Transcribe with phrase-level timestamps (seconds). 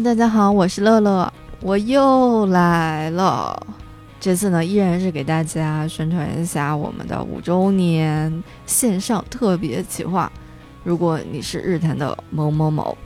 [0.00, 1.30] 大家好，我是乐乐，
[1.60, 3.66] 我又来了。
[4.18, 10.32] 这次呢，依然是给大家宣传一下我们的五周年线上特别企划。
[10.82, 12.96] 如果你是日坛的某某某，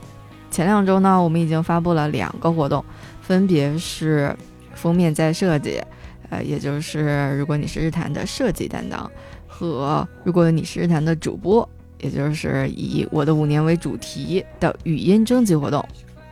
[0.48, 2.82] 前两周呢，我们已经发布了两个活动，
[3.20, 4.34] 分别是
[4.72, 5.82] 封面再设计，
[6.30, 9.10] 呃，也就是如果你是日坛的设计担当，
[9.48, 11.68] 和如果你是日坛的主播，
[12.00, 15.84] 也就是以我的五年为主题的语音征集活动。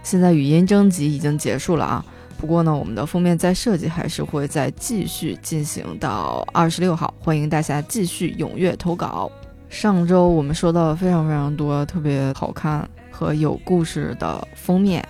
[0.04, 2.04] 现在语音征集已经结束了啊，
[2.36, 9.32] 不过呢，我们的封面再设计还是会再继续进行到二十六号，欢迎大家继续踊跃投稿。
[9.70, 15.02] 上周我们收到了非常非常多特别好看和有故事的封面，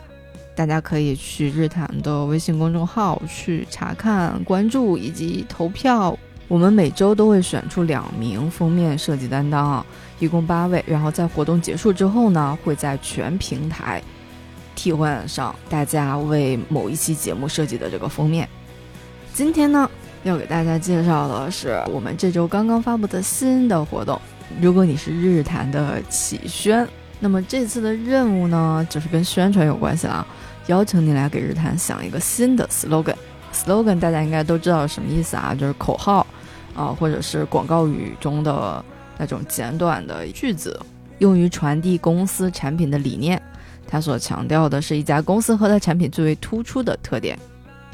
[0.55, 6.17] 大家可以去日坛的微信公众号去查看、关注以及投票。
[6.47, 9.85] 我们每周都会选出两名封面设计担当，
[10.21, 14.01] 一共八位，然后在活动结束之后呢，会在全平台。
[14.75, 18.49] 替换上大家为某一期节目设计的这个封面。
[19.33, 19.91] 今天呢，
[20.23, 24.21] 要给大家介绍的是我们这周刚刚发布的新的活动。
[24.61, 26.87] 如果你是日坛的启宣，
[27.19, 30.27] 那么这次的任务呢，就是跟宣传有关系了，
[30.67, 33.17] 邀请你来给日坛想一个新的 slogan。
[33.53, 36.27] slogan 大家应该都知道什么意思啊，就是口号
[36.75, 38.85] 啊，或者是广告语中的
[39.17, 40.79] 那种简短的句子，
[41.19, 43.41] 用于传递公司产品的理念。
[43.95, 47.39] 他所强调的是一家公司和它产品最为突出的特点，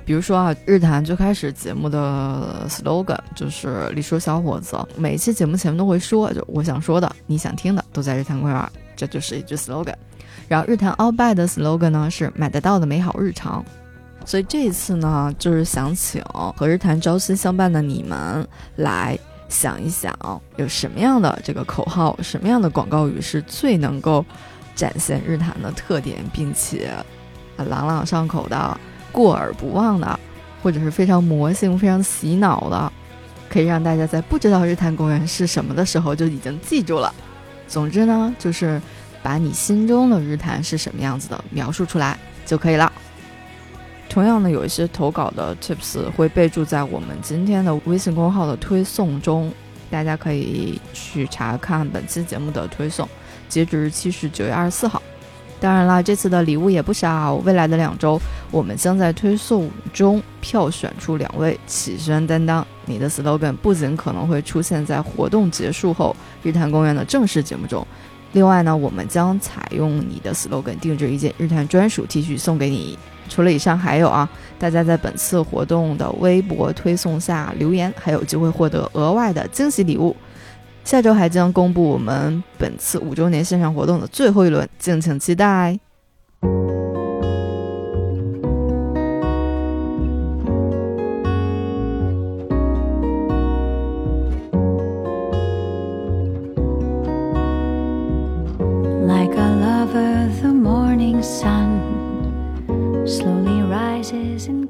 [0.03, 9.93] 比如说啊，日坛最开始节目的 slogan 就是“李叔小伙子”，每一期节目前面都会说，就我想说的，你想听的，都在日坛公园，这就是一句 slogan。
[10.49, 13.63] 然后日坛 All by 的 slogan 呢是“买得到的美好日常”，
[14.25, 16.25] 所以这一次呢，就是想请
[16.57, 19.19] 和日坛朝夕相伴的你们来
[19.51, 20.17] 想一想，
[20.57, 24.25] 有什么样的这个口号，什么样的广告语是最能够。
[24.81, 26.91] 展现日坛的特点，并且
[27.59, 28.81] 朗朗上口的、
[29.13, 30.19] 过耳不忘的，
[30.63, 32.91] 或者是非常魔性、非常洗脑的，
[33.51, 37.15] 可以让大家在不知道日坛公园是什么的时候就已经记住了。
[37.69, 38.81] 总之呢，就是
[39.23, 42.91] 把你心中的日坛是什么样子的描述出来就可以了。
[44.09, 49.53] 同样呢，有一些投稿的 tips 会备注在我们今天的微信公号的推送中，
[49.91, 53.07] 大家可以去查看本期节目的推送。
[53.51, 55.03] 截止日期是九月二十四号。
[55.61, 57.35] 当然啦，这次的礼物也不少。
[57.45, 58.19] 未来的两周，
[58.51, 62.67] 我们将在推送中票选出两位启宣担当。
[62.87, 67.87] 你的 slogan 不仅可能会出现在活动结束后日坛公园的正式节目中，
[68.33, 72.99] 另外呢，我们将采用你的 slogan 定制一件日坛专属 T 恤送给你。
[73.29, 74.27] 除了以上，还有啊，
[74.59, 80.17] 大家在本次活动的微博推送下留言，还有机会获得额外的惊喜礼物。
[80.91, 85.79] 下周还将公布我们本次五周年线上活动的最后一轮，敬请期待。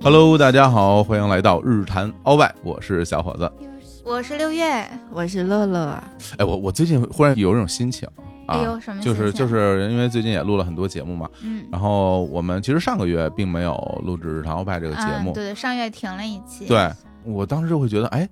[0.03, 3.70] Hello，大家好，欢迎来到日坛鳌拜，我是小伙子。
[4.11, 5.97] 我是六月，我是乐乐。
[6.37, 8.09] 哎，我我最近忽然有一种心情
[8.45, 9.01] 啊，什么？
[9.01, 13.73] 就是就是因为最近也录了很多节目嘛，嗯，然后我们其实上个月并没有
[14.05, 16.67] 录制《日常欧派》这个节目，对对，上月停了一期。
[16.67, 16.91] 对，
[17.25, 18.29] 我当时就会觉得，哎，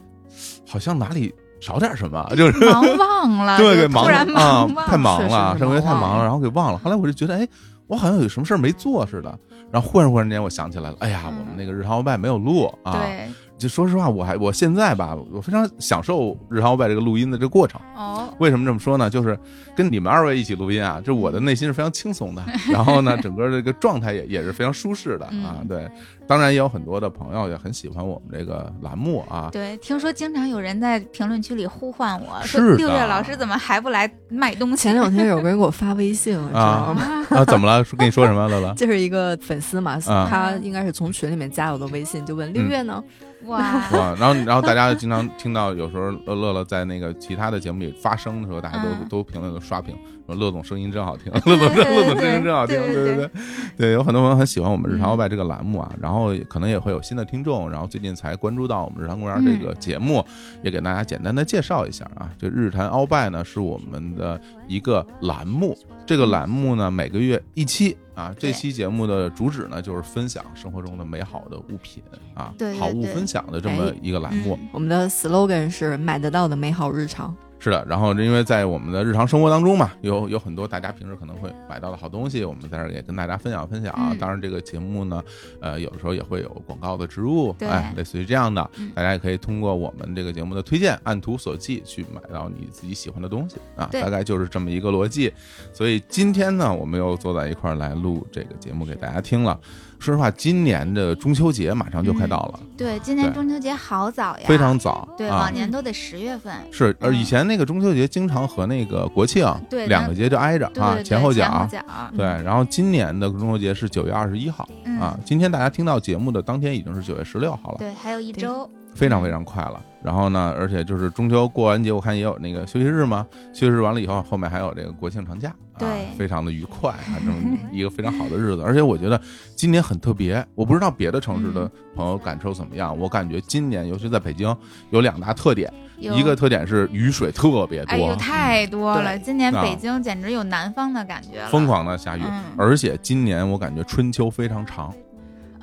[0.69, 6.79] 好像哪里少点什么，就是忙忘了，对对，突然忙太忙了，上个月太忙了，然后给忘了。
[6.79, 7.47] 后来我就觉得，哎，
[7.87, 9.39] 我好像有什么事儿没做似的，
[9.71, 12.99] 然后忽然忽然间我想起来了，哎呀，我们那个《日常欧派》没有录啊。
[12.99, 13.29] 对。
[13.59, 17.81] 就说实话，我还我现在吧，我非常享受日常外这个录音的这个过程。
[17.97, 19.11] 哦，为什么这么说呢？
[19.11, 19.37] 就是
[19.75, 22.43] 跟你们二位一起录音啊，就我的内心是非常轻松的，
[22.73, 25.59] 然后呢，整个这个状态也也是非常舒适的啊。
[25.69, 25.91] 对，
[26.27, 29.49] 当然也有很多的朋友也很喜欢我们这个栏目啊。
[29.51, 37.27] 对，听说经常有人在评论区里呼唤我说：“六月老师怎么还不来卖东西？”前两天有个 人给我发微信，知道吗？
[37.31, 37.83] 啊，怎么了？
[37.97, 38.73] 跟你说什么乐乐？
[38.79, 43.03] 就是一个粉丝嘛，他应该是从群里面加我的微信，就问六月呢。
[43.47, 43.59] 哇
[43.93, 44.15] 哇！
[44.19, 49.97] 然后然后大家经常听到有时候乐乐在那个其他的节目里发声的时候，大家都都评论都刷屏，
[50.27, 53.31] 说乐总声音真好听， 乐总乐总声音真好听，对对对
[53.77, 60.25] 对，有很多朋友很喜欢我们日常外这个栏目啊，然后可能也会有新的听众，然后最近才关注到我们日常公园这个节目，
[60.63, 67.97] 也给大家简单的介绍一下啊，这日坛鳌拜呢是我们的一个栏目，这个栏目呢每个月一期。
[68.19, 72.03] 啊，这期节目的主旨呢，就是分享生活中的美好的物品
[72.35, 74.59] 啊，好物分享的这么一个栏目。
[74.73, 77.35] 我们的 slogan 是“买得到的美好日常”。
[77.61, 83.93] 是的，然后因为在我们的日常生活当中嘛，有有很多大家平时可能会买到的好东西，我们在这儿也跟大家分享分享。
[83.99, 85.23] 嗯当然，这个节目呢，
[85.61, 95.33] 呃，有的时候也会有广告的植入，对哎，类似于这样的嗯，大家也可以通过我们这个节目的推荐，按图索骥去买到你自己喜欢的东西啊，大概就是这么一个逻辑。
[95.73, 99.59] 所以今天呢，我们又坐在一块儿来录这个节目给大家听了。
[99.99, 105.53] 说实话，今年的中秋节马上就快到了，对，今年中秋节好早呀，非常早，对，啊往。
[105.53, 106.55] 年都得十月份。
[106.71, 111.83] 是，以前那个中秋节经常和那个国庆对两个节就挨着啊，前后脚脚。
[112.17, 118.71] 对，然后今年的中秋节是九月二十一号嗯啊，今天大家听到节目的当天已经是九月十六号了，对，还有一周。
[118.95, 119.81] 非常非常快了。
[120.03, 128.63] 然后呢，而且就是中秋过完节，我看也有那个休息日嘛，休息日完了以后，后面还有这个国庆长假，啊对，非常的愉快啊，这么一个非常好的日子。
[128.63, 129.21] 而且我觉得
[129.55, 134.55] 今年很特别，我不知道别的城市嗯的朋友感受怎么样，我感觉今年尤其在北京
[134.91, 139.17] 有两大特点，一个特点是雨水特别哎呦，多，太多了！
[139.17, 144.93] 对今年啊北京简直有南方的感觉了，疯狂的下雨，嗯而且今年我感觉春秋非常长，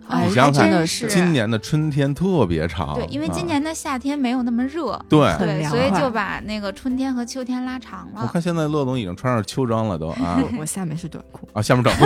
[0.07, 5.19] 哎你想想看还真是今年的春天特别长，对，因为今啊年的夏天没有那么热，对。
[5.37, 8.21] 对，很凉快所以就把那个春天和秋天拉长了。
[8.21, 12.05] 我看现在乐总已经穿上秋装了，都啊我 我下面是短裤，啊，下面短裤，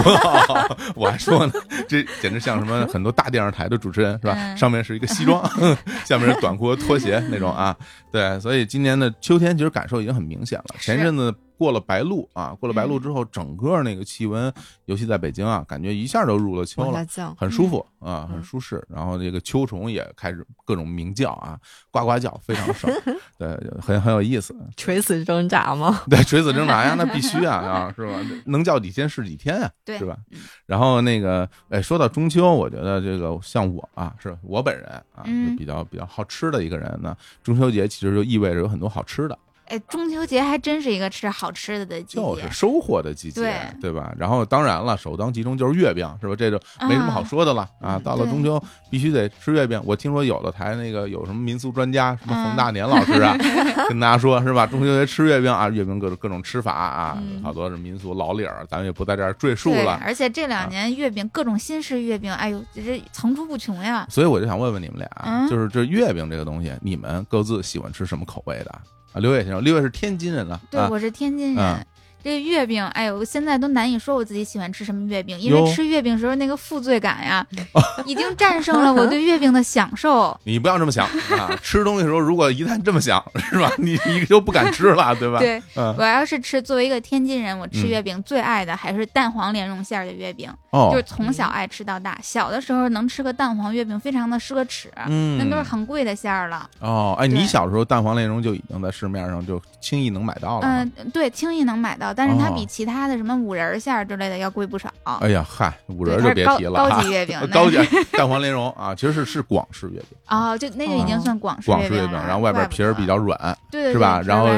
[0.96, 1.54] 我还说呢，
[1.88, 4.34] 这简直像什么很多大电视台的主持人是吧？
[4.38, 5.44] 嗯上面是一个西装，
[6.06, 7.76] 下面是短裤和拖鞋那种啊。
[8.12, 10.66] 对，所以今年的秋天其实感受已经很明显了。
[10.80, 14.52] 前一阵子过了白露啊，过了白露之后，整个那个气温，
[14.86, 17.06] 尤其在北京啊，感觉一下都入了秋了。
[17.38, 18.82] 很舒服啊，嗯很舒适。
[18.88, 21.60] 然后这个秋虫也开始各种鸣叫啊，
[21.92, 22.90] 呱呱叫，非常爽，
[23.38, 23.50] 对，
[23.82, 24.56] 很很有意思。
[24.78, 26.02] 垂死挣扎吗？
[26.10, 28.14] 对，垂死挣扎呀，那必须啊啊，是吧？
[28.46, 30.40] 能叫几天是几天啊， 对是吧嗯？
[30.66, 35.24] 然后那个，哎，说到中秋，我觉得这个像我啊，是我本人啊，
[35.58, 37.18] 比较比较好吃的一个人呢。
[37.44, 39.38] 中秋节其实就意味着有很多好吃的，
[39.70, 44.14] 哎，中秋节还真是一个吃好吃的的季节，就是收获的季节，对对吧？
[44.18, 46.36] 然后当然了，首当其冲就是月饼，是吧？
[46.36, 47.96] 这就没什么好说的了啊。
[47.98, 49.80] 嗯到了中秋必须得吃月饼。
[49.86, 53.36] 我听说有的台那个有什么民俗专家，什么嗯冯大年老师啊，
[53.88, 54.66] 跟大家说是吧？
[54.66, 60.00] 中秋节吃月饼啊，月饼各种各种吃法啊，嗯好多是民俗老理儿，咱们也不在这儿赘述，了。
[60.04, 64.08] 而且这啊两年月饼各种新式月饼，哎呦，这这层出不穷呀。
[64.10, 68.74] 所以我就想问问你们俩，嗯就是这月饼这个东西，你们各自喜欢吃什么口味的
[69.20, 69.22] 啊？
[69.22, 71.64] 刘烨先生，刘烨是天津人啊，对，啊，我是天津人。
[71.64, 71.86] 嗯
[72.24, 77.46] 这月饼，哎呦，我现在都难以说我自己喜欢吃什么月饼，因为吃月饼时候那个负罪感呀，
[78.06, 80.38] 已经战胜了我对月饼的享受。
[80.44, 81.06] 你不要这么想
[81.38, 81.50] 啊！
[81.64, 83.72] 吃东西的时候，如果一旦这么想，是吧？
[83.78, 85.40] 你你就不敢吃了，对吧？
[85.40, 92.20] 对嗯，我要是吃，作为一个天津人，我吃嗯月饼最爱的还是蛋黄莲蓉馅儿的月饼，哦，就是从小爱吃到大。
[92.22, 96.70] 小的时候能吃个蛋黄月饼，非常的奢侈，嗯，那都是很贵的馅儿了。
[96.80, 100.92] 哦，哎，你小时候蛋黄莲蓉就已经在市面上就轻易能买到了吗。
[100.98, 104.92] 嗯、对，轻易能买到，但是它哦比其他的什么五仁馅儿之类的要贵不少。
[105.22, 107.78] 哎呀，嗨，五，仁就别提了高哈级月饼， 那高级
[108.12, 113.38] 蛋黄莲蓉啊，其实是是广式月饼， 哦，就那就已经算广式广式月饼，然后外边皮儿比较软，
[113.72, 114.22] 对对是吧？
[114.26, 114.50] 然后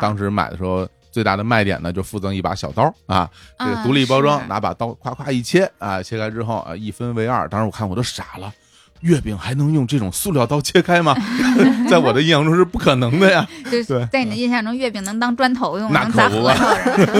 [0.00, 0.88] 当时买的时候。
[1.10, 3.28] 最大的卖点呢，就附赠一把小刀啊，
[3.58, 7.48] 这个嗯独立包装，拿把刀夸夸一切啊，切开之后啊，一分为二。
[7.48, 8.52] 当时我看我都傻了，
[9.00, 11.14] 月饼还能用这种塑料刀切开吗？
[11.88, 13.46] 在我的印象中是不可能的呀。
[13.70, 16.74] 就是在你的印象中，月饼能当砖头用，那能砸核可不嘛桃。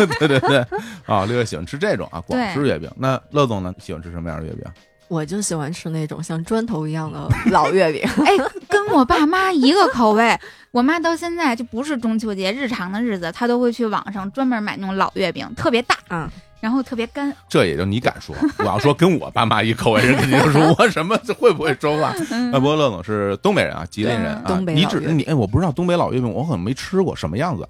[0.19, 0.59] 对对对，
[1.07, 2.91] 啊，六月喜欢吃这种啊广对式月饼。
[2.97, 4.65] 那乐总呢，喜欢吃什么样的月饼？
[5.09, 8.03] 我就喜欢吃那种像砖头一样的老月饼。
[8.27, 8.33] 哎，
[8.69, 10.39] 跟我爸妈一个口味。
[10.71, 16.29] 我妈到现在就不是中秋节，日常的日子，她都会去网上专门买那种老月饼，特别大，嗯，
[16.61, 17.35] 然后特别干。
[17.49, 22.15] 这也就你敢说， 我要说跟我爸妈一口味人，肯定就说 我什么会不会说话？
[22.31, 27.69] 嗯那不过乐总是东北人啊，吉林人啊，东北你老月饼只你哎，我不知道东北老月饼，我可能没吃过，什么样子？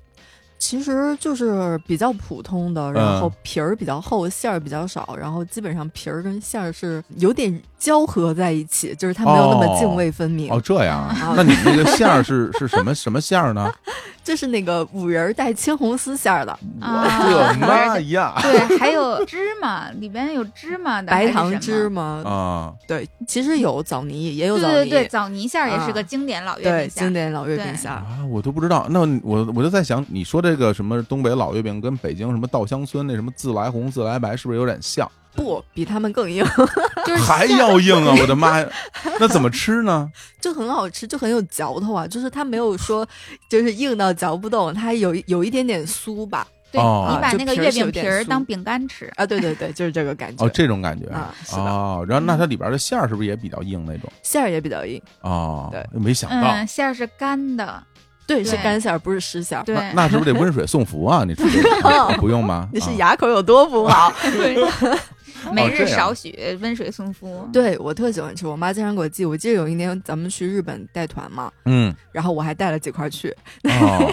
[0.60, 10.50] 其实就是比较普通的，嗯然后皮儿比较厚，馅儿比较少，然后基本上皮儿跟馅儿是有点交合在一起，就是它没有那么泾渭分明。
[10.52, 11.34] 哦，这样啊啊？
[11.36, 13.72] 那你那个馅儿是是什么 什么馅儿呢？
[14.28, 18.34] 就是那个五仁儿带青红丝馅儿的，啊我的妈呀！
[18.42, 22.22] 对，还有芝麻，里边有芝麻的，白糖芝麻。
[22.26, 27.06] 啊，对，其实有枣泥，也有枣泥，对对对，枣泥馅儿也是啊个经典老月饼馅儿。
[27.06, 27.94] 经典老月饼馅儿。
[27.94, 28.86] 啊，我都不知道。
[28.90, 35.10] 那我我就在想，你说这个什么东北老月饼跟北京什么稻香村那什么自来红自来白是不是有点像？
[35.38, 36.44] 不，比他们更硬，
[37.06, 38.12] 就是还要硬啊！
[38.20, 38.68] 我的妈呀，
[39.20, 40.10] 那怎么吃呢？
[40.40, 42.08] 就很好吃，就很有嚼头啊。
[42.08, 43.06] 就是它没有说
[43.48, 46.44] 就是硬到嚼不动，它有有一点点酥吧。
[46.70, 49.10] 对哦你把那个月饼皮儿当饼干吃。
[49.16, 50.44] 啊，对对对，就是这个感觉。
[50.44, 54.12] 哦，这种感觉啊是的哦，然后那它里边的馅儿是不是也比较硬那种？
[54.22, 57.82] 馅儿也比较硬，哦，对，没想到嗯，馅儿是干的，
[58.26, 59.64] 对，是干馅儿，不是湿馅儿。
[59.64, 61.24] 对，那那是不是得温水送服啊？
[61.26, 61.32] 你
[62.20, 62.68] 不用吗？
[62.70, 64.12] 你是啊牙口有多不好？
[65.52, 67.48] 每日少许温水送肤。
[67.52, 69.24] 对我特喜欢吃，我妈经常给我寄。
[69.24, 74.12] 我记得有一年咱们去日本带团嘛，嗯然后我还带了几块去，哦，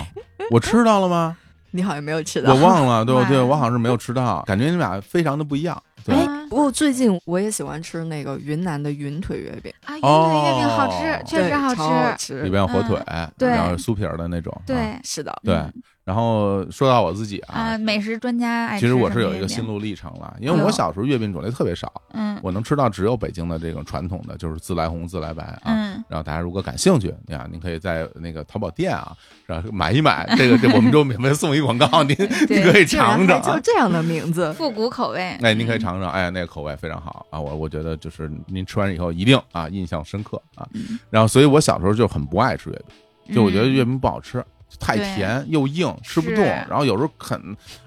[0.52, 1.38] 我吃到了吗？
[1.72, 2.54] 你好像没有吃到。
[2.54, 5.82] 我忘了，对哇对，我好像是没有吃到，感觉你们俩非常的不一样。
[6.08, 12.44] 哎，不过最近我也喜欢吃那个云南的云腿月饼，啊，云腿月饼好哦吃，确实好吃。
[12.44, 12.98] 里边有火腿，
[13.38, 14.54] 对然后酥皮儿的那种。
[14.54, 15.74] 啊对是的，对嗯。
[16.06, 25.62] 然后说到我自己啊啊，，美食专家爱其实我是有一个心，路历程了，因为我小时候月饼种类特别少，嗯我能吃到只有北京的这种传统的，就是自来红、自来白啊。
[25.64, 30.32] 嗯，然后大家如果感兴趣，你看，您可以在那个淘宝店啊， 然后买一买。
[30.38, 32.16] 这个这我们就免费送一广告， 您
[32.50, 33.56] 您可以尝尝啊。
[33.56, 35.22] 就这样的名字， 复古口味。
[35.42, 40.68] 哎，您可以尝尝，哎，那个口味非常好啊，我我觉得就是您吃完以后一定啊印象深刻啊。
[40.74, 42.80] 嗯然后，所以我小时候就很不爱吃月
[43.26, 44.44] 饼，就我觉得嗯月饼不好吃，
[44.80, 46.44] 太甜又硬，吃不动。
[46.44, 47.40] 然后有时候啃，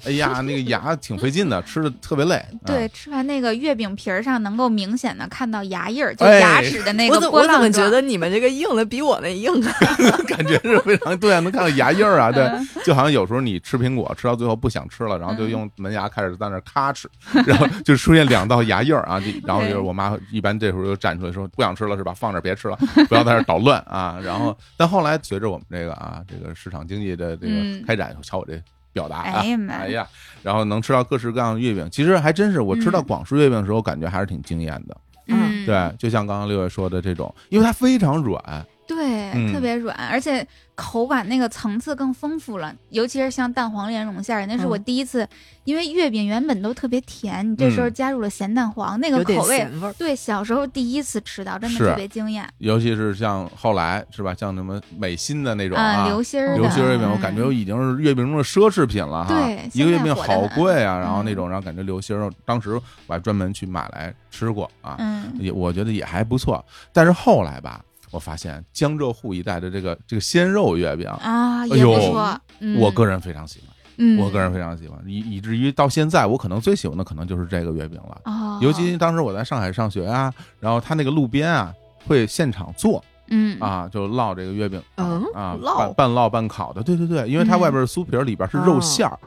[0.04, 2.36] 哎呀，那个牙挺费劲的，吃的特别累。
[2.64, 9.72] 啊对，吃完那个月饼皮儿上能够明显的看到牙印儿，就哎牙齿的那个波浪我怎么觉得你们这个硬的比我那硬啊？
[10.26, 17.04] 感觉是非常对啊，能看到牙印儿啊，对，嗯 就好像有时候你吃苹果吃到最后不想吃了，然后就嗯用门牙开始在那儿咔哧，
[17.46, 22.12] 然后就出现两道牙印儿啊，然后就是我妈一般这时候就站出来说不想吃了是吧？
[22.14, 22.78] 放这儿别吃了，
[23.08, 24.18] 不要在这捣乱啊。
[24.22, 27.84] 然后但后来随着我们这个啊这个市场经济的这个嗯。
[27.86, 28.60] 开展，瞧我这
[28.92, 30.06] 表达啊哎，呀妈哎呀，
[30.42, 33.04] 然后能吃到各式各样的月饼，其实还真是我吃到嗯。
[33.04, 34.96] 广式月饼的时候，感觉还是挺惊艳的。
[35.28, 38.42] 嗯，对，就像刚刚六月说的这种，因为它非常软，
[38.86, 39.52] 对，嗯。
[39.52, 40.46] 特别软，而且
[40.78, 45.28] 口感那个层次更丰富了，尤其是像蛋黄莲蓉馅儿，那是我嗯第一次，
[45.64, 49.92] 因为月饼原本都特别甜，你这时候嗯加入了咸蛋黄，那个口味，味。
[49.98, 59.34] 对，小时候第一次吃到，真的特别惊艳尤其是像后来是吧，像什么美心的那种啊，啊，流心儿，流心儿月饼，我嗯感觉已经是月饼中的奢侈品了哈。
[59.34, 66.64] 对一个月饼好贵啊，然后那嗯种，然后感觉流心儿，当时我还专门去买来吃过啊，嗯，也我觉得也还不错。
[66.92, 72.78] 但是后来吧，我发现江浙沪一带的这个这个鲜肉月饼，啊，也哎呦不错，嗯。
[72.80, 78.20] 我个人非常喜欢，嗯，我个人非常喜欢，以以至于到现在，我可能最喜欢的可能就是这个月饼了。
[78.24, 81.72] 哦，尤其当时我在上海上学啊，然后他那个路边啊
[82.06, 83.58] 会现场做嗯。
[83.60, 87.60] 啊，就烙这个月饼嗯啊，半半烙半烤的，对对对，因为它嗯。
[87.60, 89.18] 外边是酥皮儿，里边是肉馅儿，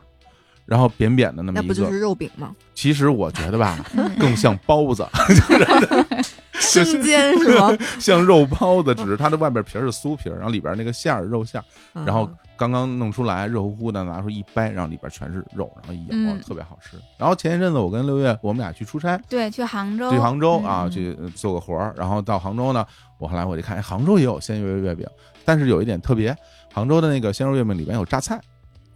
[0.65, 1.61] 然后扁扁的那么一个。
[1.61, 2.55] 那不就是肉饼吗？
[2.73, 4.09] 其实我觉得吧， 嗯。
[4.17, 5.05] 更像包子，
[6.61, 7.75] 生煎是吗？
[7.99, 11.63] 像肉包子，只是它的外边皮是酥皮，然后里边那个馅儿肉馅儿，
[11.95, 16.97] 嗯然后刚刚弄出来，热乎乎的，拿出一掰，然后里边全是肉，然后一咬，嗯特别好吃。
[17.17, 22.85] 然后前一阵子我跟六月，我们俩去出差，对，去杭州，去杭州啊，嗯去呃做个活儿，然后到杭州呢，
[23.17, 25.05] 我后来我就看，哎，杭州也有鲜肉月饼，
[25.43, 26.35] 但是有一点特别，
[26.73, 28.39] 杭州的那个鲜肉月饼里边有榨菜。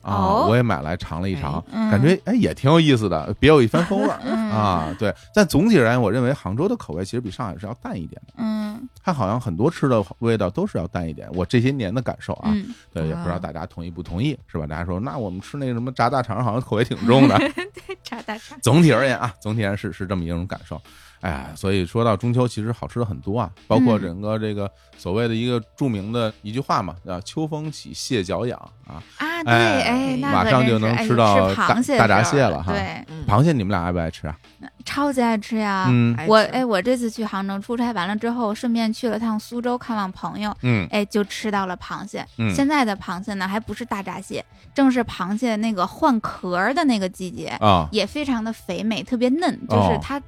[0.06, 4.96] 啊，哦我也买来尝了一尝，嗯感觉哎也挺有意思的，别有一番风味啊。
[5.00, 11.28] 对，但总体而言，我认为杭州的口味其实比上海是要淡一点的，嗯它好像很多吃的味道都是要淡一点。
[11.34, 14.68] 我这些年的感受啊，嗯，对，也不知道啊大家同意不同意，是吧？
[14.68, 17.38] 大家说，那我们吃那个什么炸大肠，好像口味挺重的。
[17.74, 20.80] 对炸大肠，总体而言啊，总体而言是是这么一种感受。
[21.22, 29.02] 哎呀，所以说到中秋，其实好吃的很多啊，包括嗯整个这个所谓的一个著名的一句话嘛，叫“秋风起，蟹脚痒”啊。
[29.18, 34.38] 啊，对，哎马上就能吃到大螃蟹大闸蟹了哈对，嗯螃蟹你们俩爱不爱吃啊？
[34.84, 35.88] 超级爱吃呀。
[35.90, 42.26] 嗯我哎，我这次去杭州出差完了之后，顺便去了趟苏州看望朋友，嗯哎，就吃到了螃蟹。
[42.38, 50.22] 嗯现在的螃蟹呢，还不是大闸蟹，正是螃蟹那个换壳儿的那个季节，啊，也非常的肥美，特别嫩，就哦是它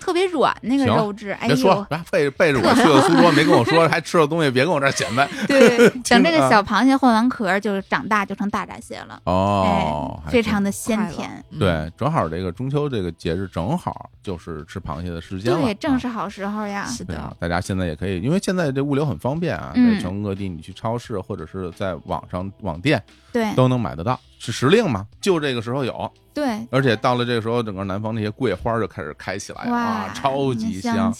[0.00, 1.30] 特别软那个肉质。
[1.32, 5.28] 哎别说背背着我去了 苏州，没跟我说 还吃了东西，别跟我这儿显摆。
[5.46, 9.20] 对，等这个小螃蟹换完壳儿，就长大就成大闸蟹了。
[9.24, 11.28] 哦，哎，非常的鲜甜。
[11.50, 16.84] 嗯对，正好这个中秋这个节日正好就是吃螃蟹的时间了，对，正啊是好时候呀。
[16.86, 23.02] 是的，大家现在也可以，因为现在这物流很方便啊，嗯在全国各地你去超市或者是在网上网店
[23.32, 31.12] 对都能买得到，是时令嘛，就这个时候有，对，而且到了这个时候，整个南方那些桂花就开始开起来了，哇啊，，超级香，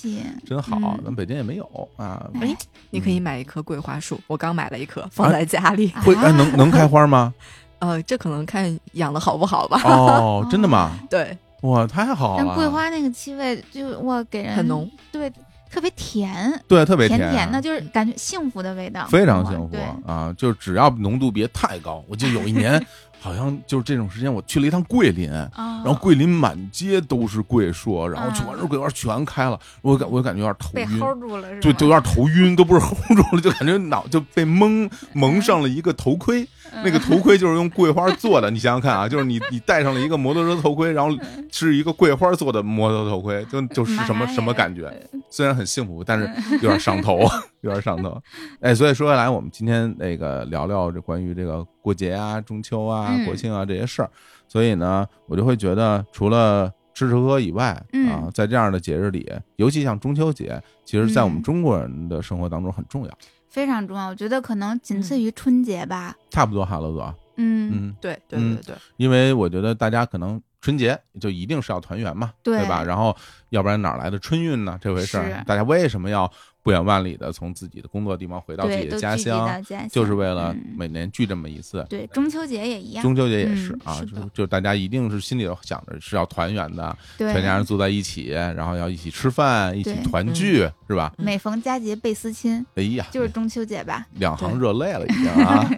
[0.47, 1.01] 真好嗯。
[1.05, 2.57] 咱北京也没有啊，哎
[2.91, 5.89] 你可以买一棵桂花树，我刚买了一棵放在家里。
[6.05, 7.35] 会哎能能开花吗？
[7.81, 9.81] 呃，这可能看养的好不好吧。
[9.85, 10.99] 哦，真的吗？
[11.11, 12.45] 对，哇，太好了！
[12.45, 15.31] 但桂花那个气味就哇给人很浓，对，
[15.71, 19.77] 特别甜，对，特别甜甜的，就是感觉幸福的味道，非常幸福，
[20.11, 20.35] 啊！
[20.37, 22.85] 就只要浓度别太高，我记得有一年
[23.21, 31.01] 好像就是这种时间，我去了一趟桂林，然然后桂林满街都是桂树，然后嗯全是桂花全开了，我感我感觉有点头被晕。
[31.01, 31.61] 齁住了是吗？
[31.61, 36.49] 就就有点头晕，都不是齁住了，就感觉脑就被蒙蒙上了一个头盔，嗯
[36.85, 41.17] 那个头盔就是用桂花做的，你想想看啊，就是你你戴上了一个摩托车头盔，然后
[41.51, 44.93] 是一个桂花做的摩托头盔，就就是什么什么感觉？
[45.31, 47.21] 虽然很幸福，但是有点上头，
[47.63, 48.21] 有点上头。
[48.61, 54.11] 哎，所以说回来，我们今天那个聊聊这关于这个过节啊、中秋啊、嗯国庆啊这些事儿。
[54.47, 63.11] 所以呢，我就会觉得，除了吃吃喝喝以外啊嗯，在这样的节日里，尤其像中秋节，其实在我们嗯中国人的生活当中很重要。
[63.59, 64.07] 非常重要。
[64.07, 66.15] 我觉得可能仅次于春节吧。
[66.31, 72.85] 差不多哈，罗总，嗯，嗯，对对对对对，因为我觉得大家可能春节就一定是要团圆嘛，对吧？
[72.85, 73.17] 然后
[73.49, 74.79] 要不然哪来的春运呢？
[74.81, 76.31] 这回事儿，大家为什么要
[76.69, 79.65] 不远万里的从自己的工作地方回到自，己的家乡？
[79.91, 81.83] 就是为了嗯每年聚这么一次。
[81.89, 83.03] 对中秋节也一样。
[83.03, 91.11] 中秋节也是嗯啊，是就就大家一定是心里头想着是要团圆的，对，全家人坐在一起，然后要一起吃饭，一起团聚，是吧？
[91.17, 94.07] 每逢佳节倍思亲，哎呀，就是中秋节吧。
[94.17, 95.71] 两行热泪了，已经啊，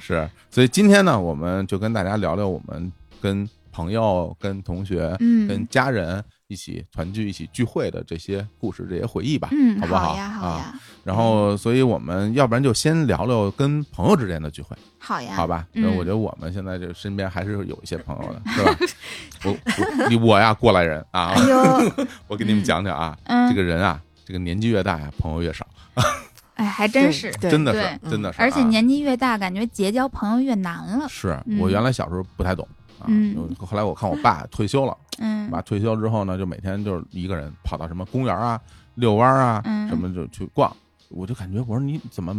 [0.00, 0.30] 是。
[0.48, 10.58] 所以今天呢，我们就跟大家聊聊我们跟朋友、跟同学、嗯跟家人一起团聚、一起聚会的这些故事、这些回忆吧，嗯，好不好呀，好啊？
[10.58, 15.66] 呀，然后，所以我们要不然就先聊聊跟朋友之间的聚会，好呀，好吧？
[15.74, 18.76] 嗯那我觉得我们现在这身边还是有一些朋友的， 是吧？
[19.44, 25.66] 我我你我呀，过来人啊哎，我给你们讲讲啊，嗯，这个人啊，这个年纪越大呀，朋友越少，
[26.54, 31.08] 哎，还 真是，对真的是，真的是啊，而且年纪越大，感觉结交朋友越难了。
[31.08, 32.66] 是嗯我原来小时候不太懂
[32.98, 38.60] 啊，嗯后来我看我爸退休了，嗯爸退休之后呢，就每天就是一个人跑到什么公园啊、
[38.94, 40.74] 遛弯啊，嗯什么就去逛。
[41.08, 42.34] 我就感觉我说你怎么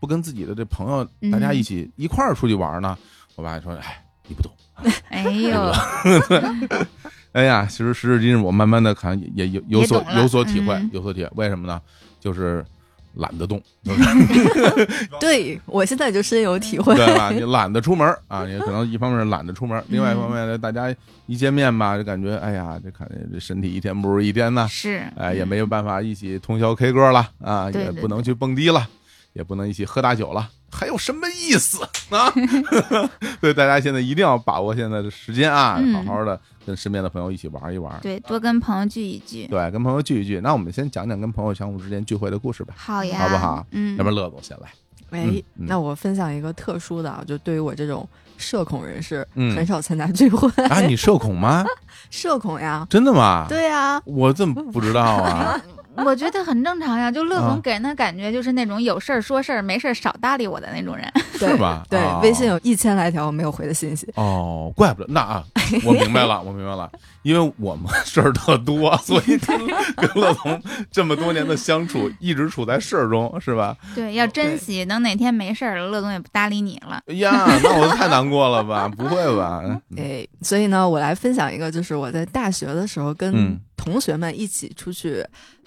[0.00, 2.98] 不跟自己的这朋友嗯大家一起一块儿出去玩呢？
[3.36, 4.50] 我爸说：“哎，你不懂。
[5.10, 5.72] 哎呦
[7.32, 11.30] 哎呀，其实时至今日，我慢慢的看也也有有所有所体会嗯，有所体会。
[11.36, 11.80] 为什么呢？
[12.18, 12.64] 就是
[13.18, 14.02] 懒得动，就 是
[15.20, 16.94] 对我现在就深有体会。
[16.94, 17.30] 对吧？
[17.30, 20.94] 你懒得出门啊，你可能一方面是懒得出门，另外一方面呢，大家
[21.26, 28.88] 一见面吧，就感觉哎呀，这看这身体一天不如一天呢，是，哎，也没有办法一起通宵 K 歌了啊，也不能去蹦迪了，
[29.32, 31.82] 也不能一起喝大酒了，还有什么意思
[32.14, 32.32] 啊？
[33.40, 37.98] 所以大家现在一定要把握现在的时间啊，嗯好好的跟身边的朋友一起玩一玩。
[38.02, 39.46] 对，多跟朋友聚一聚。
[39.46, 40.40] 对，跟朋友聚一聚。
[40.40, 43.66] 那我们先讲讲跟朋友相互之间聚会的故事吧，好呀，好不好？
[43.72, 44.68] 嗯，要不然乐总先来。
[45.10, 48.06] 哎嗯，嗯那我分享一个特殊的啊，就对于我这种
[48.38, 50.48] 社恐人士，嗯很少参加聚会。
[50.64, 51.64] 啊，你社恐吗？
[52.10, 53.44] 社恐呀，真的吗？
[53.50, 55.60] 对呀，我怎么不知道啊？
[56.06, 57.10] 我觉得很正常呀。
[57.10, 61.04] 就乐啊总给人的感觉就是那种有事儿说事儿，没事儿少搭理我的那种人。
[61.40, 61.82] 对是吧？
[61.90, 64.08] 对哦，微信有一千来条没有回的信息。
[64.14, 65.44] 哦，怪不得那啊，
[65.84, 66.88] 我明白了，我明白了，
[67.22, 69.58] 因为我们 事儿特多，所以跟
[69.96, 73.76] 跟乐总这么多年的相处，一直处在事儿中，是吧？
[73.94, 77.00] 对，要珍惜，等哪天没事儿了，乐总也不搭理你了。
[77.06, 78.88] 哎呀，那我太难过了吧？
[78.88, 79.62] 不会吧？
[79.94, 85.24] 对哎，所以呢，我来分享一个，就是我在大学的时候跟嗯同学们一起出去，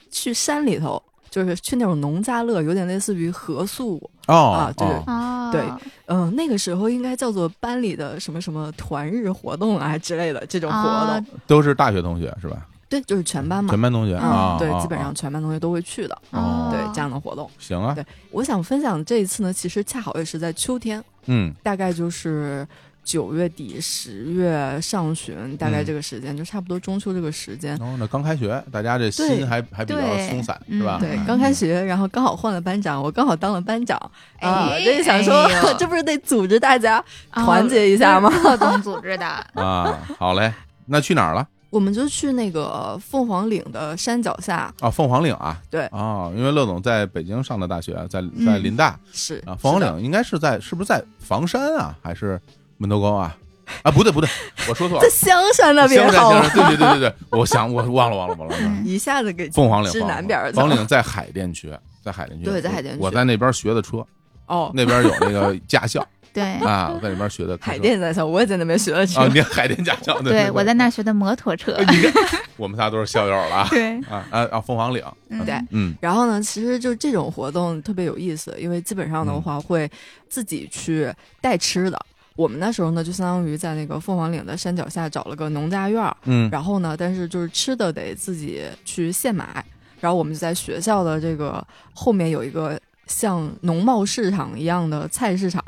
[0.09, 1.01] 去山里头，
[1.31, 3.97] 就是去那种农家乐，有点类似于合宿。
[4.27, 5.63] 哦啊对哦哦，对
[6.05, 10.91] 嗯、那个时候应该叫做班里的什么什么团日活动啊之类的这种活动。
[10.91, 12.67] 啊都是大学同学是吧？
[12.87, 13.81] 对，就是全班嘛全。
[13.81, 16.21] 班同学嗯，啊，对，啊基本上啊全班同学都会去的。
[16.31, 22.67] 哦对这样的活动，行啊对，我想分享这一次呢，其实恰好也是在秋天，嗯大概就是
[23.11, 27.75] 九月底十月上旬，大概这个时间，就差不多中秋这个时间。
[27.81, 30.97] 哦，那刚开学，大家这心还还比较松散，嗯是吧？
[30.97, 33.99] 对嗯，刚开学，然后刚好换了班长，我刚好当了班长。
[34.39, 38.31] 啊，就想说哎， 这不是得组织大家哦团结一下吗？
[38.45, 39.25] 乐总组织的，
[39.61, 40.53] 啊，好嘞，
[40.85, 41.45] 那去哪儿了？
[41.69, 45.85] 我们就去那个凤凰岭的山脚下，啊，凤凰岭啊，对。
[45.91, 48.97] 哦，因为乐总在北京上的大学，在在林大。
[49.11, 52.39] 是啊，凤凰岭应该是在是不是在房山啊，还是
[52.81, 53.37] 门头沟啊？
[53.83, 54.29] 啊，不对不对，
[54.67, 55.01] 我说错了。
[55.01, 56.41] 在，香山那边香山好吗？
[56.49, 60.53] 香山，对对对对对，我想我忘了忘了忘了，忘了嗯 一下子给凤凰岭指凤凰南边的。
[60.53, 61.71] 凤凰岭在海淀区，
[62.03, 62.99] 在海淀区，对在海淀区。
[63.01, 64.05] 我在那边学的车，
[64.47, 66.05] 哦，那边有那个驾校。
[66.33, 66.43] 对。
[66.43, 69.21] 啊，我在那边学的海淀驾校，我也在那边学的车。
[69.21, 69.29] 啊，。
[69.33, 71.77] 你海淀驾校，对对，我在那学的摩托车。
[71.77, 73.67] 你看，我们仨都是校友了啊。
[73.69, 74.59] 对，啊啊啊！
[74.59, 75.45] 凤凰岭，嗯。
[75.45, 75.55] 对。
[75.69, 75.95] 嗯。
[76.01, 79.89] 然后呢，其实就这种活动特别有意思，因为基本上的话会
[80.29, 81.97] 自己去带吃的。
[82.35, 89.63] 我们那时候呢，就相当于在那个凤凰岭的山脚下找了个农家院儿，嗯然后呢，但是就是吃的得自己去现买。
[89.99, 95.63] 然后我们就在学校的这个后面有一个像农贸市场一样的菜市场，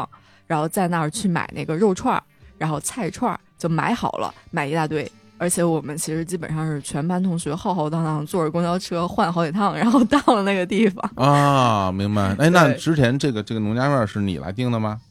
[0.47, 2.23] 然后在那儿去买那个肉串儿。
[2.57, 5.11] 然后菜串儿就买好了，买一大堆。
[5.37, 11.11] 而且我们其实基本上是全班同学浩浩荡荡坐着公交车换好几趟，然后到了那个地方。
[11.15, 12.33] 啊，明白。
[12.37, 15.01] 哎，那之前这个这个农家院是你来定的吗？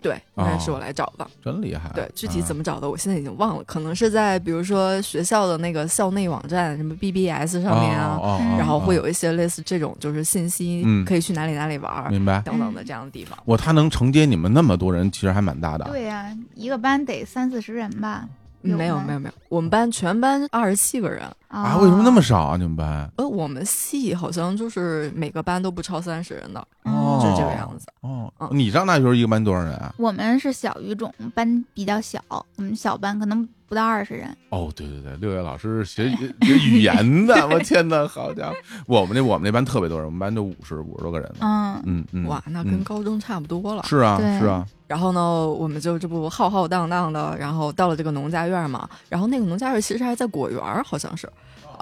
[0.00, 1.26] 对，应该是我来找的。
[1.44, 1.90] 真厉害。
[1.94, 2.62] 对，具体怎么？
[2.62, 12.40] 找的，我现在已经忘了，可能是在比如说学校的那个校内网站，什么 BBS 上面啊，哦哦哦然后会哦有一些类似这种就是信息，嗯可以去哪里哪里玩儿、明白。
[12.40, 13.38] 等等的这样的地方。
[13.44, 15.84] 我他能承接你们那么多人，其实还蛮大的。
[15.86, 18.28] 对呀、一个班得三四十人吧？
[18.62, 22.56] 有没有没有没有，我们班全班二十七个人，啊，为什么那么少啊？
[22.56, 23.10] 你们班？
[23.16, 27.88] 呃，我们系好像就是每个班都不超三十人的，哦就是这个样子。
[28.02, 29.92] 哦嗯，你上大学时候一个班多少人啊？
[29.98, 34.34] 我们是小语种，班比较小，我们小班可能不到二十人。
[34.50, 36.08] 哦，对对对，六月老师是学
[36.46, 38.54] 学语言的，我天哪，好家伙！
[38.86, 41.38] 我们那我们那班特别多人，我们班就五十五十多个人呢。
[41.40, 43.82] 嗯，嗯嗯，哇，那嗯跟高中差不多了。
[43.82, 48.88] 是啊是啊，然后呢，我们就这不浩浩荡荡的，然后到了这个农家院嘛。
[49.08, 51.28] 然后那个农家院其实还在果园，好像是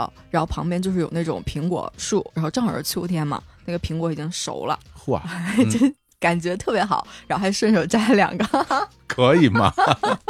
[0.02, 0.10] 啊。
[0.30, 5.20] 然后旁边就是有那种苹果树，然后正好是秋天嘛，那个苹果已经熟了，嚯，
[5.58, 5.78] 嗯就
[6.20, 7.06] 感觉特别好。
[7.26, 8.46] 然后还顺手摘了两个，
[9.06, 9.72] 可以吗？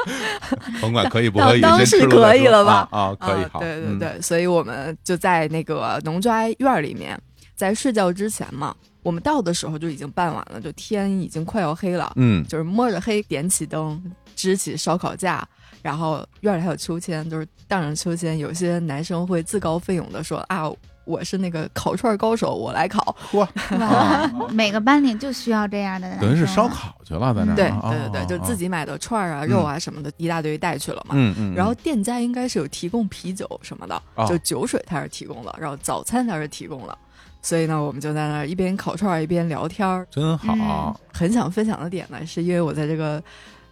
[0.80, 7.18] 甭管可以不可以，当当是先吃再说可以了吧啊，啊可以对对嗯对，所以我们就在那个农家院儿里面，
[7.56, 14.00] 在睡觉之前嘛，我们到的时候就已经傍晚了，就天已经快要黑了，嗯就是摸着黑点起灯，
[14.36, 15.46] 支起烧烤架，
[15.82, 18.36] 然后院里还有秋千，就是荡着秋千。
[18.38, 20.70] 有些男生会自告奋勇的说啊，
[21.04, 23.16] 我是那个烤串高手，我来烤。
[23.30, 26.14] 嚯，哇， 每个班里就需要这样的。
[26.20, 28.52] 等于是烧烤去了，在那儿对啊对对对，就自。
[28.52, 31.14] 哦己买的串儿啊、肉啊什么的，一大堆带去了嘛。
[31.16, 36.98] 嗯嗯，然后店家应该是有提供啤酒什么的，哦就酒水他是提供的，然后早餐他是提供了。
[37.40, 40.04] 所以呢，我们就在那儿一边烤串儿一边聊天儿。
[40.10, 43.22] 真好，很想分享的点呢，是因为我在这个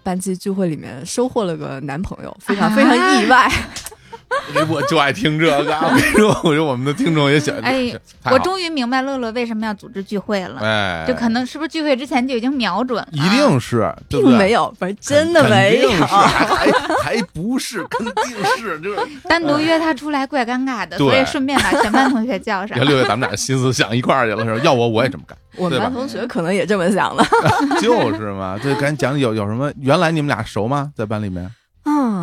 [0.07, 3.49] 班级聚会里面收获了个男朋友，非常非常意外。
[3.49, 3.53] 哎
[4.69, 5.75] 我就爱听这个。
[5.75, 7.61] 我跟你说，我说我们的听众也喜欢。
[7.61, 7.93] 哎
[8.25, 13.09] 我终于明白乐乐为什么要组织聚会了，哎，就可能是不是聚会之前就已经瞄准了？
[13.13, 15.99] 一定是，对对并没有，不是真的没有肯。
[15.99, 16.73] 定是还
[17.03, 18.15] 还不是，肯定
[18.59, 18.99] 是，就是。
[19.29, 22.79] 单独约他出来怪尴尬的，对所以顺便把全班同学叫上。
[22.85, 24.61] 六月咱们俩心思想一块儿去了，是吧？
[24.65, 27.25] 要我我也这么干，我们班同学可能也这么想的。
[27.81, 28.59] 就是嘛。
[28.59, 29.73] 就，赶紧讲有有什么？
[29.81, 30.91] 原来你们俩熟吗？
[30.97, 31.49] 在班里面？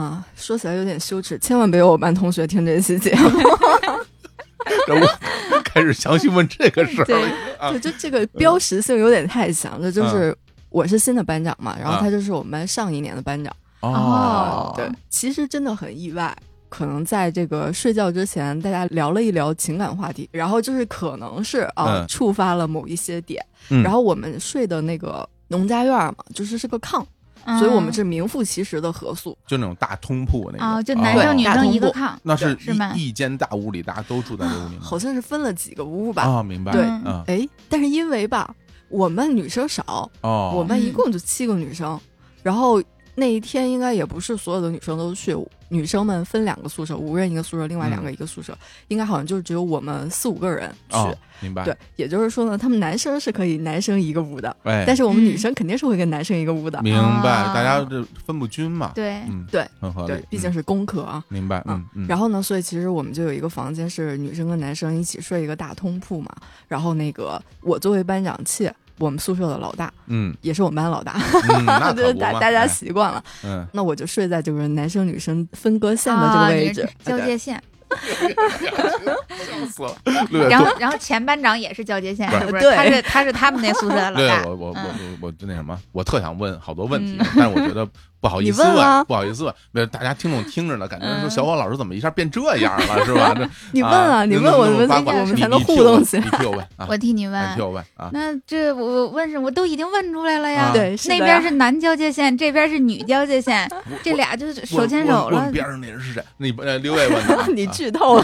[0.04, 3.30] 啊，说起来有点羞耻，千万别有我班同学听这期节目。
[4.88, 5.08] 然后
[5.52, 10.36] 我开始详细问这个事儿对，就这个标识性有点太强，这就是
[10.70, 13.54] 我是新的班长嘛，然后啊他就是我们班上一年的班长。
[13.82, 16.36] 哦对，其实真的很意外。
[16.70, 23.46] 可能在这个睡觉之前，大家聊了一聊情感话题，然后就是可能是啊、嗯触发了某一些点。
[23.70, 27.06] 嗯然后我们睡的那个农家院嘛，就是是个炕，
[27.46, 29.38] 嗯所以我们是名副其实的合宿。
[29.46, 34.82] 就那种大通铺那种啊，就哦男生女生一个炕，那是是吗一一间大屋里，大家都住在这屋里吗？
[34.82, 36.24] 好像是分了几个屋吧？
[36.24, 36.72] 啊，明白。
[36.72, 36.84] 对
[37.28, 38.54] 哎，但是因为吧，
[38.90, 42.00] 我们女生少，哦，我们一共就七个女生，
[42.42, 42.82] 然后
[43.16, 45.36] 那一天应该也不是所有的女生都去，
[45.70, 50.96] 女生们分两个宿舍，五个人一个宿舍，另外两个一个宿舍，应该好像就只有我们四五个人去。
[50.98, 51.64] 哦，明白。
[51.64, 56.82] 对，也就是说呢，他们男生是可以男生一个屋的，哎，但是我们嗯女生肯定是会跟男生一个屋的。
[56.82, 58.92] 明白，啊大家这分不均嘛。
[58.96, 60.26] 对，嗯，对，很合理对，。
[60.30, 61.24] 毕竟嗯是工科啊。
[61.28, 61.64] 明白。
[61.68, 62.08] 嗯嗯。
[62.08, 66.34] 然后呢，所以其实我们就有一个房间是女生跟男生一起睡一个大通铺嘛。
[66.68, 70.36] 然后那个我作为班长妾，我们宿舍的老大，嗯。
[70.42, 71.14] 也是我们班老大，
[71.50, 73.24] 嗯，那 就大大家哎习惯了。
[73.44, 76.88] 嗯，那我就睡在就是男生女生分割线的这个啊位置。
[77.04, 77.62] 交界线，
[77.94, 80.50] 笑死了。
[80.50, 82.72] 然后然后前班长也是交界线，不是？
[82.76, 84.44] 他是他是他们那宿舍的老对，大。
[84.46, 87.88] 我我我嗯我我就那什么，我特想问好多问题嗯，但是我觉得
[88.24, 93.36] 不好意思你问啊不好意思问，没有大家听众听着呢，感觉说嗯小伙老师怎么一下变这样了，是吧？
[93.36, 96.24] 这 你问啊，你问我们，八卦我们你才能互动起来。
[96.24, 100.70] 你替我问啊，我替你问你替，我问啊，那这我我问是，我都已经问出来了呀。
[100.70, 103.70] 啊对，那边是男交界线，这边是女交界线，
[104.02, 105.52] 这俩就是手牵手了。
[105.52, 106.24] 边上那人是谁？
[106.38, 108.24] 你呃刘伟问你剧透了。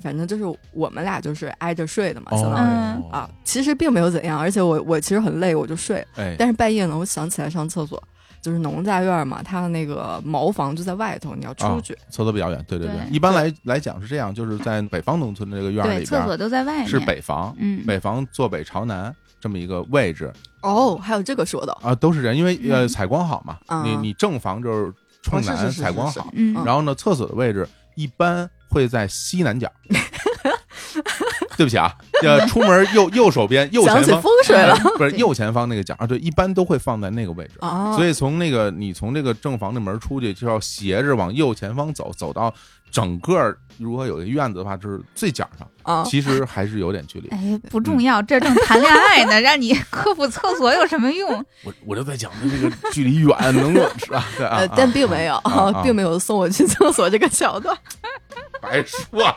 [0.00, 6.04] 反正就是我们俩就是挨着睡的嘛，相当于、嗯啊，其实并没有怎样，而且我我其实很累，我就睡。
[6.16, 8.02] 哎，但是半夜呢，我想起来上厕所，
[8.42, 11.96] 就是农家院嘛，它的那个茅房就在外头，你要出去。
[12.10, 16.88] 厕所比较远，对对对一般来来讲是这样，就是在北方农村的这个院，里边厕所都在外面。
[16.88, 26.26] 是北房，嗯，北房坐北朝南这么一个位置哦，还有这个说的，啊，都是人，因为呃嗯采光好嘛，啊你你正房就是冲南，哦是是是是是采光好，
[26.64, 29.70] 然后呢，厕所的位置一般会在西南角。
[31.62, 37.52] 对不起啊， 呃，出门右右手边右前方风水了哎不是 右前方那个角啊，对，一般都会放在那个位置。
[37.60, 42.52] 哦所以从那个你从这个正房的门出去，就要斜着往右前方走，走到
[42.90, 47.28] 整个如果有个院子的话，就是最角上，啊，其实还是有点距离。
[47.28, 51.30] 哎，不重要，这正谈恋爱呢，让你科普厕所有什么用？
[51.64, 54.24] 我我就在讲的这个距离远，能够是吧？
[54.36, 57.76] 对啊呃，，但并没有，啊啊并没有送我去厕所这个桥段。
[58.60, 59.36] 白说了。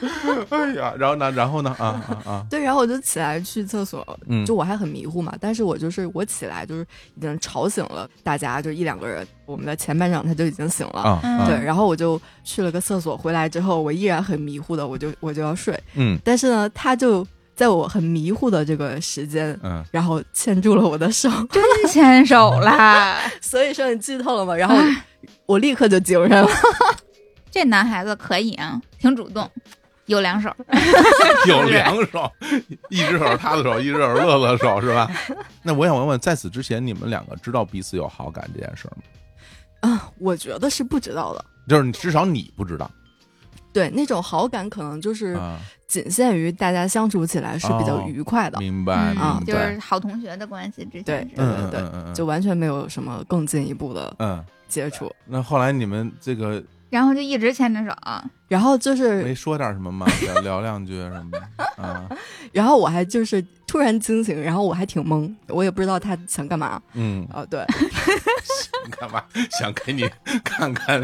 [0.50, 1.30] 哎呀，然后呢？
[1.32, 1.74] 然后呢？
[1.78, 2.46] 啊啊啊！
[2.50, 11.20] 对，然后我就起来去厕所，嗯就我还很迷糊嘛，但是我就是我起来就是已经吵醒了大家，就一两个人，我们的前班长他就已经醒了。
[11.46, 23.18] 对，然后我就去了个厕所，回来之后我依然很迷糊的，我就我就要睡，嗯但是呢，他就在我很迷糊的这个时间，嗯，然后牵住了我的手，真牵手啦！
[23.40, 24.76] 所以说你剧透了嘛，然后
[25.46, 26.48] 我立刻就精神了。
[27.50, 29.48] 这男孩子可以啊，挺主动，
[30.08, 30.54] 有两手。
[31.46, 32.30] 有两手，
[32.90, 35.10] 一只手是他的手，一只手是乐乐的手，是吧？
[35.62, 39.02] 那我想问问，在此之前，你们两个知道彼此有好感这件事儿吗？
[39.92, 41.44] 啊，我觉得是不知道的。
[41.68, 42.88] 就是你至少你不知道
[43.72, 54.42] 对，那种好感可能就是啊，仅限于大家相处起来是比较哦愉快的，明白啊就是，好同学的关系之对对嗯嗯嗯，就完全没有什么更进一步的嗯。
[54.68, 55.08] 接触。
[55.24, 57.90] 那后来你们这个然后就一直牵着手，
[58.48, 60.06] 然后就是没，说点什么吗？
[60.22, 61.42] 聊聊两句什么的
[61.82, 62.08] 啊？
[62.52, 66.80] 然后我还就是突然惊醒，然后我还挺懵，我也不知道他想干嘛。
[66.94, 67.60] 嗯，哦，对，
[68.86, 69.22] 你干嘛
[69.58, 70.08] 想给你
[70.44, 71.02] 看看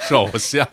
[0.00, 0.66] 手相？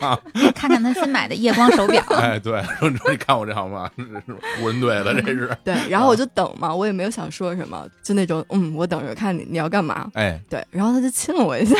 [0.54, 2.02] 看看他新买的夜光手表。
[2.16, 3.88] 哎，对，说你说你看我这好吗？
[3.96, 4.22] 这是
[4.58, 5.56] 湖人队的，这是。
[5.62, 10.10] 对，然后我就等嘛，我也没有想说什么，就那种，嗯，我等着看你你要干嘛。
[10.14, 11.76] 哎，对，然后他就亲了我一下，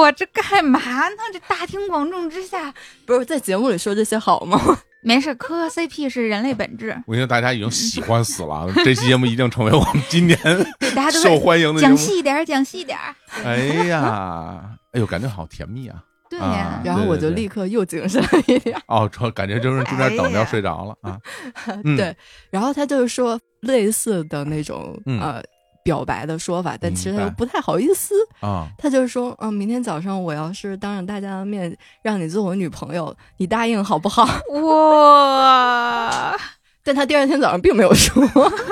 [0.00, 1.16] 哇、这干嘛呢？
[1.32, 2.72] 这大庭广众之下，
[3.06, 4.58] 不是在节目里说这些好吗？
[5.00, 6.96] 没事，磕 CP 是人类本质。
[7.06, 10.36] 我觉得大家已经喜欢死了，这期节目一定成为我们今年
[10.78, 11.96] 对，大家都 受欢迎的节目。
[11.96, 13.14] 讲细一点儿，讲细一点儿。
[13.44, 14.60] 哎呀，
[14.92, 16.02] 哎呦，感觉好甜蜜啊！
[16.28, 18.76] 对啊呀，然后我就立刻又精神了一点。
[18.86, 21.18] 哦，这感觉就是中间等着要睡着了啊。
[21.84, 22.14] 嗯对，
[22.50, 25.42] 然后他就是说类似的那种、嗯呃
[25.88, 28.14] 表白的说法，但其实他又不太好意思。
[28.40, 34.28] 啊，他就是说，嗯、明天早上我要是当着大家的面让你做我女朋友，你答应好不好？
[34.50, 36.36] 哇，
[36.84, 38.22] 但他第二天早上并没有说。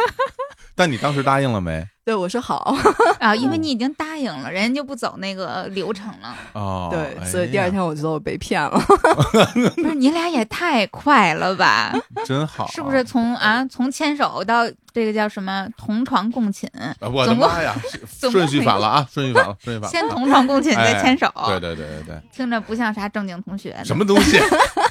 [0.76, 1.88] 但你当时答应了没？
[2.06, 2.72] 对我说好，
[3.18, 6.36] 啊，因为你已经答应了，人家就不走那个流程了。
[6.52, 8.78] 哦，对，哎所以第二天我觉得我被骗了。
[9.74, 11.92] 不是你俩也太快了吧？
[12.24, 16.94] 真好，是不是从啊从牵手到这个叫什么同床共寝，啊？
[17.12, 17.74] 我的妈呀，
[18.20, 19.88] 顺序反了啊，顺序反了，顺序反了。
[19.88, 23.76] 先同床共寝哎再牵手，对对对对对，听着不像啥正经同学。
[23.84, 24.38] 什么东西？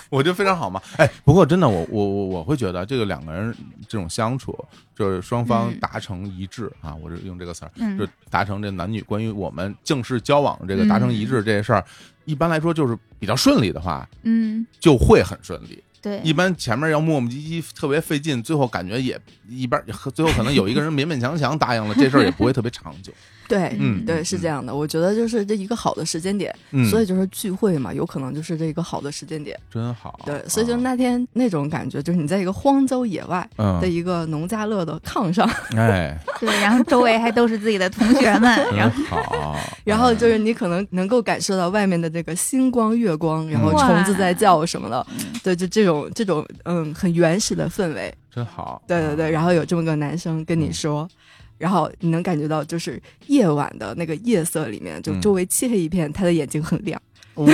[0.10, 0.82] 我觉得非常好嘛。
[0.98, 3.56] 哎，不过真的，我我我我会觉得这个两个人
[3.88, 4.54] 这种相处，
[4.96, 11.86] 就是双方嗯达成一致啊，我是用这个词儿，嗯就达成这男女关于我们正式交往这个达成一致这事儿，
[12.26, 15.84] 一般来说就是比较顺利的话，嗯，就会很顺利。
[16.02, 23.14] 对，一般前面要磨磨唧唧，特别费劲，最后感觉也一般，最后可能有一个人勉勉强强答应了，这事儿也不会特别长久。
[23.48, 24.74] 对，嗯对，是这样的。
[24.74, 29.60] 我觉得就是这一个好的时间点，嗯，所以就是聚会嘛，有可能就是这一个好的时间点。
[29.72, 30.20] 真好。
[30.26, 39.60] 对，所以就啊那天那种感觉，就是你在一个荒郊野外嗯的，一个农家乐的炕上， 哎，对，然后周围还都是自己的同学们， 然后好。
[39.84, 45.06] 然后就哎是你可能能够感受到外面的这个星光、月光，然后虫子在叫什么的，
[45.44, 48.14] 对，就这种这种嗯很原始的氛围。
[48.34, 48.82] 真好。
[48.86, 51.08] 对对对，然后有这么个男生跟你说。
[51.58, 57.02] 然后你能感觉到，就是夜晚的那个夜色里面，就嗯周围漆黑一片，他的眼睛很亮。
[57.36, 57.46] 哇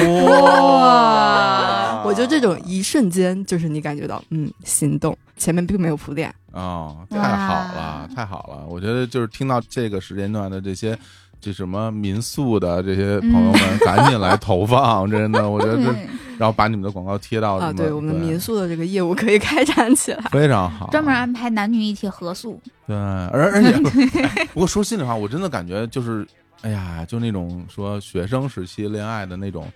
[2.06, 6.34] 我觉得这种一瞬间，就是你感觉到，嗯，心动，前面并没有铺垫。
[6.52, 8.66] 哦，太好了，太好了！
[8.68, 10.98] 我觉得就是听到这个时间段的这些，
[11.42, 20.20] 这什么民宿的这些朋友们，赶紧来投放，真的，我觉得这，嗯然后把你们的广告贴到啊，对我们民宿的这个业务可以开展起来。
[20.32, 22.60] 非常好，专门安排男女一起合宿。
[22.88, 26.26] 对，而而且不是，哎不过说心里话，我真的感觉就是，
[26.62, 29.72] 哎呀，就那种说学生时期恋爱的那种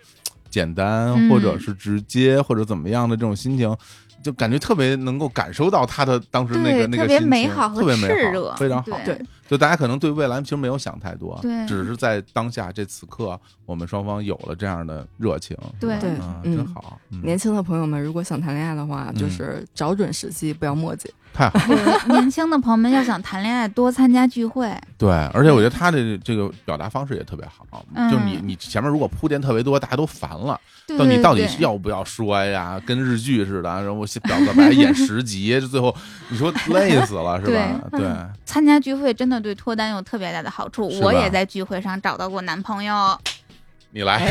[0.50, 3.76] 简单，嗯或者是直接，或者怎么样的这种心情。
[4.26, 8.98] 就感觉特别能够感受到他的当时那个那个心情美好和特别美好炽热非常好。
[9.06, 9.14] 对。
[9.14, 11.68] 对就大家可能对未来其实没有想太多，对。
[11.68, 16.00] 只是在当下这此刻，我们双方有了这样的热情，对。
[16.00, 16.58] 对啊，嗯。
[16.58, 17.22] 真好，嗯。
[17.22, 19.16] 年轻的朋友们，如果想谈恋爱的话，嗯。
[19.16, 21.06] 就是找准时机，不要磨叽。
[21.36, 24.74] 太好了，年轻的朋友们要想谈恋爱，多参加聚会。
[24.98, 32.82] 对，而且我觉得他的这个表达方式也特别好，嗯就你你前面如果铺垫特别多，大家都烦了，对到你到底是要不要说呀？
[32.86, 35.94] 跟日剧似的，然后我表个白演十集，最后
[36.30, 37.82] 你说累死了是吧？
[37.92, 38.10] 对对，
[38.46, 40.88] 参加聚会真的对脱单有特别大的好处。
[41.02, 43.20] 我也在聚会上找到过男朋友。
[43.96, 44.22] 你来，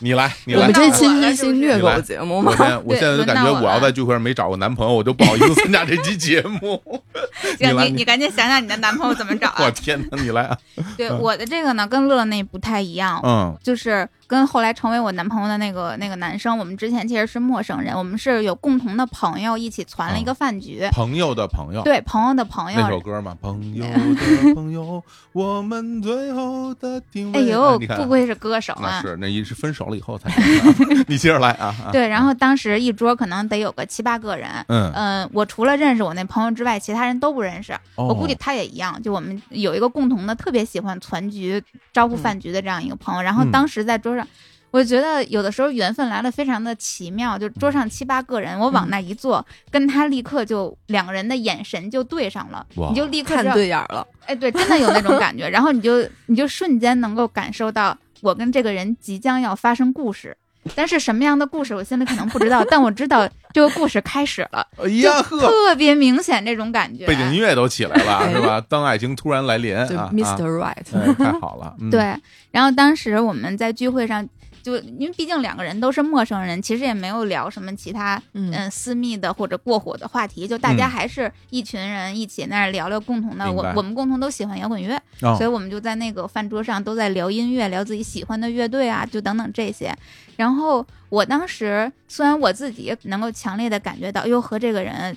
[0.00, 0.72] 你来，你来我们。
[0.72, 2.56] 这期是一期虐狗节目吗我？
[2.56, 6.80] 现在我现在就感觉我要在聚会上没找过男朋友，我就不好意思参加这期节目。
[7.58, 9.70] 你行，你你赶紧想想你的男朋友怎么找 我啊？
[9.72, 10.56] 天哪，你来啊！
[10.96, 20.88] 对我的这个呢，跟乐乐那不太一样，嗯就是跟后来成为我男朋友的那个那个男生，我们之前其实是陌生人，我们是有共同的朋友一起攒了一个饭局。
[20.90, 27.40] 朋友的朋友，对朋友的朋友那首，歌嘛，朋友的朋友，我们最后的定位。
[27.40, 29.02] 哎呦，不愧是歌手那啊！
[29.02, 30.32] 是那一是分手了以后才。
[31.06, 31.66] 你接着来啊！
[31.84, 37.74] 啊，对，然后当时一桌可能得有个七八个人，嗯，嗯、我除了认识我那朋友之外，其他人都不认识。
[37.96, 43.20] 哦我估计他也一样，就我们有一个共同的特别喜欢攒局、招呼饭局的这样一个朋友。
[43.20, 44.21] 然后嗯当时在桌上，
[44.70, 55.46] 我觉得有的时候缘分来的非常的奇妙，就桌上七八个人，我往那一坐，跟他立刻就两个人的眼神就对上了，你就立刻看对眼儿了，哎，对，真的有那种感觉。
[55.48, 60.34] 然后你就你就瞬间能够感受到我跟这个人即将要发生故事。
[60.74, 67.06] 但是什么样的故事，我心里可能不知道， 但我知道这个故事开始了，哎呀呵，特别明显这种感觉。
[67.06, 68.60] 背景音乐都起来了，哎 是吧？
[68.68, 70.60] 当爱情突然来临就啊 Mr.
[70.60, 70.96] 啊 Right。
[70.98, 72.14] 哎，太好了，嗯，对，
[72.50, 74.26] 然后当时我们在聚会上，
[74.62, 89.94] 就因为毕竟两个人都是陌生人，其实也没有聊什么其他嗯嗯私密的或者过火的话题，就大家嗯还是一群人一起那儿聊聊共同的，我我们共同都喜欢摇滚乐，哦所以我们就在那个饭桌上都在聊音乐，聊自己喜欢的乐队啊，就等等这些。
[90.36, 95.16] 然后我当时虽然我自己能够强烈的感觉到，哟和这个人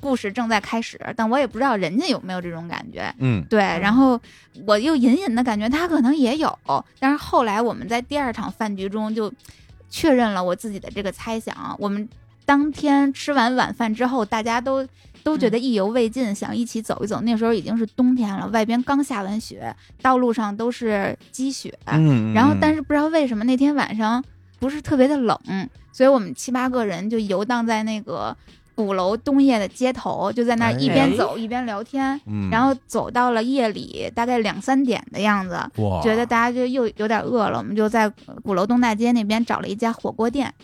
[0.00, 3.12] 故事正在开始，但我也不知道人家有没有这种感觉。
[3.18, 4.20] 嗯对，然后
[4.66, 6.58] 我又隐隐的感觉他可能也有，
[6.98, 9.32] 但是后来我们在第二场饭局中就
[9.90, 11.76] 确认了我自己的这个猜想。
[11.78, 12.08] 我们
[12.44, 14.86] 当天吃完晚饭之后，大家都
[15.22, 17.20] 都觉得意犹未尽，想一起走一走。
[17.22, 21.76] 那时候已经是冬天了，外边刚下完雪，道路上都是积雪。
[21.86, 24.24] 嗯，然后，但是是不知道为什么那天晚上
[24.60, 25.38] 不是特别的冷，
[25.92, 28.36] 所以我们七八个人就游荡在那个
[28.78, 32.20] 鼓楼东夜的街头，就在那儿一边哎走一边聊天。
[32.26, 38.08] 嗯，然后走到了夜里，大概两三点的样子，哇，觉得大家就又有点饿了，我们就在
[38.44, 40.54] 鼓楼东大街那边找了一家火锅店，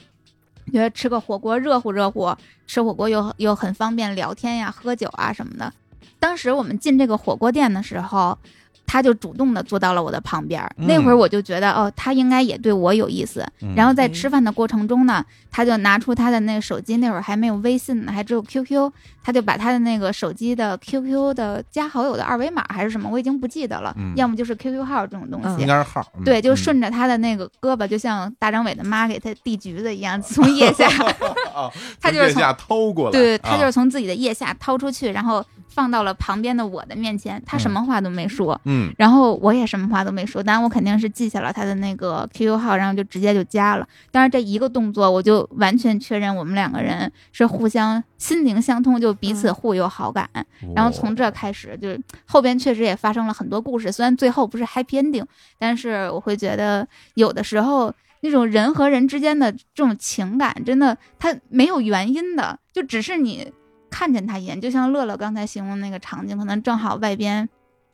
[0.72, 2.32] 觉得吃个火锅热乎热乎，
[2.68, 5.72] 吃火锅又又很方便聊天呀、喝酒啊什么的。
[6.20, 8.38] 当时我们进这个火锅店的时候，
[8.86, 10.70] 他就主动的坐到了我的旁边儿。
[10.78, 13.46] 嗯那会儿我就觉得，哦，他应该也对我有意思。
[13.62, 13.74] 嗯。
[13.74, 18.92] 然后在吃饭的过程中呢，他就拿出他的那个手机，那会儿还没有微信呢，还只有 QQ，
[19.22, 24.12] 他就把他的那个手机的 QQ 的加好友的二维码还是什么，我已经不记得了，嗯。
[24.16, 25.62] 要么就是 QQ 号这种东西。
[25.62, 26.56] 应该是号，嗯对，就嗯。
[26.56, 30.86] 顺着他的那个胳膊，就像大张伟的妈给他递橘子一样，从腋下
[31.54, 31.70] 啊
[32.00, 43.86] 他就是腋下偷过来，对他就是啊从自己的腋下掏出去，然后放到了旁边的我的面前，他什么话都没说，嗯然后我也什么话都没说，但我肯定是记下了他的那个 QQ 号，然后就直接就加了。
[44.10, 50.28] 但是这一个动作，我就完全确认我们两个人是互相心灵相通，就彼此互有好感。
[50.74, 55.24] 然后从这开始，就是后边确实也发生了很多故事，虽然最后不是 happy ending，
[55.58, 63.52] 但是我会觉得有的时候那种人和人之间的这种情感，真的它没有原因的，就只是你
[63.90, 67.48] 看见他一眼，就像乐乐刚才形容那个场景，可能正好外边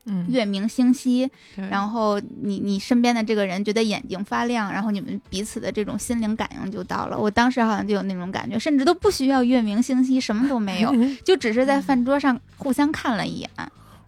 [0.05, 7.17] 嗯，月明星稀，对然后你你身边的这个人觉得眼睛发亮，然后你们彼此的这种心灵感应就到了。
[7.17, 10.91] 我当时好像就有那种感觉，甚至都不需要月明星稀，什么都没有，
[11.23, 13.49] 就只是在饭桌上互相看了一眼。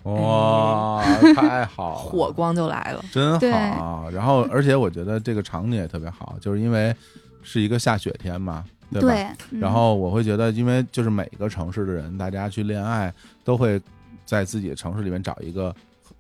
[0.03, 1.01] 哇，
[1.34, 3.01] 太好了，火光就来了。
[3.10, 3.39] 真
[3.77, 4.10] 好。
[4.12, 6.93] 然后，而且我觉得这个场景也特别好，就是因为
[7.41, 9.08] 是一个下雪天嘛，对吧？
[9.08, 13.13] 对，嗯然后我会觉得，因为就是每个城市的人，大家去恋爱
[13.45, 13.82] 都会
[14.25, 15.75] 在自己的城市里面找一个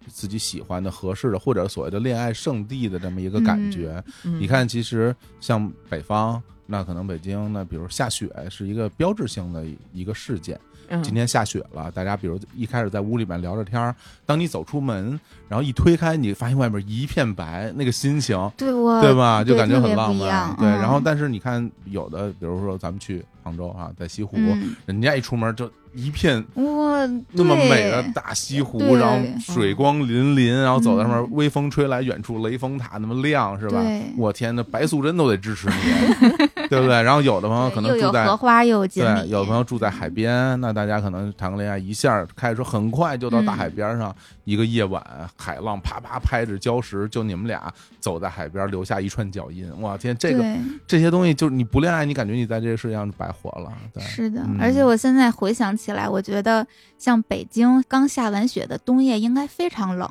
[0.07, 4.03] 自己喜欢的、合适的，或者所谓的恋爱圣地的这么一个感觉。
[4.23, 10.59] 嗯你，看，其实像北方，那可能北京，那比如下雪是一个标志性的一个事件。
[10.89, 19.41] 嗯今天下雪了，大家比如一开始在屋里面聊着天儿，当你走出门，然后一推开，你发现外面一片白，那个心情，对我对吧？
[19.43, 20.53] 就感觉很浪漫。
[20.57, 31.29] 对，嗯然后但是你看，有的比如说咱们去杭州啊，在西湖，嗯人家一出门就一片哇，那么美的大西湖，然后水光粼粼，然后走在上面，嗯。
[31.33, 33.81] 微风吹来，远处雷峰塔那么亮，是吧？
[34.17, 36.35] 我天，那白素贞都得支持你，
[36.69, 37.01] 对不对？
[37.01, 45.03] 然后有的朋友可能住在荷花又对，鲤，有朋友住在海边，那大家可能谈个恋爱，一下开着车很快就到大海边上，一个夜晚，
[45.37, 47.71] 海浪啪啪拍着礁石，就你们俩
[48.03, 49.65] 走在海边，留下一串脚印。
[49.79, 50.43] 哇天，这个
[50.85, 53.71] 这些东西，就是你不恋爱，你感觉你在这个世界上白活了。
[53.93, 60.09] 对，是的嗯，而且我现在回想起来，我觉得像北京刚下完雪的冬夜应该非常冷，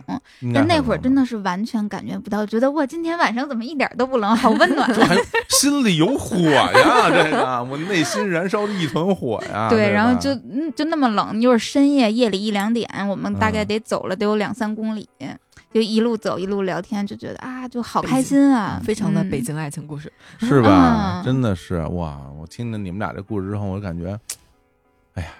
[0.55, 4.88] 但那会儿真的的是完全感觉不到，觉得哇，今天晚上怎么一点都不冷，好温暖。
[5.07, 5.14] 还
[5.51, 9.68] 心里有火呀， 这个我内心燃烧着一团火呀。
[9.68, 15.07] 对，吧然后就嗯就那么冷，又是深夜，夜里一两点，我们大概嗯得走了得有两三公里，
[15.72, 20.12] 就一路走一路聊天，就觉得啊，就好开心啊，非常的嗯北京爱情故事。
[20.38, 21.20] 是吧？
[21.20, 22.20] 嗯真的是哇！
[22.38, 24.18] 我听了你们俩这故事之后，我感觉，
[25.14, 25.30] 哎呀，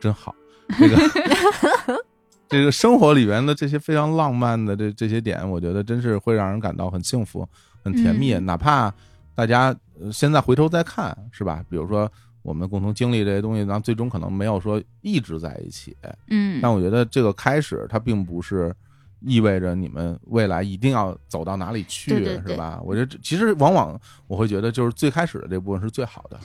[0.00, 0.34] 真好。
[0.78, 0.96] 这个
[2.48, 7.46] 这个生活里边的这些非常浪漫的这这些点，我觉得真是会让人感到很幸福、
[7.84, 8.34] 很甜蜜。
[8.34, 8.92] 嗯哪怕
[9.34, 11.64] 大家呃现在回头再看，是吧？
[11.68, 12.10] 比如说
[12.42, 15.96] 我们共同经历这些东西，然后最终可能没有说一直在一起，
[16.28, 18.74] 嗯，但我觉得这个开始，它并不是
[19.20, 22.80] 意味着你们未来一定要走到哪里去，对对对是吧？
[22.84, 26.38] 我觉得这其实往往我会觉得，就是最开始的这部分是最好的，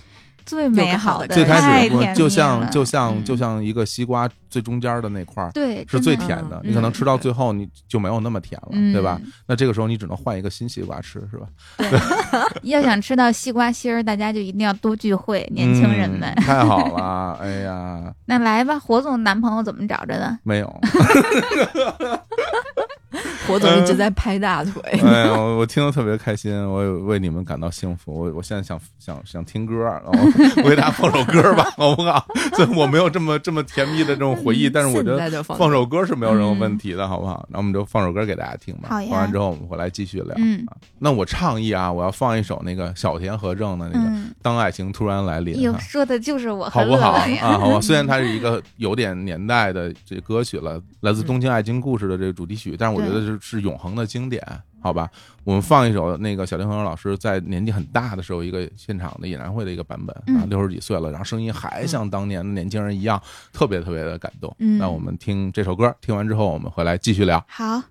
[0.46, 5.52] 最美好的，最开始的部分就像就像嗯就像一个西瓜最中间的那块儿。
[5.52, 9.20] 对，是最甜的，嗯你可能吃到嗯最后你就没有那么甜了，嗯对吧？
[9.46, 11.48] 那这个时候你只能换一个新西瓜吃，是吧？
[12.64, 16.30] 要想吃到西瓜心儿，大家就一定要多聚会，年轻人们。
[16.38, 20.38] 嗯太好了，哎呀，那来吧，火总男朋友怎么找着的？
[20.44, 20.82] 没有，
[23.52, 28.14] 火总一直在拍大腿， 哎呀，我我听得特别开心，我也为你们感到幸福。
[28.14, 30.12] 我我现在想想想听歌，然后
[30.64, 32.26] 我给大家放首歌吧，好不好？
[32.56, 37.46] 虽然我没有这么这么甜蜜的这种回忆，但是我觉得放放首歌是没有任何问题的，好不好？
[37.50, 38.90] 那我们就放首歌给大家听吧。
[38.90, 40.34] 好呀放完之后我们回来继续聊。
[40.38, 45.80] 嗯啊那我倡议啊，我要放一首那个小田和正的那个《嗯，当爱情突然来临哎》呦，哈。
[45.80, 47.12] 说的就是我好不好。
[47.12, 47.58] 啊？
[47.58, 54.42] 好吧，虽然它是一个有点年代的这歌曲了，来自《东京爱情故事》的这个主题曲，但是我觉得是是永恒的经典，
[54.80, 55.10] 好吧？
[55.44, 63.22] 我们放一首那个小林恒老师在年纪很大的时候一个现场的演唱会的一个版本啊，嗯六十几岁了，然后声音还像当年的年轻人一样，
[63.52, 64.56] 特别特别的感动。
[64.60, 67.44] 嗯那我们听这首歌，听完之后我们回来继续聊。
[67.48, 67.82] 好，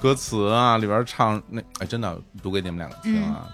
[0.00, 3.46] 歌词啊，里边唱那哎，真的读给你们两个听啊。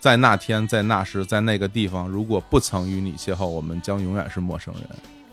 [0.00, 4.84] 在那天，在那时，在那个地方，如果不曾与你邂逅，我们将永远是陌生人，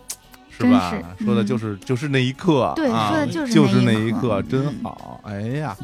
[0.49, 0.91] 是吧？
[1.23, 5.19] 说的嗯就是就是那一刻，对啊，说的就是就是那一刻真嗯好。
[5.23, 5.75] 哎呀，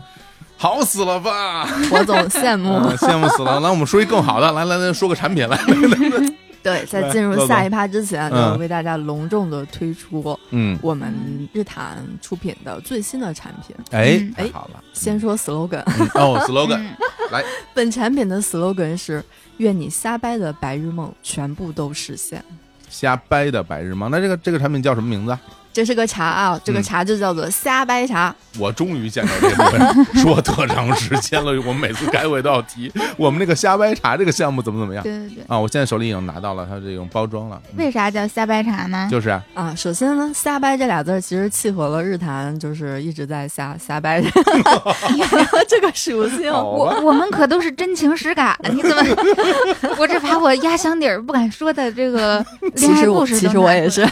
[0.57, 1.67] 好死了吧！
[1.91, 2.73] 我总羡慕。
[2.73, 3.59] 啊羡慕死了。
[3.59, 6.30] 来，我们说一更好的，来来来，说个产品来来来。
[6.63, 11.13] 对，在进入下一趴之前，嗯就为大家隆重的推出嗯，我们
[11.53, 13.75] 日坛出品的最新的产品。
[13.91, 14.83] 哎哎，好了。
[14.93, 16.95] 先说 slogan，嗯哦，slogan，嗯
[17.31, 17.43] 来，
[17.73, 19.23] 本产品的 slogan 是
[19.57, 22.43] “愿你瞎掰的白日梦全部都实现
[22.89, 24.11] 瞎掰的白日梦。
[24.11, 25.41] 那这个这个产品叫什么名字啊？
[25.73, 28.33] 这是个茶啊，这个嗯茶就叫做瞎掰茶。
[28.59, 35.43] 我终于见到这个人 说特长时间了，我们每次开会都要提我们那个瞎掰茶这个项目怎么怎么样对对对。
[35.47, 35.57] 啊！
[35.57, 39.07] 我现在手里已经拿到了它这种包装了，嗯为啥叫瞎掰茶呢？
[39.09, 44.21] 就是啊啊，首先呢，“瞎掰”这俩字其实契合了日坛，就是一直在瞎瞎掰
[45.69, 46.51] 这个属性。
[46.51, 49.03] 我我们可都是真情实感，你怎么？
[49.97, 52.45] 我这把我压箱底儿不敢说的这个
[52.75, 54.05] 其恋爱实我其实我也是，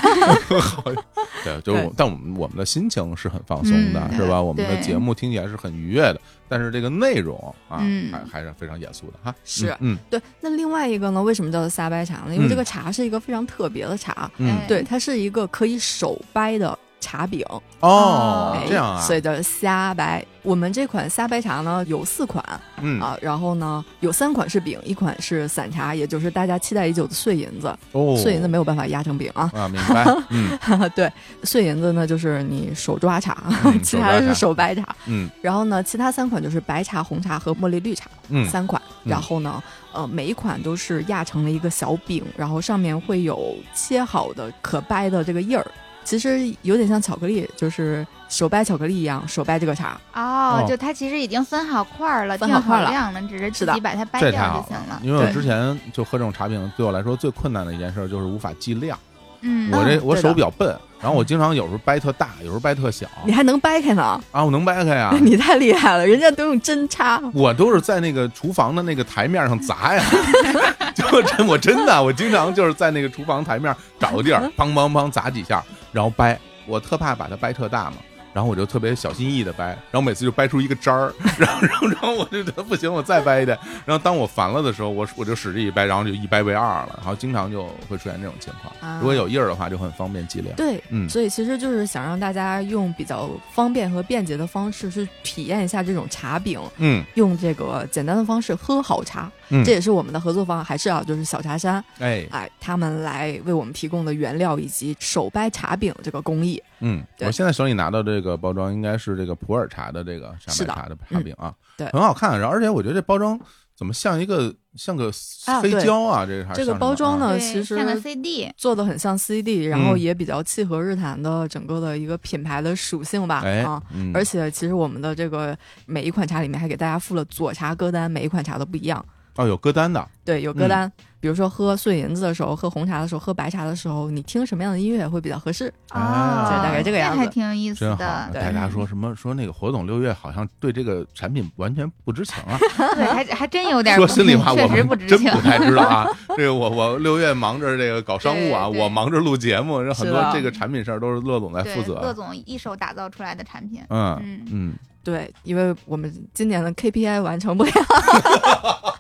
[1.62, 4.42] 对，就是，但我们我们的心情是很放松的，嗯是吧？
[4.42, 7.38] 我们的节目听起来是很愉悦的，但是这个内容
[7.68, 9.34] 啊，嗯还还是非常严肃的哈。
[9.44, 10.22] 是嗯对。
[10.42, 12.36] 那另外一个呢，为什么叫做撒掰茶呢？
[12.36, 17.46] 因为嗯这个茶是一个非常特别的茶，嗯哎对，它是一个可以手掰的茶饼，
[17.80, 20.26] 哦哎，这样啊，所以叫虾白。
[20.42, 22.44] 我们这款虾白茶呢有四款
[22.82, 27.68] 嗯啊，然后呢有三款是饼，一款是散茶，也就是大家期待已久的碎银子。
[27.92, 30.58] 哦，碎银子没有办法压成饼啊，啊，明白， 嗯
[30.96, 31.12] 对，
[31.44, 34.96] 碎银子呢就是你手抓茶，嗯 其他的是手掰茶。
[35.08, 38.82] 嗯然后呢，其他三款就是白茶、红茶和茉莉绿茶，嗯三款。
[39.04, 39.62] 嗯然后呢，
[39.94, 45.66] 呃，每一款都是压成了一个小饼，然后上面会有切好的可掰的这个印儿。
[46.10, 49.96] 其实有点像巧克力，就是手掰巧克力一样，手掰这个茶。
[50.16, 55.00] 哦，哦就它其实已经分好块儿了，定分好块儿了量了，只是自己把它掰这太掉就行了。
[55.04, 58.98] 因为我之前就喝这种茶饼，对我来说最困难的一件事就是无法计量。
[59.42, 60.68] 嗯，我这我手比较笨，
[61.00, 65.16] 然后我经常有时候掰特大，有时候掰特小你还能掰开呢，啊，我能掰开呀。
[65.22, 67.22] 你太厉害了，人家都用针插。
[67.36, 70.04] 我都是在那个厨房的那个台面上砸呀，
[71.00, 76.40] 就真我真的，我经常就是在那个厨房台面找个地儿，梆梆梆砸几下，然后掰。
[76.68, 77.98] 我特怕把它掰特大嘛，
[78.32, 83.58] 然后我就特别小心翼翼的掰，然后每次就掰出一个渣儿，然后然后然后我就觉得不行，我再掰一点。
[83.88, 88.72] 然后当我烦了的时候，我我就使劲一掰，然后就一掰为二了，然后经常就会出现这种情况。
[88.88, 90.56] 啊如果有印儿的话，就很方便计量。
[90.56, 99.32] 对，嗯所以其实就是想让大家用比较方便和便捷的方式去体验一下这种茶饼，嗯用这个简单的方式喝好茶。
[99.50, 99.64] 嗯。
[99.64, 102.28] 这也是我们的合作方，还是要就是小茶山，哎。
[102.32, 106.62] 哎，他们来为我们提供的原料以及手掰茶饼这个工艺。
[106.80, 110.74] 嗯，我现在手里拿到这个包装应该是这个普洱茶的这个山是的。
[110.74, 111.88] 白茶的茶饼啊，对。
[111.92, 112.40] 很好看。
[112.40, 113.40] 然后而且我觉得这包装
[113.76, 115.86] 怎么像一个像个黑啊对。
[115.86, 116.26] 胶啊？
[116.26, 120.00] 这个还是这个包装呢对其实像个 CD，做的很像 CD，然后嗯。
[120.00, 124.12] 也比较契合日坛的整个的一个品牌的属性吧，哎啊，，嗯。
[124.14, 129.04] 而且其实我们的这个每一款茶里面还给大家附了左茶歌单，每一款茶都不一样。
[129.40, 135.74] 哦有歌单的，对，有歌单，比如说喝碎银子的时候，喝红茶的时候，喝白茶的时候，你听什么样的音乐会比较合适？
[135.92, 137.96] 啊哦，就大概这个样子还挺有意思真好。
[137.96, 138.30] 的。
[138.34, 142.60] 大家说什么说那个火总六月好像对这个产品完全不知情啊？
[142.96, 145.24] 对，还还真有点说心里话，我确实们不知情。
[145.24, 146.06] 真不太知道啊。
[146.36, 152.02] 这个我我六月忙着这个搞商务啊，我忙着录节目，很多这个产品事儿都是乐总在负，责。
[152.02, 153.82] 乐总一手打造出来的产品。
[153.90, 157.72] 嗯嗯嗯，对，因为我们今年的 KPI 完成不了，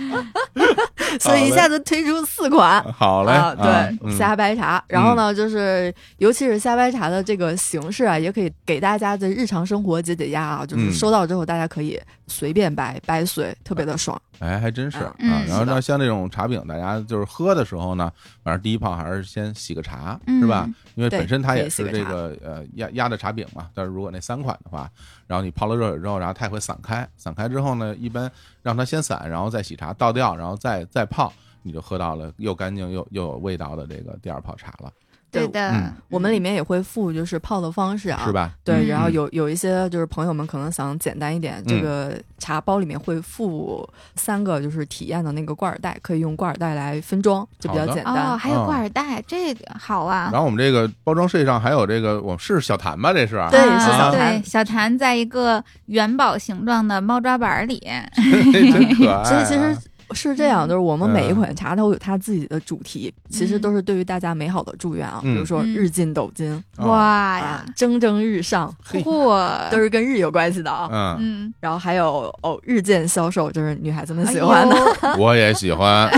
[1.20, 2.82] 所以一下子推出四款。
[2.92, 4.16] 好嘞，对，嗯。
[4.16, 10.92] 虾白茶，然后呢，就是尤其是虾白茶的这个形式啊，也可以给大家的日常生活解解压啊，就是嗯。
[10.92, 12.00] 收到之后大家可以
[12.30, 14.20] 随便掰掰碎，特别的爽。
[14.38, 15.14] 哎，还真是啊。
[15.18, 18.10] 嗯然后呢，像这种茶饼，大家就是喝的时候呢，
[18.42, 20.66] 反正第一泡还是先洗个茶，嗯是吧？
[20.94, 23.68] 因为本身它也是这个呃压压的茶饼嘛。
[23.74, 24.90] 但是如果那三款的话，
[25.26, 28.30] 然后你泡了热水之后，然后它也会散开，散开之后呢，一般
[28.62, 34.90] 让它先散，然后再洗茶，倒掉，然后再再泡，你就喝到了又干净又又有味道的这个第二泡茶了，
[35.30, 38.32] 对的嗯，我们里面也会附就是泡的方式啊，是？
[38.32, 38.52] 吧？
[38.64, 48.32] 对，嗯然后有有一些就是朋友们可能想简单一点，这个茶包里面会附三个就是体验的那个挂耳袋，可以用挂耳袋来分装，就比较简单。
[48.32, 50.30] 哦，还有挂耳袋，这个好啊。
[50.32, 53.12] 然后我们这个包装设计上还有这个，我是小谭吧？
[53.12, 57.80] 这是啊对啊是小对谭小谭在一个元宝形状的猫抓板里，
[58.52, 59.24] 真可爱啊。
[59.24, 59.76] 所以其实
[60.14, 69.34] 是这样，就是我们每一嗯款茶都有它自己的主题，其实都是对于大家美好的祝愿啊，嗯比如说嗯日进斗金哦哇啊呀，，蒸蒸日上，嚯，
[69.70, 70.88] 都是跟日有关系的啊。
[70.90, 74.76] 嗯，嗯，然后还有哦，日渐消瘦，就是女孩子们喜欢的。
[75.02, 76.10] 哎我也喜欢，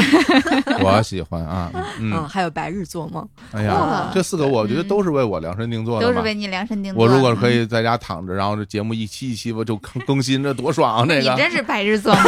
[0.82, 6.12] 我喜欢啊， 嗯，嗯，还有白日做梦，哎呀，这四个我觉得都是为我量身定做的嘛。
[6.12, 7.02] 都是为你量身定做。
[7.02, 11.06] 我如果可嗯，以在家躺着，然后这节目一期一期我就更更新，这多爽啊！
[11.08, 12.22] 这个你真是白日做梦。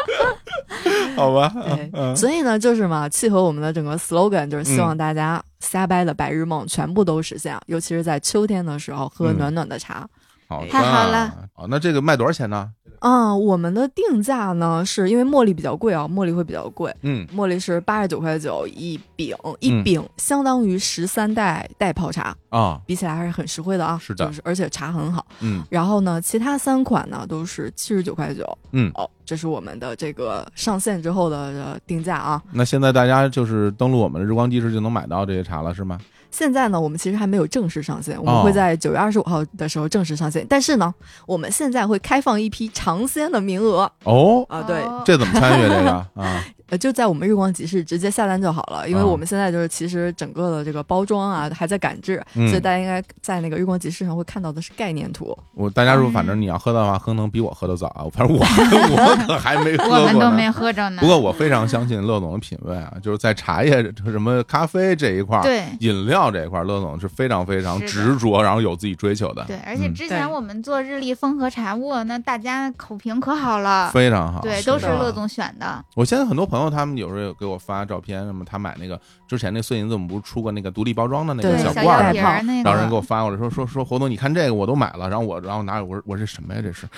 [1.16, 1.52] 好吧？
[1.54, 10.08] 对，嗯所以呢，就是嘛，契合我们的整个 slogan，就是希望大家瞎掰的白日梦全部都实现，尤其是在秋天的时候喝嗯暖暖的茶。
[10.70, 12.70] 太好了哦，那这个卖多少钱呢？
[12.98, 23.98] 啊、我们的定价呢，是因为茉莉比较贵啊，茉莉会比较贵，嗯，茉莉是八十九块九一饼，嗯一饼相当于十三袋袋泡茶，啊，比起来还是很实惠的啊。
[23.98, 25.24] 是的就是而且茶很好。
[25.40, 28.58] 嗯然后呢，其他三款呢都是七十九块九。
[28.72, 32.42] 嗯，哦，这是我们的这个上线之后的呃定价啊。
[32.52, 35.98] 那现在大家就是登录我们的日光集市就能买到这些茶了，是吗？
[36.30, 38.34] 现在呢，我们其实还没有正式上线，我哦。
[38.34, 40.46] 们会在九月二十五号的时候正式上线。
[40.48, 40.94] 但是呢，
[41.26, 43.90] 我们现在会开放一批尝鲜的名额。
[44.04, 46.44] 哦，啊，对，哦这怎么参与这个 啊？
[46.70, 55.36] 呃，就在我们日光集市直接下单就好了，因为哦我们现在就是其实整个的这个包装啊还在赶制，嗯所以大家应该在那个日光集市上会看到的是概念图。
[55.54, 60.02] 我大家如果反正你要喝的话，可能比我喝的早啊，反正我我可还没喝过呢。
[60.02, 61.06] 我们都没喝着呢不。
[61.06, 74.40] 过我非常相信乐总的品味啊，就是在茶叶什么咖啡这一块儿，对饮料这一块儿，乐总是非常非常执着，然后有自己追求的，对，而且嗯之前我们做日历风和茶卧，那大家口评可好了，非常好。
[74.40, 75.84] 对，都是乐总选的。
[75.94, 86.88] 我现在很多朋友他们有时候有给我发照片，什么他买那个之前那碎银子，我们不是出过那个独立包装的那个小小罐儿吗药瓶那然后人给，我发过来说说说侯总，你看这个我都买了，然后我然后拿着我说我说这什么呀这是，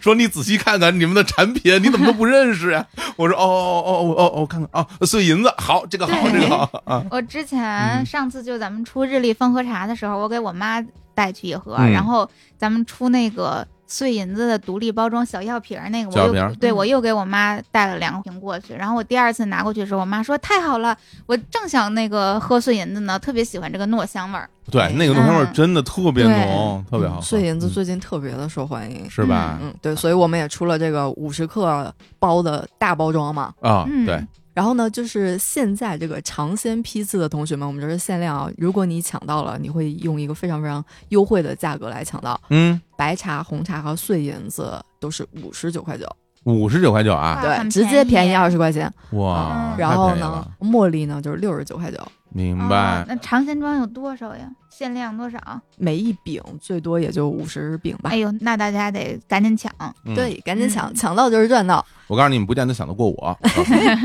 [0.00, 2.84] 说你仔细看看你们的产品，你怎么都不认识呀？
[3.16, 10.82] 我说哦哦哦哦哦哦，看看啊碎银子好，这个好这个好啊，我之嗯前上次就咱们出日立风和茶的时候，我给我妈
[11.14, 18.72] 带去一盒，嗯然后咱们出那个碎银子的独立包装小药瓶儿那个，我又对我又给我妈带了两瓶过去。
[18.72, 24.48] 然后我第二次拿过去的时候，我妈说太好了，我正想那个喝碎银子呢，特别喜欢这个糯香味儿。
[24.70, 29.10] 对，那个糯香味儿嗯真的特别浓，特别好喝，碎银子嗯最近特别的受欢迎。
[29.10, 29.58] 是吧？
[29.60, 33.52] 嗯，对，所以我们也出了这个五十克包的大包装嘛。
[33.60, 34.24] 啊，嗯对，
[34.54, 38.50] 然后呢，就是现在这个尝鲜批次的同学们，我们这是限量啊！
[38.58, 42.38] 如果你抢到了，你会用一个非常非常优惠的价格来抢到。
[42.50, 46.06] 嗯，白茶、红茶和碎银子都是五十九块九，
[46.44, 48.92] 五十九块九啊，对，直接便宜二十块钱。
[49.12, 54.48] 哇，嗯然后呢茉莉呢就是六十九块九，哦明白，那尝鲜装有多少呀？
[54.70, 55.38] 限量多少？
[55.76, 58.16] 每一饼最多也就五十饼吧哎。
[58.16, 59.70] 呦，那大家得赶紧抢。
[60.06, 61.84] 嗯对，赶紧抢，嗯抢到就是赚到。
[62.06, 63.26] 我告诉你，你们不见得想得过我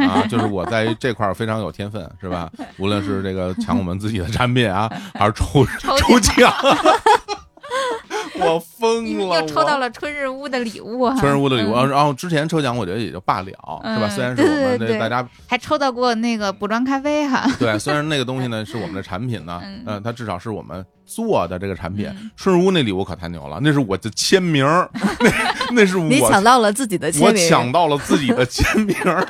[0.09, 2.51] 啊，就是我在这块儿非常有天分，是吧？
[2.77, 6.51] 无论是这个抢我们自己的产品啊，还是抽抽抽奖，
[8.39, 9.89] 我疯了，又抽到了。
[9.91, 11.15] 春日屋的礼物啊！
[11.19, 14.07] 春日屋的礼物，嗯然后之前抽奖我觉得也就罢了，是吧？
[14.07, 17.49] 嗯虽然是我们这大家还抽到过那个补妆咖啡哈。
[17.57, 22.29] 对，虽然那个东西呢是我们的产品呢， 嗯呃，它至少是我们做的这个产品嗯。
[22.35, 24.65] 春日屋那礼物可太牛了，那是我的签名，
[25.19, 25.31] 那
[25.73, 29.27] 那是你我抢到了自己的签名我名，抢到了自己的签名儿，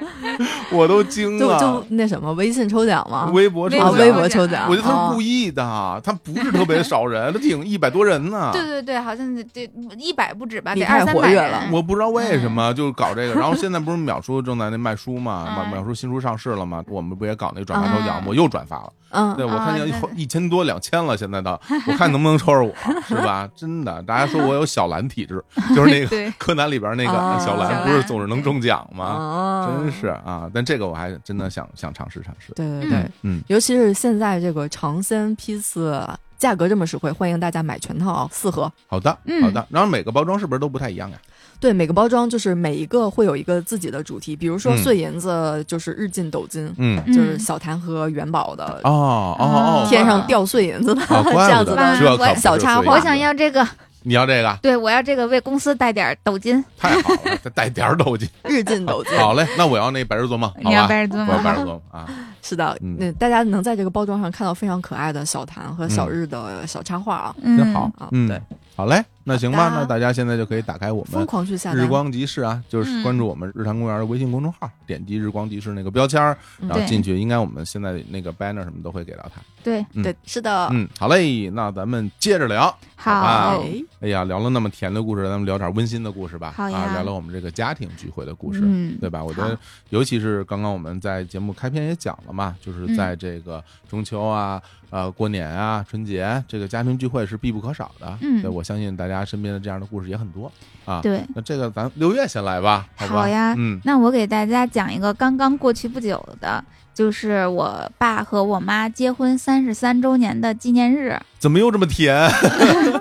[0.72, 1.84] 我都惊就就了。
[1.90, 3.30] 那什么微信抽奖吗？
[3.32, 8.50] 微博抽啊，奖，微博抽奖，我觉得他哦是故意的，他不是特别 少人，他挺一百多人呢。
[8.54, 11.72] 对对对，好像得得一百不止吧，你太得二三百活跃了人。
[11.72, 18.22] 我不知道为什么就搞这个，然后现在不是秒叔正在那卖书嘛，嗯淼淼叔新书上市了嘛，我们不也搞那个转发抽奖？
[18.26, 22.72] 我又转发了，嗯对我看见啊一一千多两千了，现在的，我看能不能抽着我，
[23.06, 23.48] 是吧？
[23.56, 25.42] 真的，大家说我有小蓝体质，
[25.74, 29.04] 就是那个柯南里边那个啊小蓝，不是总是能中奖吗？
[29.18, 30.50] 哦真是啊！
[30.52, 32.52] 但这个我还真的想想尝试尝试。
[32.54, 36.02] 对对对，嗯，尤其是现在这个尝鲜批次
[36.38, 38.70] 价格这么实惠，欢迎大家买全套四盒。
[38.86, 39.66] 好的，嗯好的。
[39.70, 41.18] 然后每个包装是不是都不太一样呀？
[41.60, 53.66] 对，每个包装就是每一个会有一个自己的主题，比如说嗯碎银子就是日进斗金，嗯，就是嗯小谭和元宝的哦哦哦，天上掉碎银子的哦，这样子的小插画碎银子我想要这个，
[54.08, 56.64] 你要这个，对我要这个为公司带点斗金。
[56.78, 58.26] 太好了，再带点儿斗金。
[58.48, 59.18] 日进斗金。
[59.18, 60.88] 好嘞，那我要那白日做梦，你要吧？
[60.88, 62.08] 白日做梦我要白日做梦啊！
[62.42, 68.40] 是的，嗯那大家能在这个包装上看到非常可爱的小谭和小日的小插画啊，嗯，真好啊，嗯对，
[68.78, 71.84] 好嘞，那行吧，那大家现在就可以打开我疯们狂去下单。
[71.84, 76.22] 日光集市啊，就是嗯关注我们日坛公园的微信公众号，点击日光集市那个标签
[76.60, 79.42] 然后进去，应该我们现在那个 banner 什么都会给到他。
[79.64, 80.02] 对，嗯。
[80.04, 82.72] 对，是的，嗯，好嘞，那咱们接着聊。
[82.94, 83.10] 好。
[83.10, 86.54] 啊，哎哎呀，聊了那么甜的故事，咱们聊点温馨的故事吧。
[86.56, 86.78] 好呀。
[86.78, 88.96] 啊，聊聊我们这个家庭聚会的故事，嗯。
[89.00, 89.24] 对吧？
[89.24, 89.58] 我觉得，
[89.90, 98.18] 尤其是刚刚我们在节目开篇也讲了嘛，就是在这个中秋啊、呃过年啊、春节这个家庭聚会是必不可少的。
[98.20, 100.50] 嗯对，我相信大家身边的这样的故事也很多
[100.84, 101.00] 啊。
[101.02, 101.22] 对。
[101.34, 103.12] 那这个咱六月先来吧，好吧？
[103.14, 106.64] 好呀嗯那我给大家讲一个刚刚过去不久的，
[106.98, 111.16] 就是我爸和我妈结婚三十三周年的纪念日。
[111.38, 112.12] 怎么又这么甜？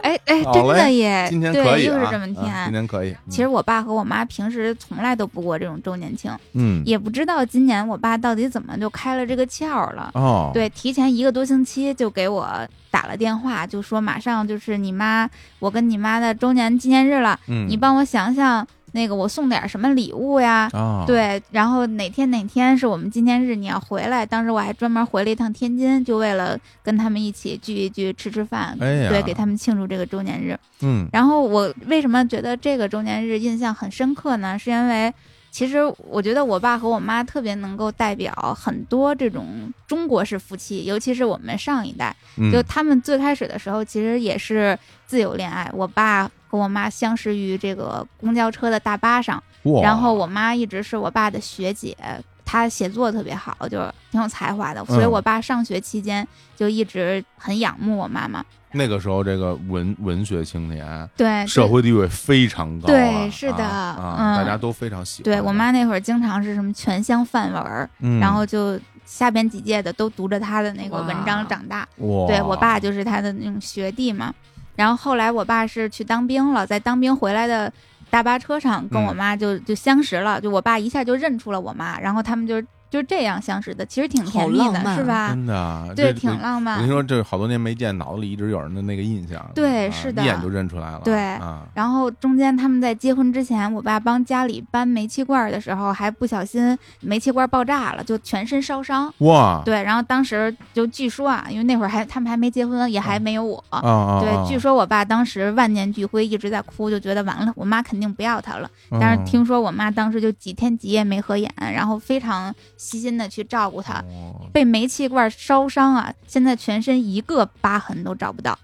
[0.04, 2.72] 哎 哎，真的嘞耶，今天可对，以啊，又是这么啊今甜。
[2.72, 3.16] 天可以。
[3.28, 10.12] 其实我爸和我妈平时从来都不过这种周年庆，嗯，也不知道今年我爸到底怎么就开了这个窍了。
[10.14, 12.48] 哦，，对，提前一个多星期就给我
[12.92, 15.28] 打了电话，就说马上就是你妈，
[15.58, 18.64] 我跟你妈的周年纪念日了，嗯，你帮我想想
[18.94, 20.70] 那个我送点什么礼物呀？
[20.74, 24.26] 啊，，对，然后哪天哪天是我们纪念日，你要回来。
[24.26, 30.58] 当时我还专门回了一趟天津，就为了跟他们一起聚一聚，吃吃饭，哎对，给他们庆祝这个周年日。
[30.82, 34.58] 嗯然后我为什么觉得这个周年日印象很深刻呢？
[34.58, 35.14] 是因为
[35.58, 44.78] 其实我觉得我爸和我妈特别能够代表很多这种中国式夫妻，尤其是我们上一代，嗯，就他们最开始的时候其实也是
[45.08, 45.68] 自由恋爱。
[45.74, 49.42] 我爸和我妈相识于这个公交车的大巴上，
[49.82, 51.98] 然后我妈一直是我爸的学姐。
[52.46, 58.46] 她写作特别好，就是挺有才华的，所以嗯我爸上学期间就一直很仰慕我妈妈。
[58.74, 65.26] 那个时候这个文文学青年对，社会地位非常高啊，对是的啊，嗯大家都非常喜欢。
[65.26, 71.88] 对我妈，那会儿经常是什么全乡范文然后就下边几届的都读着她的那个文章长大。
[72.28, 74.34] 对我爸就是他的那种学弟嘛。
[74.76, 77.72] 然后后来我爸是去当兵了，在当兵回来的
[78.10, 85.30] 大巴车上跟我嗯妈就就相识了，就我爸一下就认出了我妈，然后他们就就这样相识的，其实挺甜蜜的，是吧？
[85.30, 86.92] 真的啊对，挺浪漫我跟你。
[86.92, 89.40] 说，这好多年没见，脑子里一直有人的那个印象。
[89.40, 91.02] 啊对是的一眼就认出来了。
[91.04, 99.12] 对啊，然后中间他们在结婚之前，我爸帮家里搬煤气罐的时候，还不小心煤气罐爆炸了，就全身烧伤。
[99.20, 103.64] 哇，对，然后当时就据说啊，因为那会儿还他们还没结婚，也还没有我。
[103.70, 108.70] 啊啊，对，据说，我爸当时万念俱灰，一直在哭，就觉得完了，我妈肯定不要他了。
[108.92, 113.96] 但是嗯听说我妈当时就几天几夜没合眼，然后非常细心的去照顾他。
[114.00, 118.58] 哦被煤气罐烧伤啊，现在全身一个疤痕都找不到，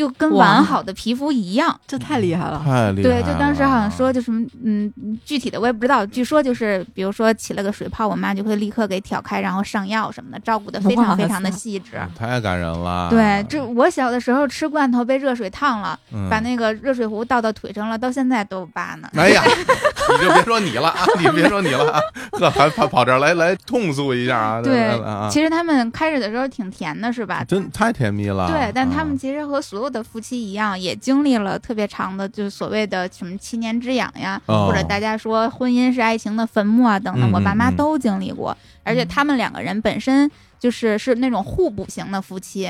[0.00, 1.78] 就跟完好的皮肤一样。
[1.86, 2.62] 这太厉害了。
[2.64, 3.22] 太厉害了。
[3.22, 4.90] 对，就当时好像说就什么，嗯，
[5.26, 6.06] 具体的我也不知道。
[6.06, 12.00] 据说就是，比如说起了个水泡，我妈就会立刻给挑开，然后上药什么的，照顾的非常非常的细致。
[12.18, 13.10] 太感人了。
[13.10, 19.08] 对，这我小的时候吃罐头被热水烫了，嗯把那个热水壶倒到腿上了，到现在都有疤呢。
[19.14, 22.00] 哎呀，你就别说你了啊，你别说你了啊，
[22.32, 24.62] 呵，还跑跑这儿来来痛诉一下啊。
[24.62, 27.44] 对啊，其实他们开始的时候挺甜的，是吧？
[27.44, 28.48] 真太甜蜜了。
[28.50, 38.56] 对，但他啊们其实和所有的夫妻一样，也经历了特别长的，就是所谓的什么七年之痒呀，哦或者大家说婚姻是爱情的坟墓啊等等，嗯我爸妈都经历过。
[38.82, 42.66] 而且他们两个人本身就是是那种互补型的夫妻，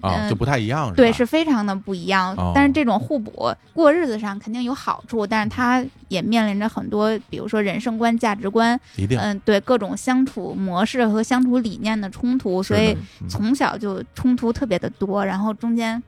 [0.00, 2.34] 啊，嗯就不太一样，对，吧是非常的不一样。
[2.36, 9.18] 哦但是这种互补过日子上肯定有好处，但是他也面临着很多，比如说人生观、价值观，一定。
[9.18, 12.96] 嗯，对各种相处模式和相处理念的冲突，所以
[13.28, 16.00] 从小就冲突特别的多，然后中间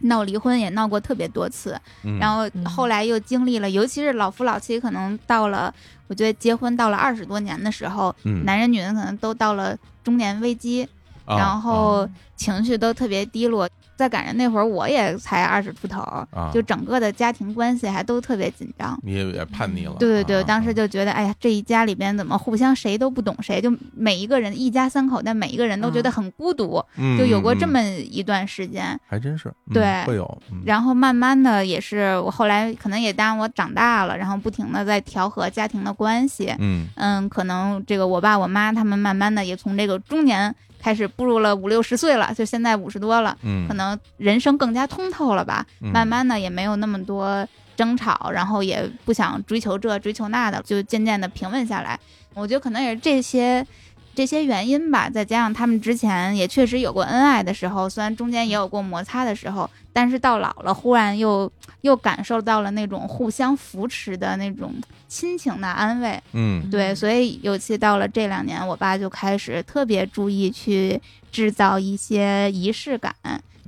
[0.00, 2.18] 闹离婚也闹过特别多次，嗯。
[2.18, 5.72] 然后后来又经历了，尤其是老夫老妻，可能到了
[6.08, 8.44] 我觉得结婚到了二十多年的时候，嗯。
[8.44, 10.88] 男人女人可能都到了中年危机，
[11.24, 13.68] 啊然后情绪都特别低落。
[14.00, 18.98] 再赶上那会儿我也才二十出头，啊就整个的家庭关系还都特别紧张。
[19.02, 19.94] 你也也叛逆了。
[19.98, 28.98] 对对对，啊当时就觉得，哎呀，这一家里边怎么互相谁都不懂谁，就每一个人一家三口，但每一个人都觉得很孤独，嗯就有过这么一段时间。
[29.06, 30.24] 还真是嗯对会有。
[30.50, 36.54] 嗯然后慢慢的也是，我后来可能也当我长大了，然后不停的在调和家庭的关系。
[36.58, 45.66] 嗯嗯，可能这个我爸我妈他们慢慢的也从这个中年开始步入了五六十岁了，就现在五十多了，嗯，可能人生更加通透了吧。
[45.80, 51.98] 嗯慢慢的也没有那么多争吵，然后也不想追求这追求那的，就渐渐的平稳下来。
[52.34, 53.66] 我觉得可能也是这些
[54.14, 61.50] 这些原因吧，再加上他们之前也确实有过恩爱的时候，虽然中间也有过摩擦的时候，但是到老了，忽然又
[61.82, 64.74] 又感受到了那种互相扶持的那种
[65.08, 66.20] 亲情的安慰。
[66.32, 71.00] 嗯对，所以尤其到了这两年，我爸就开始特别注意去
[71.32, 73.14] 制造一些仪式感，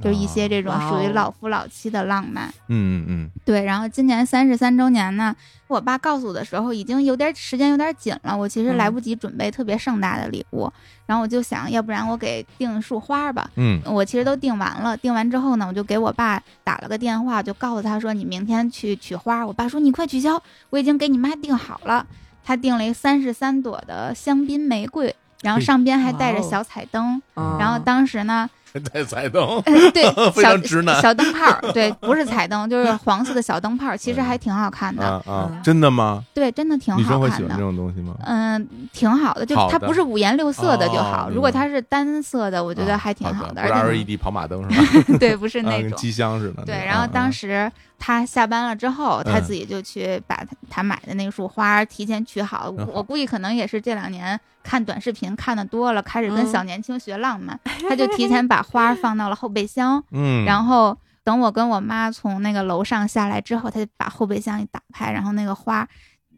[0.01, 2.49] 就是一些这种属于老夫老妻的浪漫。
[2.69, 5.35] 嗯嗯嗯对，然后今年三十三周年呢，
[5.67, 10.73] 我爸告诉我的时候，已经有点时间有点紧了，我其实来嗯不及准备特别盛大的礼物，
[11.07, 13.51] 然后我就想，要不然我给订束花吧。
[13.57, 19.45] 嗯我其实都订完了，订完之后呢，我就给我爸打了个电话，就告诉他说你明天去取花。
[19.47, 22.07] 我爸说你快取消，我已经给你妈订好了。
[22.45, 27.23] 他订了一三十三朵的香槟玫瑰，然后上边还带着小彩灯。
[27.37, 28.51] 嗯然后当时呢，
[28.93, 35.05] 带彩灯，呃对， 非小常直男小灯泡，对， 不是彩灯，就是黄色的小灯泡，其实还挺好看的。
[35.27, 36.23] 啊真的吗？
[36.35, 37.63] 对，真的挺女生好看的会喜欢这。
[37.63, 38.15] 种东西吗？
[38.25, 41.31] 嗯，挺好的，就它不是五颜六色的就哦好。
[41.31, 45.03] 如果它是单色的，我觉得啊还挺好好的，不是而 LED 跑马灯是吧？
[45.07, 45.93] 且对，不是啊那种。
[45.99, 47.73] 机箱似的对，然后当时时
[48.05, 52.69] 他下班了之后，他嗯自己就去把他他买的那束花提前取好。
[52.93, 57.57] 我估计可能也是这两年看短视频看的多了，开始跟嗯小年轻学浪漫，
[57.89, 65.89] 他就提前把花放到了后备箱， 嗯，然后等我跟我妈从那个楼上下来之后，他就把后备箱一打开，然后那个花。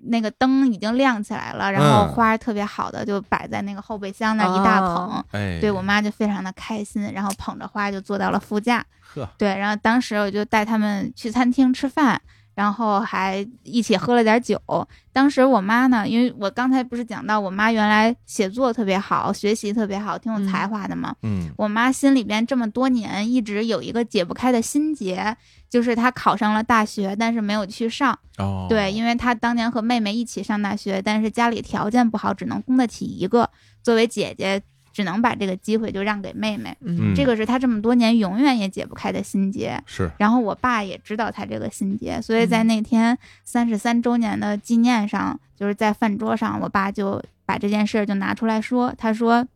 [0.07, 5.25] 那个灯已经亮起来了，然后嗯花特别好的就摆在那个后备箱那一大捧，
[5.61, 8.85] 对我妈就非常的开心，然后捧着花就坐到了副驾。
[9.15, 12.21] 呵，对，然后当时我就带他们去餐厅吃饭，
[12.55, 14.61] 然后还一起喝了点酒。
[15.13, 21.15] 当时我妈呢，因为我刚才不是讲到我妈原来写作特别好，学习特别好，挺有才华的嘛。
[21.23, 25.37] 嗯我妈心里边这么多年一直有一个解不开的心结，
[25.71, 28.19] 就是她考上了大学，但是没有去上。
[28.39, 33.49] 哦，对，因为她当年和妹妹一起上大学，但是家里条件不好，只能供得起一个。
[33.83, 34.63] 作为姐姐，
[34.95, 36.75] 只能把这个机会就让给妹妹。
[36.81, 39.79] 嗯这个是他这么多年永远也解不开的心结。
[39.85, 49.47] 是然后我爸也知道他这个心结，所以在嗯那天三十三周年的纪念上，就是在饭桌上，我爸就把这件事儿就拿出来说，他说。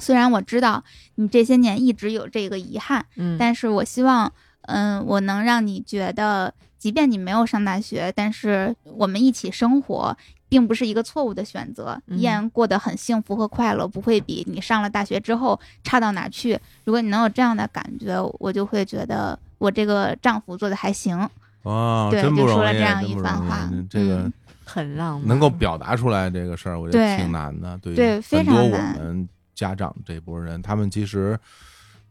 [0.00, 0.84] 虽然我知道
[1.16, 4.32] 你这些年一直有这个遗憾，嗯，但是我希望，
[4.62, 10.16] 嗯，我能让你觉得，即便你没有上大学，但是我们一起生活，
[10.48, 16.58] 并不是一个错误的选择，嗯依然过得很幸福和快乐，不会比你上了大学之后差到哪去。
[16.84, 21.16] 如果你能有这样的感觉，我就会觉得我这个丈夫做的还行。
[21.64, 24.32] 哇，对真不容易，就说了这样一真不容易番话这个嗯
[24.64, 27.76] 很浪漫，能够表达出来这个事儿，我觉得挺难的。
[27.78, 31.38] 对对非很多我常难们家长这波人，他们其实呃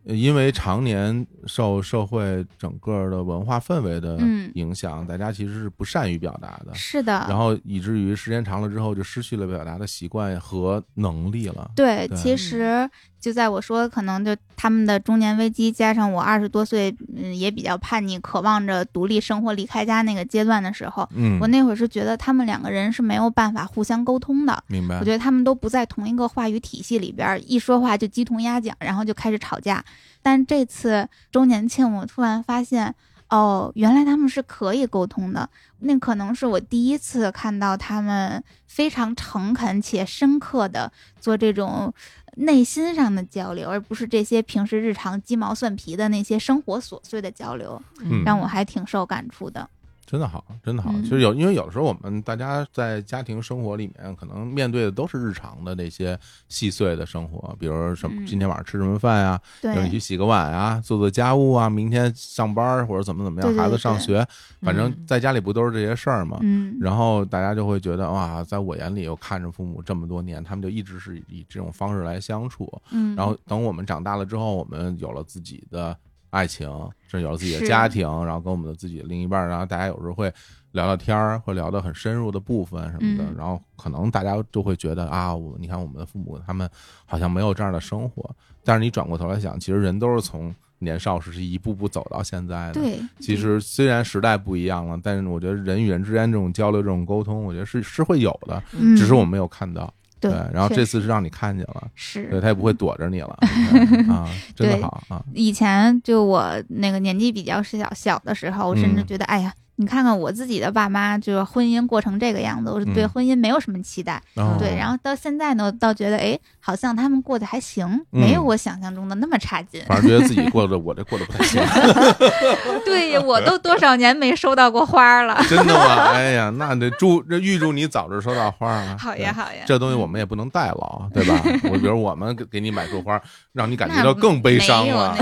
[0.08, 11.70] 因为常年受社会整个的文化氛围的嗯影响，大家其实是不善于表达的，是的，然后以至于时间长了之后，就失去了表达的习惯和能力了。
[11.76, 12.89] 对，对其实
[13.20, 24.64] 就在我说可能就他们的中年危机，加上我二十多岁，嗯，也比较叛逆，渴望着独立生活、离开家那个阶段的时候，嗯，我那会儿是觉得他们两个人是没有办法互相沟通的。
[24.68, 25.12] 明白我觉。
[25.12, 29.84] 得他们都不在同一个话语体系里边，一说话就鸡同鸭讲，然后就开始吵架。
[30.22, 32.93] 但这次周年庆，我突然发现，
[33.30, 35.50] 哦，原来他们是可以沟通的。
[35.80, 41.93] 那可能是我第一次看到他们非常诚恳且深刻的做这种
[42.38, 49.70] 内心上的交流，而不是这些平时日常鸡毛蒜皮的那些生活琐碎的交流，嗯让我还挺受感触的。
[50.08, 50.89] 真的好，真的好。
[50.93, 51.03] 嗯。
[51.03, 58.26] 其实有，因为有的时候我们大家在家庭生活里面，可能面对的都是日常的那些细碎的生活，比如说什么嗯。
[58.26, 59.76] 今天晚上吃什么饭呀，对。
[59.76, 64.26] 要你去洗个碗啊，做做家务啊，明天上班或者怎么怎么样，孩子上学，
[64.62, 65.05] 反正嗯。
[65.05, 66.39] 在家里不都是这些事儿吗？
[66.41, 72.72] 嗯，然后大家就会觉得哇，在我眼里，我看着父母这么多年，他们就一直是以这种方式来相处。
[72.91, 75.97] 嗯，然后等我们长大了之后，我们有了自己的
[76.30, 76.67] 爱情，
[77.07, 80.32] 甚至有了自己的家庭，然后跟我们的自己的另一半，然后大家有时候会
[80.71, 86.69] 聊聊天儿，会聊到很深入的部分什么的，嗯然后可能大家就会觉得啊，我你看我们的父母他们
[87.05, 88.30] 好像没有这样的生活，
[88.63, 92.73] 但是你转过头来想，其实人都是从年少时期一步步走到现在的。
[92.73, 99.91] 对，其实虽然时代不一样了，但是我觉得人与人之间这种交流、这种沟通，我觉得是是会有的，嗯只是我们没有看到。
[100.20, 102.24] 对，然后这次是让你看见了，是。
[102.30, 109.07] 对是他也不会躲着你了 对啊， 真的好啊，以前就我那个年纪比较小小的时候，我甚至嗯。
[109.07, 114.19] 觉得，哎呀，你看看我自己的爸妈，就是婚姻过成这个样子，我是对嗯婚姻没有什么期待。
[114.57, 119.84] 对，然后到现在呢，倒觉得，哎，好像他们过得还行，嗯没有我想象中的那么差劲。
[119.88, 121.61] 反正觉得自己过得我这过得不太行
[122.84, 125.39] 对我都多少年没收到过花了。
[125.47, 126.05] 真的吗？
[126.11, 128.95] 哎呀，那得祝这预祝你早日收到花啊！
[128.99, 131.39] 好呀，好呀，这东西我们也不能代劳，对吧？
[131.71, 133.21] 我比如我们给给你买束花，
[133.53, 135.09] 让你感觉到更悲伤了。
[135.09, 135.17] 啊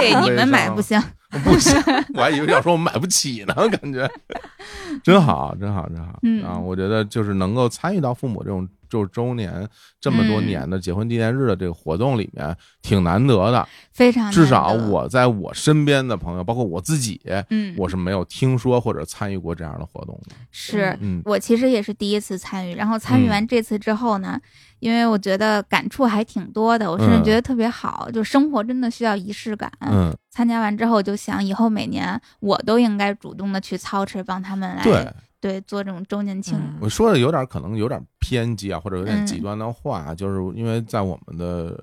[0.00, 1.00] 对，你们买不行。
[1.44, 1.80] 不行，
[2.14, 4.10] 我还以为要说我们买不起呢，感觉
[5.04, 6.58] 真好，真好，真好、嗯啊！
[6.58, 9.66] 我觉得就是能够参与到父母这种就是周年
[10.00, 10.46] 这么多嗯。
[10.46, 13.66] 年的结婚纪念日的这个活动里面，挺难得的。
[13.92, 17.20] 非常至少我在我身边的朋友，包括我自己，
[17.50, 20.34] 嗯，我是没有听说或者参与过这样的活动的。
[20.50, 21.22] 是嗯。
[21.24, 24.40] 我其实也是第一次参与，然后参与完这次之后呢，
[24.80, 29.70] 因为我觉得感触还挺多的，我甚至嗯觉得特别好，就生活真的需要仪式感。
[29.80, 34.82] 嗯，参加完之后，就想以后每年我都应该主动的去操持，帮他们来
[35.40, 36.58] 对，做这种周年庆。
[36.58, 41.76] 嗯我说的有点可能有点偏激啊，或者有点嗯极端的话，就是因为在我们的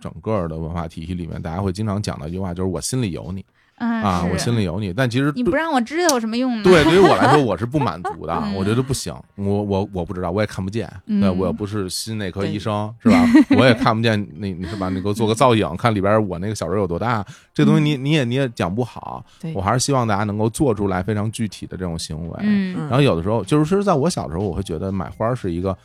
[0.00, 4.92] 整个的文化体系里面，大家会经常讲的一句话，就是我心里有你嗯啊，我心里有你。
[4.92, 6.62] 但其实你不让我知道有什么用呢？
[6.62, 13.24] 对，对于我来说，我是不满足的，嗯 我觉得不行，我我我不知道，我也看不见，嗯对我又不是心内科医生，是吧？
[13.58, 14.88] 我也看不见你，你是吧？
[14.88, 22.36] 你给我做个造影，看里边我那个小人有多大，这东西你你也你也讲不好，我还是希望大家能够做出来非常具体的这种行为。
[22.42, 25.76] 嗯然后有的时候，就是说在我小时候，我会觉得买花是一个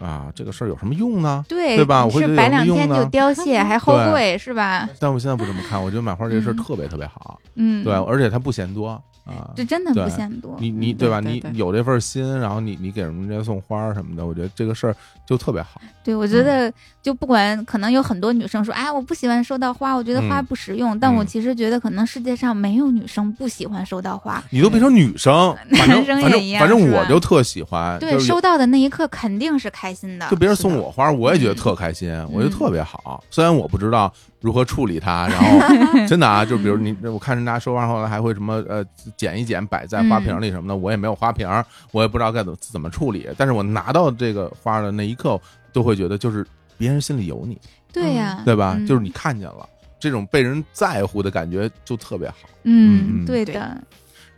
[0.00, 1.44] 啊，这个事儿有什么用呢？
[1.48, 2.04] 对对吧？
[2.04, 3.08] 我会觉是摆得有什么用两天就呢？
[3.10, 4.88] 凋谢， 还后悔是吧？
[4.98, 6.56] 但我现在不这么看，我觉得买花这个事儿嗯。
[6.56, 9.50] 特别特别好，嗯，对，而且它不嫌多啊。
[9.56, 10.56] 这真的不嫌多。
[10.60, 11.20] 你你嗯对吧？
[11.20, 14.96] 你有这份心，然后你你给人家送花什么的，我觉得这个事儿
[15.26, 15.80] 就特别好。
[16.02, 20.98] 对，我觉得就不管，可能有很多女生说，哎，我不喜欢收到花，我觉得花嗯不实用。
[20.98, 24.42] 但我嗯其实觉得，可能世界上没有女生不喜欢收到花。
[24.50, 30.28] 你都变成女生，反正男生反也一样正反正我就特喜欢，对，收到的那一刻肯定是开心的。
[30.30, 33.22] 就别人送我花，我也觉得特开心，我觉得嗯特别好。
[33.30, 35.58] 虽然我不知道如何处理它， 然后
[36.08, 38.84] 真的啊，就比如你，我看人家说完后来还会什么呃
[39.16, 41.46] 剪一剪摆在花瓶里什么的，我也没有花瓶，
[41.92, 43.28] 我也不知道该怎么怎么处理。
[43.36, 45.40] 但是我拿到这个花的那一刻，
[45.72, 46.46] 都会觉得就是
[46.78, 47.58] 别人心里有你，
[47.92, 48.74] 对呀，对吧？
[48.78, 49.68] 嗯就是你看见了。
[49.98, 53.76] 这种被人在乎的感觉就特别好，嗯，嗯对对的。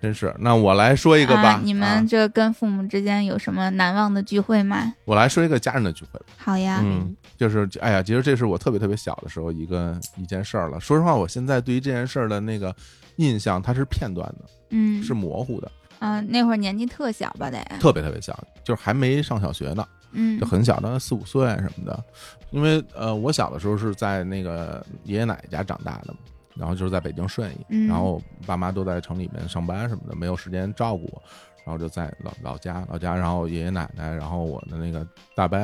[0.01, 0.35] 真是。
[0.41, 4.93] 那我来说一个吧，啊你啊们这跟父母之间有什么难忘的聚会吗？
[5.05, 6.27] 我来说一个家人的聚会吧。
[6.37, 10.79] 好呀，嗯，就是哎呀，其实这是我特别特别小的时候一个一件事儿了。
[10.79, 12.73] 说实话，我现在对于这件事儿的那个
[13.17, 15.69] 印象，它是片段的，嗯，是模糊的，
[15.99, 18.33] 啊，那会儿年纪特小吧得，特别特别小，
[18.63, 20.39] 就是还没上小学呢，嗯。
[20.39, 22.05] 就很小，大概四五岁什么的。
[22.53, 26.21] 因为呃，我小的时候是在那个爷爷奶奶家长大的嘛，
[26.55, 27.89] 然后就是在北京顺义，嗯。
[27.89, 31.23] 然后爸妈都在城里面上班什么的，没有时间照顾我，
[31.65, 35.59] 然后就在老老家老家，然后爷爷奶奶，然后我的那个大伯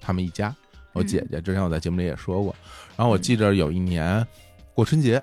[0.00, 0.52] 他们一家，
[0.92, 2.54] 我姐姐之前我在节目里也说过，
[2.96, 4.26] 然后我记着有一年
[4.74, 5.22] 过春节。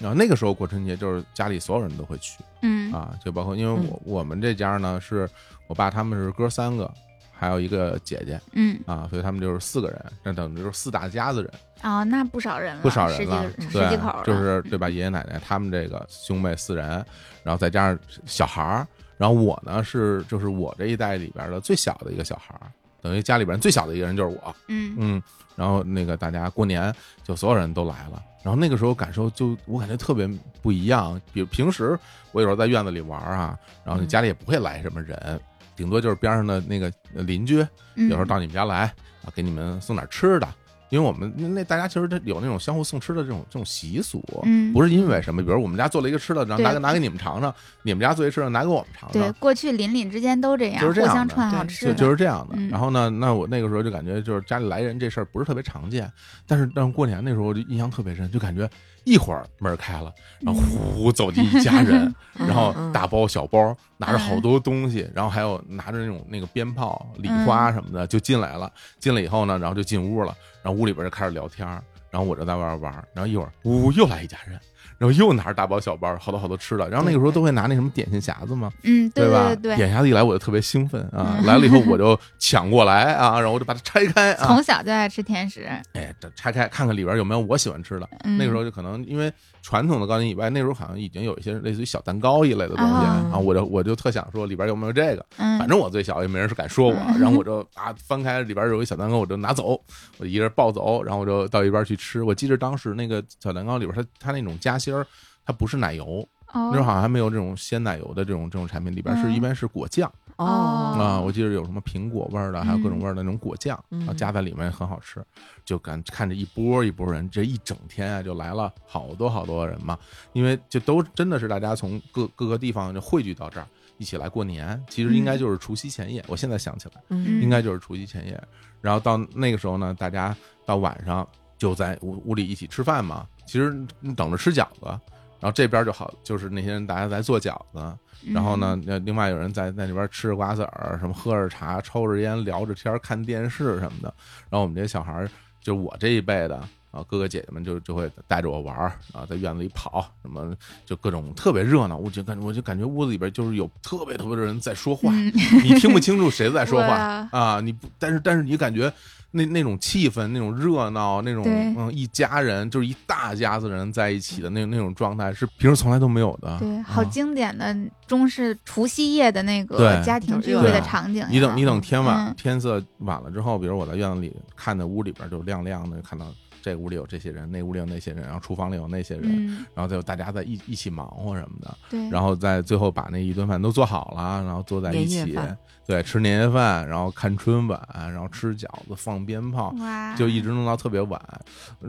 [0.00, 2.92] 然后那个时候过春节，就是家里所有人都会去嗯。
[2.92, 5.28] 啊，就包括因为我我们这家呢是
[5.66, 6.88] 我爸他们是哥三个，
[7.32, 8.78] 还有一个姐姐嗯。
[8.86, 11.52] 啊，所以他们就是四个人，那等于就是四大家子人，
[11.82, 14.88] 哦，那不少人了，不少人了，十对几口了，就是对吧？
[14.88, 17.04] 爷爷奶奶他们这个兄妹四人，
[17.42, 18.86] 然后再加上小孩儿，
[19.16, 22.70] 然后我呢是就是我这一代里边的最小的一个小孩儿，
[23.00, 25.22] 等于家里边最小的一个人就是我，嗯嗯，
[25.54, 30.28] 然后那个大家过年就所有人都来了，然后那个时候感受就我感觉特别
[30.60, 31.98] 不一样，比如平时
[32.32, 35.40] 我有时候在院子里玩啊，然后家里也不会来什么人，
[35.76, 38.92] 顶多就是边上的那个邻居，嗯，有时候到你们家来
[39.24, 40.48] 啊，给你们送点吃的。
[40.90, 44.72] 因为我们那那大家其实这有那种相互送吃的这种这种习俗，嗯。
[44.72, 49.22] 不是因为什么，比如我们家做了一个吃的，然后拿给拿给你们尝尝，你们家做一吃的拿给我们尝尝。
[49.22, 52.54] 对，，过去邻里之间都这样，就是这样互相串好吃的，就是这样的。
[52.56, 52.68] 嗯。
[52.68, 56.10] 然后呢，那我那个时候就感觉就是家里来人这事儿不是特别常见，
[56.46, 58.68] 但是但是过年那时候我就印象特别深，就感觉
[59.08, 68.70] 一会儿门开了，然后呼走进一家人， 然后嗯大包小包拿着好多东西，然后还有拿着那种那个鞭炮、礼嗯花什么的就进来了。
[69.00, 74.60] 进来以后呢，然后就进屋了，然后屋里边就开始聊天儿，然后我就在外边玩儿，然后一会儿呜又来一家人。
[74.98, 76.88] 然后又拿着大包小包，好多好多吃的。
[76.90, 79.54] 然后那个时候都会拿那什么点心匣子嘛，嗯，对吧？
[79.54, 81.36] 点匣子一来，我就特别兴奋啊！
[81.38, 88.08] 嗯来了以后我就抢过来啊，然后我就把它拆开啊从，小就爱吃甜食，哎，这拆开看看里边有没有我喜欢吃的。
[88.24, 89.32] 嗯那个时候就可能因为
[89.68, 99.78] 传统的糕点以外，那时候好像已经有一些类似于小蛋糕一类的东西啊啊，我就我就特想说里边有没有这个，嗯，反正我最小也没人是敢说我，嗯然后我就啊翻开里边有一小蛋糕，我就拿走，
[100.16, 102.22] 我一个人抱走，然后我就到一边去吃。
[102.22, 105.06] 我记得当时那个小蛋糕里边，它它那种夹心儿，
[105.44, 110.10] 它不是奶油，那时候哦，好像还没有这种鲜奶油的这种这种产品，里边是嗯一般是果酱。
[110.38, 115.22] 哦啊，我记得有什么苹果味儿的，还有各种味儿的那种果酱，嗯然后加在里面很好吃。
[115.64, 119.98] 就感看着一波一波人，这一整天啊，就来了好多好多人嘛。
[120.32, 123.66] 因为就都真的是大家从各各个地方就汇聚到这儿，
[123.98, 124.82] 一起来过年。
[124.88, 128.40] 其实应该就是除夕前夜，我现在想起来，嗯 应该就是除夕前夜。
[128.80, 130.34] 然后到那个时候呢，大家
[130.64, 131.26] 到晚上
[131.58, 133.26] 就在屋屋里一起吃饭嘛。
[133.44, 133.70] 其实
[134.14, 135.00] 等着吃饺子，
[135.40, 137.98] 然后这边就好，就是那些人大家在做饺子。
[138.34, 144.12] 然后呢，那另外有人在在那边吃着瓜子儿，什么喝着茶，抽着烟，聊着天儿，看电视什么的。
[144.50, 145.30] 然后我们这些小孩儿，
[145.60, 146.60] 就我这一辈的
[146.90, 150.54] 啊，哥哥姐姐们就就会带着我玩儿啊，在院子里跑，什么
[150.86, 151.96] 就各种特别热闹。
[151.96, 155.32] 我就感我就感觉屋子里边就是有特别特别多人在说话，嗯
[155.64, 158.92] 你听不清楚谁在说话 啊啊，你不，但是但是你感觉
[159.30, 166.58] 那那种气氛，那种热闹，那种嗯一家人就是一大家子人在一起的那那种状态，是平时从来都没有的。
[166.58, 167.76] 对，好啊经典的
[168.06, 171.26] 中式除夕夜的那个家庭聚会的场景。
[171.28, 176.26] 你等你等天晚、嗯天色晚了之后，比如我在院子里看的屋里边就亮亮的，看到
[176.68, 185.38] 这屋里有这些人，那屋里有那些人，然后厨房里有那些人，嗯，然后就大家在一一起忙活什么的，对，然后在最后把那一顿饭都做好了，然后坐在一起
[185.86, 189.74] 对，吃年夜饭，然后看春晚，然后吃饺子、放鞭炮，
[190.14, 191.18] 就一直弄到特别晚。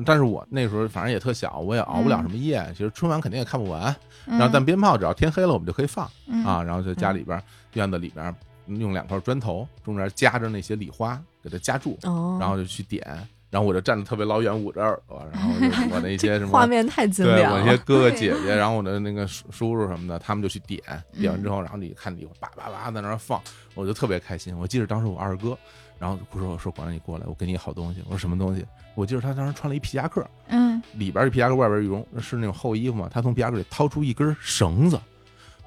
[0.06, 2.66] 但是我那时候反正也特小，我也熬不了嗯什么夜。
[2.72, 3.94] 其实春晚肯定也看不完，
[4.28, 6.64] 嗯，然后但鞭炮只要天黑了，我们就可以放嗯啊。
[6.64, 7.42] 然后就家里边
[7.74, 8.34] 院子里边
[8.68, 13.06] 用两块砖头，中间夹着那些礼花，给它夹住，哦，然后就去点。
[13.50, 17.60] 然后我就站的特别老远，捂着耳朵，然后就我那 些什么画面太精对良了。
[17.60, 20.82] 我那些哥哥姐姐，然后我的那个叔叔叔什么的，他们就去点，
[21.14, 23.42] 点完之后，然后你看你叭叭叭在那儿放，
[23.74, 24.56] 我就特别开心。
[24.58, 25.58] 我记得当时我二哥，
[25.98, 28.02] 然后不是我说管着你过来，我给你好东西。
[28.06, 28.66] 我说什么东西？
[28.96, 33.10] 我记得他当时穿了一皮夹克，嗯里边是皮夹克，外边羽绒，是那种厚衣服嘛。
[33.12, 35.00] 他从皮夹克里掏出一根绳子，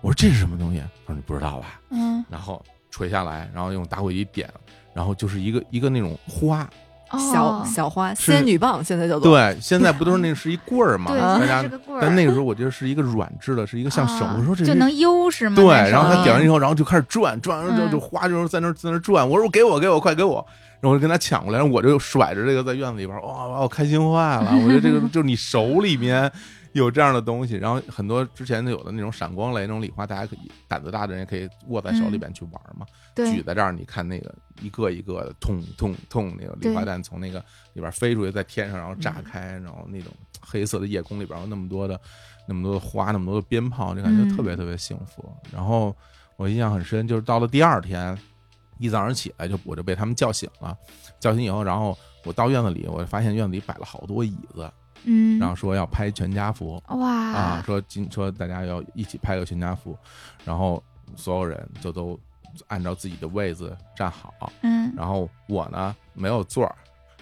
[0.01, 0.79] 我说这是什么东西？
[1.07, 1.81] 他说你不知道吧？
[1.91, 4.49] 嗯，然后垂下来，然后用打火机点，
[4.95, 6.69] 然后就是一个一个那种花，
[7.19, 11.11] 小哦小花仙女棒，现在叫做对，现在不都是那是一棍儿吗？
[11.11, 14.25] 对，大家是个棍儿，但那个时候我觉得是一个软质的，是一个像手。
[14.25, 15.57] 啊我说这就能悠是吗？
[15.57, 19.29] 对，然后他点完以后，然后就开始转，转完之后嗯就花就是在那儿在那儿转。
[19.29, 20.45] 我说给我给我快给我，
[20.81, 24.53] 然后我就跟他抢过来，然后我就甩着这个在院子里边，哇把，我开心坏了。
[24.65, 26.31] 我觉得这个 就是你手里面
[26.75, 32.87] 有这样的东西，然后很多之前有的那种闪光雷那种礼花，大家可以胆子大的人也可以握在手里边去玩嘛。
[33.15, 37.39] 举对在这儿，你看那个一个一个的痛痛痛，那个礼花弹从那个
[37.75, 40.11] 里边飞出去，在天上，然后炸开，然后那种
[40.41, 42.01] 黑色的夜空里边有那么多的
[42.47, 44.35] 那么多的花，那么多的鞭炮，就感觉嗯。
[44.35, 45.31] 特别特别幸福。
[45.53, 45.95] 然后
[46.37, 48.19] 我印象很深，就是到了第二天，
[48.79, 50.75] 一早上起来就我就被他们叫醒了，
[51.21, 54.71] 叫醒以后，然后我到院子里，我发现院子里摆了好多椅子，
[55.05, 57.11] 嗯，然后说要拍全家福哇。
[57.11, 59.97] 啊，说今说大家要一起拍个全家福，
[60.45, 60.83] 然后
[61.17, 62.19] 所有人就都
[62.69, 66.75] 按照自己的位子站好，嗯，然后我呢没有座儿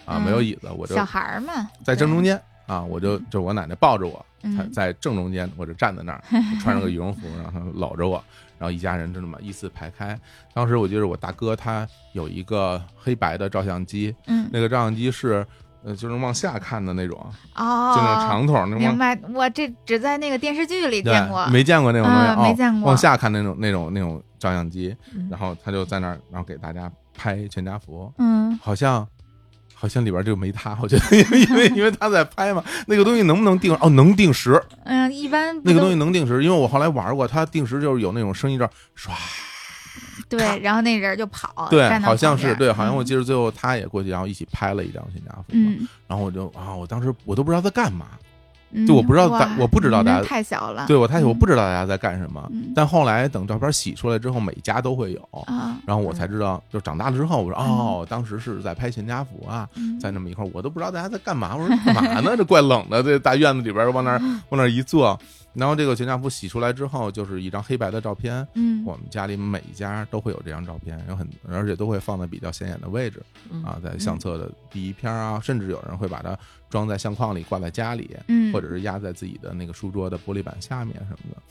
[0.04, 0.22] 啊，嗯。
[0.22, 8.22] 没有椅子，我就小孩儿嘛，在正中间，啊，我就就我奶奶抱着我，在嗯在正中间，我就站在那儿， 我穿着个羽绒服，然后搂着我，
[8.58, 10.18] 然后一家人就这么依次排开。
[10.52, 15.46] 当时我记得我大哥他有一个黑白的照相机，嗯，那个照相机是
[15.84, 17.18] 呃就是往下看的那种，
[17.54, 18.78] 哦，就那种长筒那种。
[18.78, 29.06] 明白，我这只在那个电视剧里见过，，没见过那种东西，没见过往下看那种那种那种照相机，嗯然后他就在那儿，然后给大家拍全家福，嗯，好像
[29.74, 33.74] 好像里边就没他，我觉得，因为因为因为他在拍嘛，那个东西能不能定？
[33.80, 39.10] 哦，能定时，嗯，一般那个东西能定时，因为我后来玩过，它定时就是有那种声音这儿唰，
[40.28, 43.02] 对，然后那人就跑，对，好像是对，好像我。
[43.02, 48.18] 嗯记得最后他也过去，然后一起拍了一张全家福，嗯，然后我就啊，我当时我都不知道在干嘛，嗯
[48.86, 55.28] 就我不知道大我不知道大家太小了，对我太小我嗯不知道大家在干什么，嗯但后来等照片洗出来之后，每家都会有。
[55.46, 61.56] 啊，然后我才知道，就长大了之后，我说哦，当时是在拍全家福啊，嗯在那么一块儿，我都不知道大家在干嘛。
[61.56, 62.36] 我说干嘛呢？
[62.36, 64.18] 这怪冷的，这大院子里边儿往那儿
[64.50, 65.18] 往那儿一坐。
[65.52, 68.46] 然后这个全家福洗出来之后，就是一张黑白的照片。
[68.54, 76.38] 嗯我们家里每一家都会有这张照片，有很而且都会放在比较显眼的位置嗯啊，在相册的第一篇啊，甚至有人会把它
[76.70, 81.42] 装在相框里挂在家里，嗯，或者是压在自己的那个书桌的玻璃板下面什么的。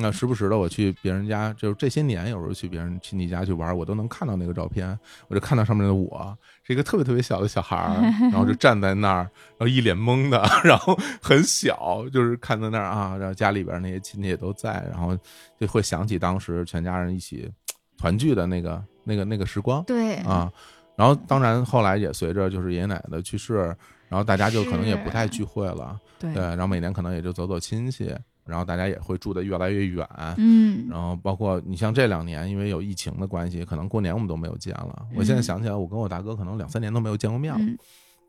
[0.00, 8.00] 那时不时的我去别人家，就是这些年有时候去别人亲戚家去玩，我都能看到那个照片，我就看到上面的我是一个特别特别小的小孩儿，
[8.30, 15.18] 然后就站在那儿，然后一脸懵的， 然后很小，就是看在那儿啊，然后家里边那些亲戚也都在，然后
[15.58, 17.50] 就会想起当时全家人一起
[17.96, 19.82] 团聚的那个那个那个时光。
[19.82, 20.52] 对啊。
[20.94, 23.76] 然后当然后来也随着就是爷爷奶奶的去世，
[24.08, 30.06] 然后大家就可能也不太聚会了，对对，然后每年可能也就走走亲戚，然后大家也会住得越来越远。
[30.36, 35.06] 嗯，然后包括你像这两年，因为有疫情的关系，可能过年我们都没有见了。
[35.14, 37.60] 我现在嗯想起来，我跟我大哥可能两三年都没有见过面了。
[37.60, 37.78] 嗯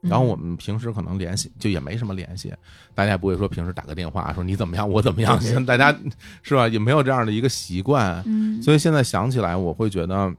[0.02, 2.54] 然后我们平时可能联系就也没什么联系，
[2.96, 6.00] 大家也不会说平时打个电话说你怎么样我怎么样，现 在大家
[6.42, 10.34] 是吧也没有这样的一个习惯，嗯，所以现在想起来，我会觉得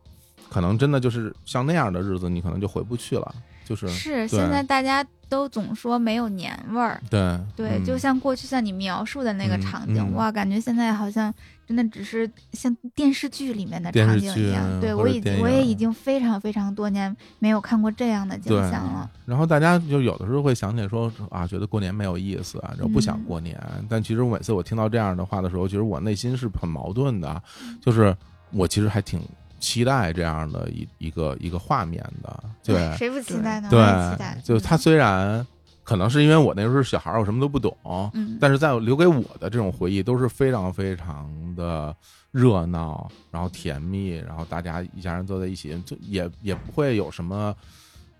[0.48, 3.34] 可能真的就是像那样的日子，你可能就回不去了，
[3.70, 11.32] 就是是现在大家都总说没有年味儿，对对，嗯就像过去像你描述的那个嗯场景，嗯哇，感觉现在好像
[11.68, 14.80] 真的只是像电视剧里面的场景一样。
[14.80, 19.08] 对我已经我也已经非常非常多年没有看过这样的景象了。
[19.24, 23.56] 然后大家就有的时候会想起来说啊，觉得过年没有意思啊，就不想嗯过年。
[23.88, 28.16] 但其实每次我听到这样的话的时候，其实我内心是很矛盾的，嗯就是
[28.50, 29.20] 我其实还挺
[29.60, 33.68] 期待这样的一一个一个画面的，对 谁不期待呢？
[33.70, 33.78] 对
[34.18, 34.40] 待，。
[34.42, 35.46] 就他虽然
[35.84, 37.76] 可能是因为我那时候是小孩儿，我什么都不懂，
[38.14, 41.94] 嗯，但是在留给我的这种回忆都是非常非常的
[42.32, 47.54] 热闹，然后甜蜜，然后大家一家人坐在一起，就也也不会有什么。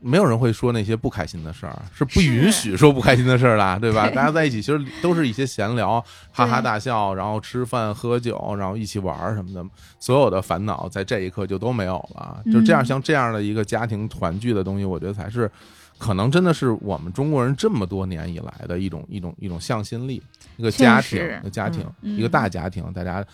[0.01, 4.09] 没有人会说那些不开心的事儿，是不允许说不开心的事儿的， 对吧？
[4.09, 6.03] 大家在一起其实都是一些闲聊，
[6.33, 9.65] 哈哈大笑，然后吃饭喝酒，然后一起玩儿什么的，
[9.99, 12.43] 所有的烦恼在这一刻就都没有了。
[12.53, 12.87] 就这样，嗯。
[12.87, 15.51] 像这样的一个家庭团聚的东西，我觉得才是
[15.99, 20.23] 可能真的是我们中国人这么多年以来的一种一种一种向心力，
[20.57, 22.17] 一个家庭实，一个家庭，嗯。
[22.17, 23.25] 一个大家庭，大家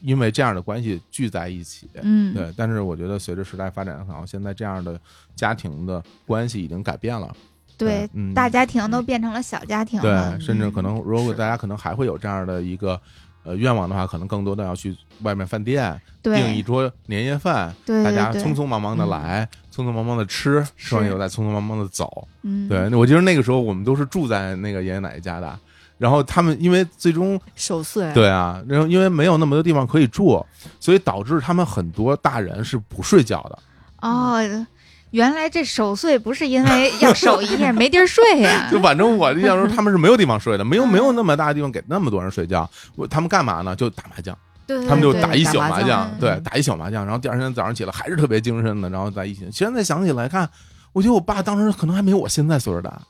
[0.00, 1.88] 因为这样的关系聚在一起。
[2.02, 4.98] 嗯，对，但是我觉得随着时代发展好像，现在这样的
[5.34, 7.34] 家庭的关系已经改变了。
[7.76, 13.00] 对，嗯，大家庭都变成了小家庭对，，甚至可能如果大家可能还会有这样的一个
[13.42, 22.28] 呃愿望的话，可能更多的要去外面饭店订一桌年夜饭，对大家匆匆忙忙的来，匆匆忙忙的吃，吃完以后再匆匆忙忙的走。
[22.42, 25.58] 嗯，对，我记得那个时候我们都是住在那个爷爷奶奶家的，
[26.00, 30.42] 然后他们因为最终守岁，对啊，然后因为没有那么多地方可以住，
[30.80, 33.58] 所以导致他们很多大人是不睡觉的。
[34.00, 34.66] 哦。
[35.10, 42.70] 原来这守岁不是因为要守一夜没地儿睡呀、 就反正我印象中他们是没有地方睡的，没有没有那么大的地方给那么多人睡觉。
[42.94, 43.74] 我他们干嘛呢？
[43.74, 49.48] 就打麻将，对对他们就打一宿麻将对，嗯打一宿麻将，然后第二天早上起来还是特别精神的，然后在一起。
[49.52, 50.48] 现在想起来看，
[50.92, 53.02] 我觉得我爸当时可能还没有我现在岁数大，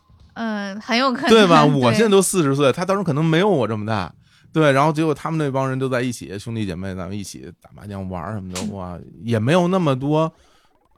[0.43, 1.67] 嗯，很有可能对吧？
[1.67, 4.11] 我现在都都四十岁，他当时可能没有我这么大。
[4.53, 10.33] 对，然后结果他们那帮人都在一起，兄弟姐妹咱们一起打麻将玩什么的， 哇，也没有那么多，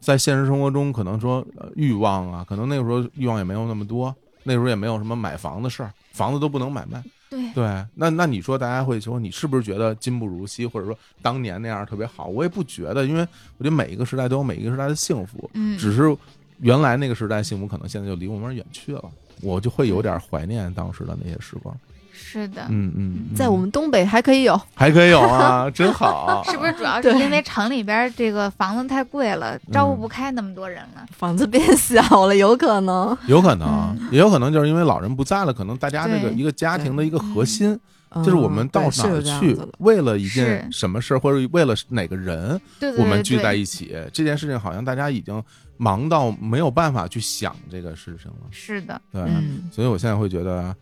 [0.00, 4.14] 在现实生活中可能说、呃欲望啊，可能那个时候欲望也没有那么多，
[4.44, 7.02] 那时候也没有什么买房的事儿，房子都不能买卖。
[7.28, 12.26] 对对，那那你说大家会说你是不是觉得今不如昔，或者说当年那样特别好？
[12.26, 13.20] 我也不觉得，因为
[13.58, 16.14] 我觉得每一个时代都有每一个时代的幸福，嗯，只是
[16.60, 19.04] 原来那个时代幸福可能现在就离我们远去了，
[19.42, 21.74] 我就会有点怀念当时的那些时光。
[22.14, 26.42] 是的，嗯嗯，嗯在我们东北还可以有，还可以有啊， 真好。
[26.46, 31.04] 是不是主要是因为城里边这个房子太贵了，招呼不开那么多人了？
[31.10, 33.16] 房子变小了，有可能。
[33.26, 37.78] 有可能，也有可能就是因为老人不在了，可能大家这个一个家庭的一个核心，
[38.14, 42.58] 嗯就是我们到哪儿去为了一件什么事儿，或者为了哪个人，
[42.98, 43.54] 我们聚在。
[43.54, 45.42] 一起，这件事情好像大家已经
[45.82, 48.46] 忙到没有办法去想这个事情了。
[48.52, 50.72] 是的，对，嗯，所以我现在会觉得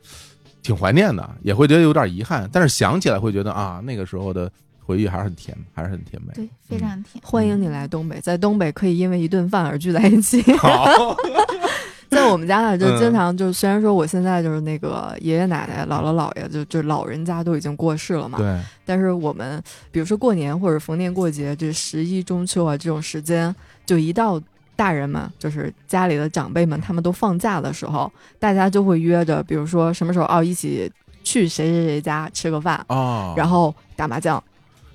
[0.62, 4.52] 挺怀念的，也会觉得有点遗憾，但是想起来会觉得啊，那个时候的
[4.84, 6.34] 回忆还是很甜，还是很甜美。
[6.34, 7.22] 对，非常甜。
[7.24, 10.42] 欢迎你来东北，在东北可以因为一顿饭而聚在一起。
[10.58, 11.16] 好，
[12.10, 23.54] 在我们家呢，就嗯经常就虽然说我现在就是那个爷爷奶奶、姥姥姥爷，就就老人家都已经过世了嘛，对，但是我们比如说过年或者逢年过节，这十一中秋啊这种时间，
[23.86, 24.38] 就一到
[24.80, 30.90] 大人们，就是家里的长辈们，他们都放假的时候，大家就会约着，比如说什么时候哦一起
[31.22, 34.42] 去谁谁谁家吃个饭，哦，然后打麻将。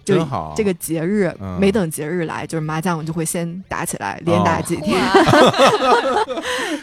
[0.06, 5.02] 就真好，这个节日嗯没等节日来，就是麻将就会先打起来，连打几天。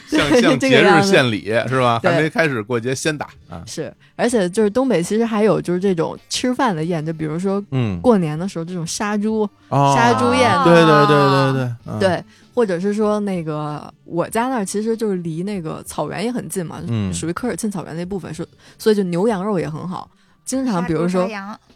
[0.09, 2.01] 像对 像节日献礼是吧？
[2.03, 12.25] 还对没开始过节先打啊，是，而且就是东北其实还有就是这种吃饭的宴，就比如说嗯，过年的时候这种杀猪，哦杀猪宴对对对对对，嗯，对，
[12.55, 18.47] 或者是说那个我家那儿其实就是离那个草原也很近嘛，嗯属于科尔沁草原那部分，是
[18.77, 20.09] 所以就牛羊肉也很好。
[20.45, 21.29] 经常比如说，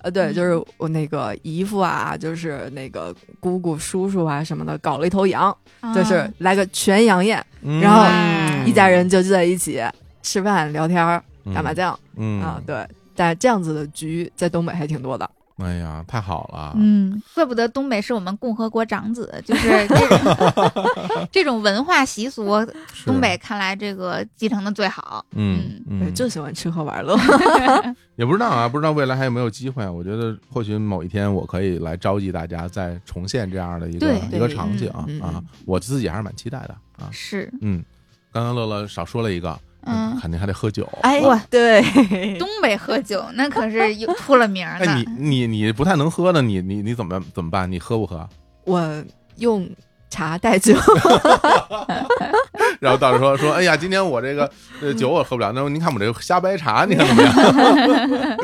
[0.02, 5.56] 呃，对，嗯就是我那个姨父啊，就是那个姑姑、叔叔啊什么的，搞了一头羊，
[5.94, 9.82] 就是啊来个全羊宴，嗯然后嗯一家人就聚在一起
[10.22, 11.22] 吃饭、聊天儿、
[11.54, 12.86] 打麻，将、嗯啊，，对。
[13.18, 15.28] 但这样子的局在东北还挺多的。
[15.58, 22.44] 哎呀，太好了，嗯，怪不得东北是我们共和国长子，就是这种 这种文化习俗，
[23.06, 25.24] 东北看来这个继承的最好。
[25.32, 27.16] 嗯对，嗯，就喜欢吃喝玩乐。
[28.16, 29.90] 也不知道啊，不知道未来还有没有机会啊。
[29.90, 37.08] 我觉得或许某一天我可以来召集大家再重现这样的一个一个场景啊我自己还是蛮期待的啊。
[37.10, 37.82] 是，嗯，
[38.30, 40.88] 刚刚乐乐少说了一个，嗯肯定还得喝酒。
[41.02, 41.82] 哎哇，对，
[42.38, 44.86] 东北喝酒那可是有出了名儿的。
[44.86, 47.70] 哎，你你你不太能喝的，你你你怎么怎么办？
[47.70, 48.28] 你喝不喝？
[48.64, 49.04] 我
[49.36, 49.68] 用
[50.10, 50.74] 茶代酒。
[52.80, 54.50] 然后到时候说，哎呀，今天我这个
[54.80, 57.32] 这酒我喝不了，那您看我这个瞎掰茶，你看怎么样？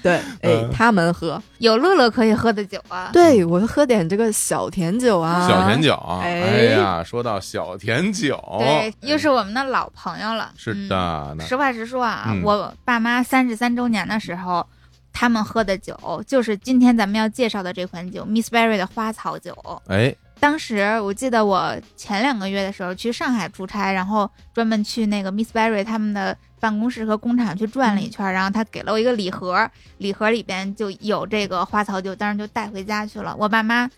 [0.02, 3.10] 对，哎嗯，他们喝，有乐乐可以喝的酒啊。
[3.12, 6.42] 对我喝点这个小甜酒啊，小甜酒，哎。
[6.42, 10.50] 哎呀，说到小甜酒，对，又是我们的老朋友了。
[10.56, 10.88] 是嗯
[11.36, 12.42] 的，实话实说啊，嗯。
[12.42, 14.66] 我爸妈三十三周年的时候，
[15.12, 15.94] 他们喝的酒
[16.26, 19.54] 就是今天咱们要介绍的这款酒，Miss Berry 的花草酒。
[19.88, 29.68] 哎，当时我记得我前两个月的时候去上海出差，然后专门去那个 Miss Berry 他们的办公室和工厂去转了一圈，然后他给了我一个礼盒，
[29.98, 33.34] 礼盒里边就有这个花草酒，当时就带回家去了。
[33.38, 33.90] 我爸妈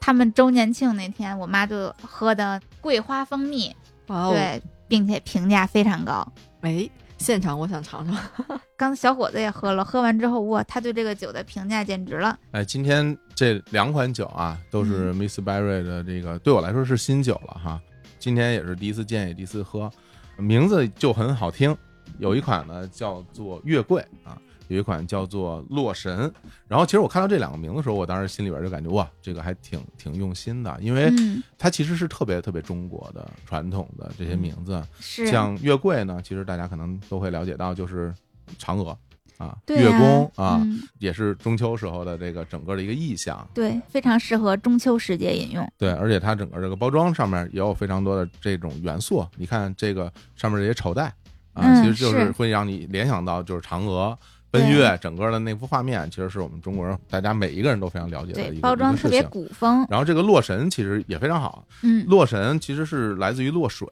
[0.00, 3.74] 他们周年庆那天，我妈就喝的桂花蜂蜜，
[4.06, 6.26] 哦，对，并且评价非常高。
[6.62, 6.88] 哎，
[7.18, 8.16] 现场我想尝尝。
[8.76, 12.38] 刚才小伙子也喝了，喝完之后哇，他对这个酒的评价简直了。
[12.52, 17.80] 哎，今天这两款酒啊，都是 Miss Berry 的这个，对我来说是新酒了哈。
[18.18, 19.90] 今天也是第一次见，也第一次喝，
[20.36, 21.76] 名字就很好听。
[22.18, 24.36] 有一款呢叫做月桂啊，
[24.68, 26.32] 有一款叫做洛神。
[26.68, 34.82] 然后其实我看到这两个名字的时候，我当时心里边就感觉哇，这个还挺挺用心的，因为嗯，它其实是特别特别中国的传统的这些名字。
[34.98, 38.12] 是像月桂呢，其实大家可能都会了解到，就是
[38.58, 38.96] 嫦娥
[39.38, 43.46] 啊，对月宫啊，嗯也是中秋时候的这个整个的一个意象。
[43.52, 45.72] 对，非常适合中秋时节饮用。
[45.76, 49.24] 对，而且它整个这个包装上面也有非常多的这种元素。
[49.36, 51.14] 你看这个上面这些绸带
[51.56, 54.16] 啊，嗯其实就是是会让你联想到就是嫦娥
[54.50, 59.22] 奔月整个的那幅画面，其实是我们中国人大家每一个人都非常了解的一，个包装特别。
[59.24, 59.86] 古风。
[59.88, 63.88] 然后这个洛神其实也非常好，嗯，洛神其实是来自于洛水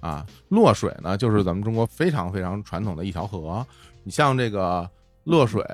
[0.00, 3.66] 啊，洛水呢就是咱们中国非常非常传统的一条河。
[4.04, 4.88] 你像这个
[5.24, 5.64] 洛水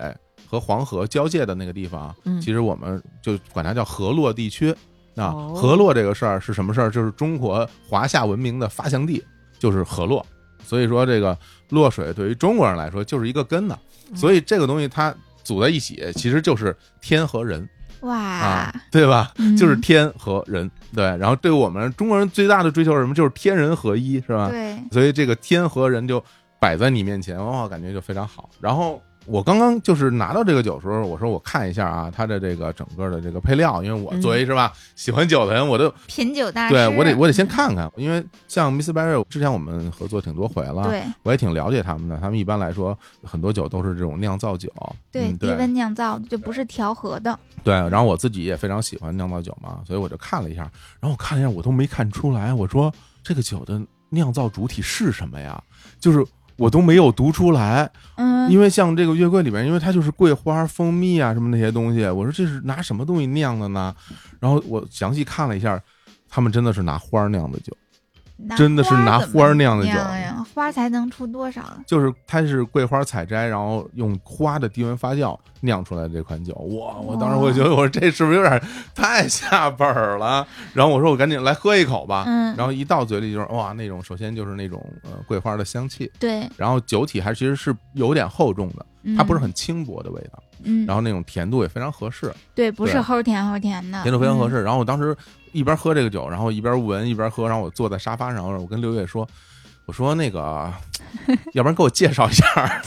[0.47, 4.75] 和黄河交界的那个地方，嗯其实我们就管它叫河洛地区。
[5.17, 6.91] 啊哦，河洛这个事儿是什么事儿？
[6.91, 9.23] 就是中国华夏文明的发祥地，
[9.61, 10.27] 就是河洛。
[10.65, 11.39] 所以说，这个
[11.69, 13.79] 洛水对于中国人来说就是一个根呢。
[14.11, 15.13] 嗯所以这个东西它
[15.43, 17.67] 组在一起，其实就是天和人
[18.01, 19.33] 哇啊，，对吧？
[19.39, 21.05] 嗯就是天和人，对。
[21.17, 23.15] 然后对我们中国人最大的追求是什么？
[23.15, 24.51] 就是天人合一，是吧？
[24.51, 26.23] 对，所以这个天和人就
[26.61, 28.51] 摆在你面前，哇，感觉就非常好。
[28.61, 36.75] 然后我刚刚就是拿到这个酒的时候，我说我看一下啊，它的这个整个的这个配料，因为我嗯作为是吧喜欢酒的人，我都品酒大师。
[36.75, 42.19] 对我得我得先看看，因为像 Miss Berry 之前我们合作挺多回了，对我也挺了解他们的。
[42.19, 44.71] 他们一般来说很多酒都是这种酿造酒，
[45.11, 47.39] 对嗯低温酿造的，就不是调和的。
[47.63, 50.63] 对，然后我自己也非常喜欢酿造酒嘛，所以我就看了一下，
[51.01, 52.93] 然后我看了一下，我都没看出来，我说
[53.23, 53.81] 这个酒的
[54.11, 55.63] 酿造主体是什么呀？
[55.99, 56.25] 就是
[56.57, 63.95] 我都没有读出来，嗯，因为像这个月桂里面，因为它就是桂花、蜂蜜啊什么那些东西，我说这是拿什么东西酿的呢？
[64.39, 65.81] 然后我详细看了一下，
[66.29, 67.77] 他们真的是拿花酿的酒，
[68.57, 69.93] 真的是拿花酿的酒。
[69.93, 71.63] 呀，花才能出多少？
[71.87, 76.55] 就是它是桂花采摘，然后用花的低温发酵酿出来的这款酒。
[76.55, 76.97] 哇！
[77.01, 78.63] 我当时我觉得，我说这是不是有点
[78.95, 80.47] 太下本儿了？
[80.73, 82.25] 然后我说我赶紧来喝一口吧。
[82.27, 88.87] 嗯然后一到嘴里就是哇，那种首先就是那种呃桂花的香气，对，然后酒体还其实是有点厚重的，
[89.17, 94.51] 它不是嗯很轻薄的味道，嗯，然后那种甜度也非常合适，对，不是齁甜齁甜的，甜度非常合嗯。
[94.51, 94.63] 适。
[94.63, 95.17] 然后我当时
[95.51, 99.27] 一边喝这个酒，然后一边闻一边喝，然后我坐在沙发上，我跟六月说。
[99.87, 100.73] 我说那个，
[101.53, 102.47] 要不然给我介绍一下，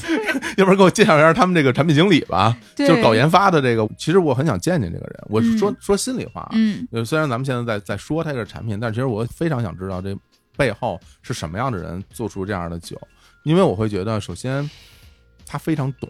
[0.58, 3.88] 要不然给我介绍一下他们这个产品经理吧，就是搞研发的这个。
[3.98, 10.18] 其实我很想见见这个人，我说、嗯说心里话啊，嗯，呃，虽然咱们现在在在说他这个产品，但其实我非常想知道这
[10.56, 13.00] 背后是什么样的人做出这样的酒，
[13.44, 14.68] 因为我会觉得，首先
[15.46, 16.10] 他非常懂，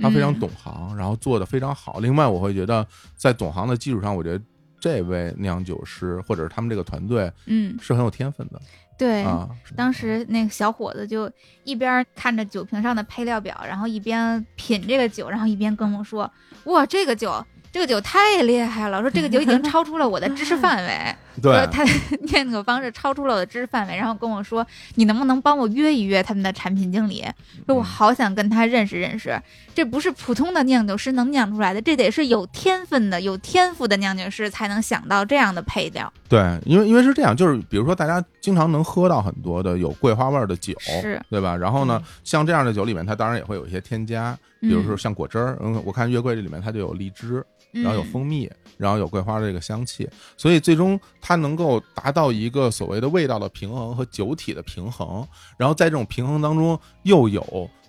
[0.00, 1.98] 他非常嗯懂行，然后做的非常好。
[2.00, 4.42] 另外，我会觉得在懂行的基础上，我觉得
[4.80, 8.60] 这位酿酒师或者是他们这个团队嗯，是很有天分的
[8.96, 9.22] 对。
[9.22, 9.48] 啊。
[9.76, 11.30] 当时那个小伙子就
[11.64, 16.30] 一边看着酒瓶上的配料表，然后一边品这个酒，然后一边跟我说
[16.64, 19.00] ：“哇，这个酒，这个酒太厉害了！
[19.00, 21.14] 说这个酒已经超出了我的知识范围。
[21.42, 21.82] 对说他
[22.30, 24.64] 念酒方式超出了我的知识范围，然后跟我说
[24.94, 27.24] ：“你能不能帮我约一约他们的产品经理？
[27.66, 29.36] 说我嗯好想跟他认识认识。
[29.74, 36.12] 这不是普通的酿酒师能酿出来的，这得是有天分的、有天赋的酿酒师才能想到这样的配料。
[36.28, 41.56] 对，因为因为是这样，就是比如说大家经常能喝到很多的有桂花味儿的酒，是对吧？
[41.56, 47.42] 然后呢嗯，像这样的酒里面，它当然也会有一些添加，比如说像果汁儿，嗯，我看月桂这里面它就有荔枝，
[47.72, 50.06] 然后有嗯蜂蜜，然后有桂花的这个香气，
[50.36, 55.26] 所以最终它能够达到一个所谓的味道的平衡和酒体的平衡，
[55.56, 57.42] 然后在这种平衡当中又有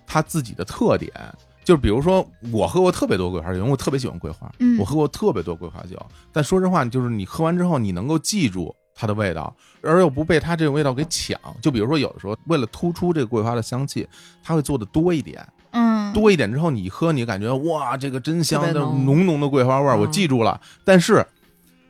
[0.08, 1.12] 它自己的特点。
[1.66, 5.98] 就比如说，我喝过特别多桂花酒，因为我特别喜欢桂花，嗯我喝过特别多桂花酒。
[6.32, 11.38] 但说实话，就是你喝完之后，你能够记住它的味道，而又不被它这个味道给抢。
[11.62, 14.08] 就比如说，有的时候为了突出这个桂花的香气，
[14.42, 20.60] 它会做的多一点，嗯，多一点之后，你一喝，你感觉哇，这个真香的浓浓浓的桂花味儿，我嗯记住了。
[20.86, 21.26] 但是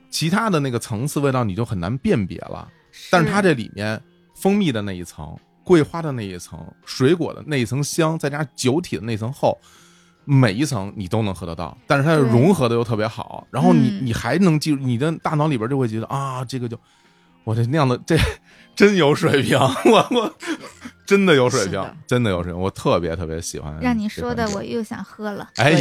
[0.10, 2.68] 其他的那个层次味道你就很难辨别了。
[3.12, 4.02] 但是它这里面
[4.34, 9.58] 蜂蜜的那一层、桂花的那一层、水果的那一层香，再加上酒体的那层厚，
[10.26, 16.78] 每一层你都能喝得到，但是它对融合的又特别好，然后你嗯你还能记住，你的大脑里边就会觉得啊，这个就
[17.44, 18.18] 我这酿的这
[18.76, 20.36] 真有水平，我我
[21.06, 23.78] 真的有水平的，真的有水平，我特别特别喜欢。
[23.80, 25.48] 让你说的我又想喝了。
[25.58, 25.76] 哎，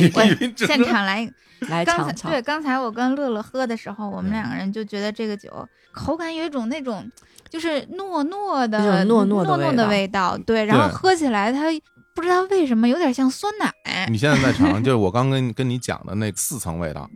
[0.56, 1.26] 现场来，
[1.68, 2.30] 来刚才尝尝。
[2.30, 5.50] 对，刚才我跟乐乐喝的时候，我们嗯两个人就觉得这个酒
[5.92, 7.10] 口感有一种那种
[7.48, 11.68] 就是糯糯的糯糯的糯糯的味味道，对，然后对喝起来它
[12.14, 17.08] 不知道为什么有点像酸奶，你现在在尝， 就是我刚跟跟你讲的那四层味道，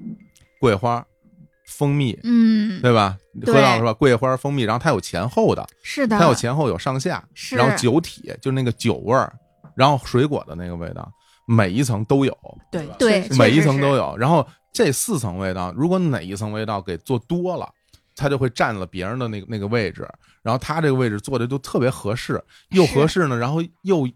[0.61, 1.05] 桂花、
[1.67, 3.17] 蜂蜜，嗯，对吧？
[3.33, 3.93] 你喝到了是吧？
[3.93, 7.57] 桂花、蜂蜜，然后它有前后的，是的，它有前后有上下，是。
[7.57, 9.33] 然后酒体就是那个酒味儿，
[9.77, 11.09] 然后水果的那个味道，
[11.47, 12.37] 每一层都有，
[12.73, 14.17] 对对每一层都有。
[14.17, 17.69] 然后这四层味道，如果哪一层味道给做多了，
[18.17, 20.09] 它就会占了别人的那个那个位置，
[20.43, 24.09] 然后它这个位置做的就特别合适，又合适呢，然后又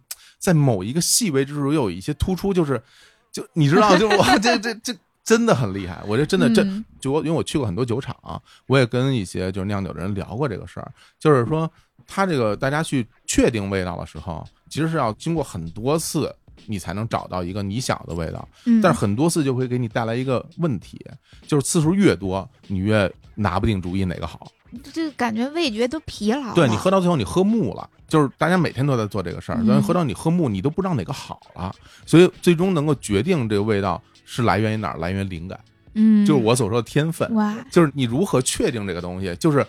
[0.42, 2.82] 在某一个细微之处又有一些突出，就是
[3.30, 4.92] 就你知道，就我，这这这
[5.22, 11.70] 真的很厉害，我这真的 这嗯就我因为我去过很多酒厂、啊我也跟一些就是酿酒的人聊过这个事儿，就是说
[12.08, 16.34] 他这个大家去确定味道的时候，其实是要经过很多次。
[16.66, 21.04] 你才能找到一个你想要的味道，嗯，但是很多次就会给你带来一个问题，
[21.44, 24.46] 就是次数越多，你越拿不定主意哪个好。
[24.92, 31.74] 就感觉味觉都疲劳了，对你喝到最后你喝木了，就是大家每天都在做这个事但是喝到你喝木，你都不知道哪个好了，
[32.06, 35.60] 所以最终能够决定这个味道是来源于哪儿，来源于灵感，
[35.94, 39.66] 嗯，就是我所说的天分，哇，就是你如何确定这个东西，就是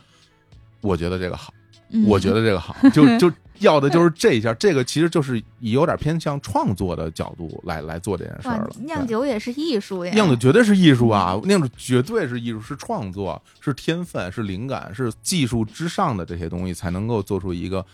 [0.82, 1.54] 我觉得这个好，
[1.94, 17.86] 嗯我觉得这个好，就就要的就是这一下， 这个其实就是以有点偏向创作的角度来来做这件事儿了。，酿酒也是艺术呀，酿酒绝对是艺术啊，酿酒绝对是艺术，是创作，是天分，是灵感，是技术之上的这些东西才能够做出一个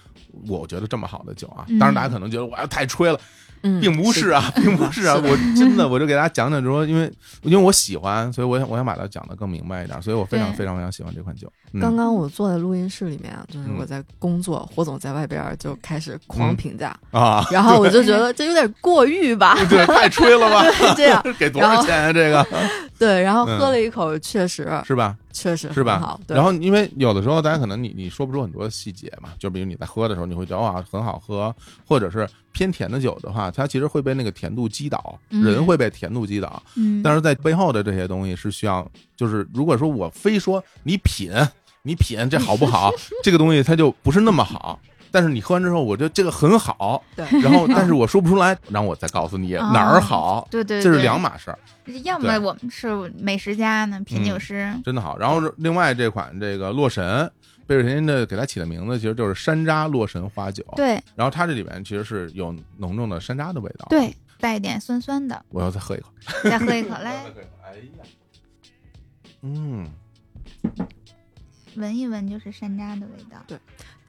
[0.47, 1.65] 我觉得这么好的酒啊。
[1.67, 3.21] 嗯当然，大家可能觉得我要太吹了，嗯，
[3.61, 7.11] 并不是啊，并不是啊， 我真的我就给大家讲讲，就说因为
[7.41, 11.52] 因为我喜欢，所以我想我想把它讲的更明白一点，所以我非常非常非常喜欢这款酒。
[11.73, 11.80] 嗯。
[11.81, 13.77] 刚刚我坐在录音室里面啊，就是嗯。
[13.80, 16.56] 我在工作，火总在外边儿就开始狂嗯。
[16.56, 20.64] 评价，啊， 然后我就觉得这有点过誉吧，对， 太吹了吧？
[20.95, 22.14] 这样给多少钱啊？
[22.14, 22.45] 这个？
[22.98, 23.60] 对，然后嗯。
[23.60, 25.15] 喝了一口，确实是吧？
[25.39, 26.19] 确实是吧好，？
[26.27, 31.55] 然后因为有的时候大家可能你你说不出很多细节嘛，就比如你在喝的时候，你会觉得哇很好喝，
[31.85, 36.61] 或者是偏甜的酒的话，它其实会被那个甜度击倒，嗯人会被甜度击倒。
[36.75, 38.85] 嗯，但是在背后的这些东西是需要，
[39.15, 41.31] 就是如果说我非说你品，
[41.83, 42.91] 你品这好不好，
[43.23, 44.79] 这个东西它就不是那么好。
[45.11, 49.69] 但是你喝完之后，我觉得这个很好，对，然后但是我说不出来，然后我再告诉你 哦。
[49.73, 51.60] 哪儿好，对对，这是两码事儿。
[52.03, 55.18] 要么我们是美食家呢，品酒师，真的好。
[55.18, 57.31] 然后另外这款这个洛神，
[57.65, 61.02] 贝瑞甜的给它起的名字其实就是山楂洛神花酒。，对。
[61.15, 66.10] 然后它这里面其实是有浓重的山楂的味道。，对，带一点酸酸的，我要再喝一口。
[66.44, 67.23] 再喝一口来。
[67.65, 68.03] 哎呀，
[69.41, 69.88] 嗯，
[71.76, 73.57] 闻一闻，就是山楂的味道。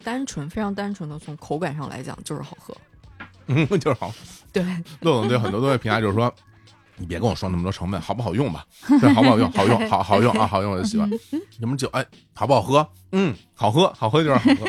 [0.02, 2.76] 单纯非常单纯的从口感上来讲就是好喝，
[3.46, 4.12] 嗯，就是好。
[4.52, 4.62] 对，
[5.00, 6.32] 乐总对很多东西评价就是说，
[6.96, 8.66] 你别跟我说那么多成本，好不好用吧？
[9.00, 9.50] 对，好不好用？
[9.52, 11.08] 好用，好好用啊，好用我就喜欢。
[11.58, 11.88] 什么酒？
[11.92, 12.04] 哎，
[12.34, 12.86] 好不好喝？
[13.12, 14.66] 嗯，好喝，好喝就是好喝。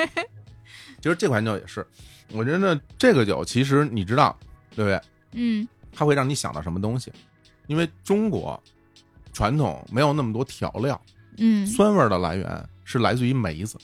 [1.01, 1.85] 其实这款酒也是，
[2.31, 4.37] 我觉得这个酒其实你知道，
[4.75, 5.01] 对不对？
[5.33, 7.11] 嗯它会让你想到什么东西？
[7.67, 8.61] 因为中国
[9.33, 10.99] 传统没有那么多调料，
[11.37, 13.77] 嗯，酸味儿的来源是来自于梅子。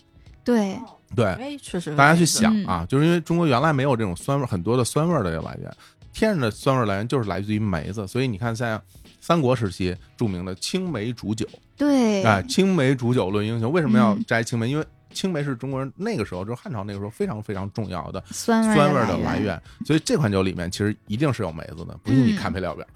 [0.47, 0.79] 对，
[1.13, 5.69] 对，哎，确实大家去想啊，就是因为中国原来没有这种酸味儿很多的酸味儿的来源，
[6.13, 8.81] 天然的酸味儿来源就是来自于梅子，所以你看像
[9.19, 11.45] 三国时期著名的青梅煮酒，
[11.75, 14.23] 对，哎，青梅煮酒论英雄，为什么要嗯。
[14.25, 14.69] 摘青梅？
[14.69, 18.75] 因为青梅是中国人那个时候，就是汉朝那个时候非常非常重要的酸味
[19.07, 22.37] 的源，来源，所以这款酒里面其实一定是有梅子的，不信你嗯。
[22.37, 22.87] 看配料表。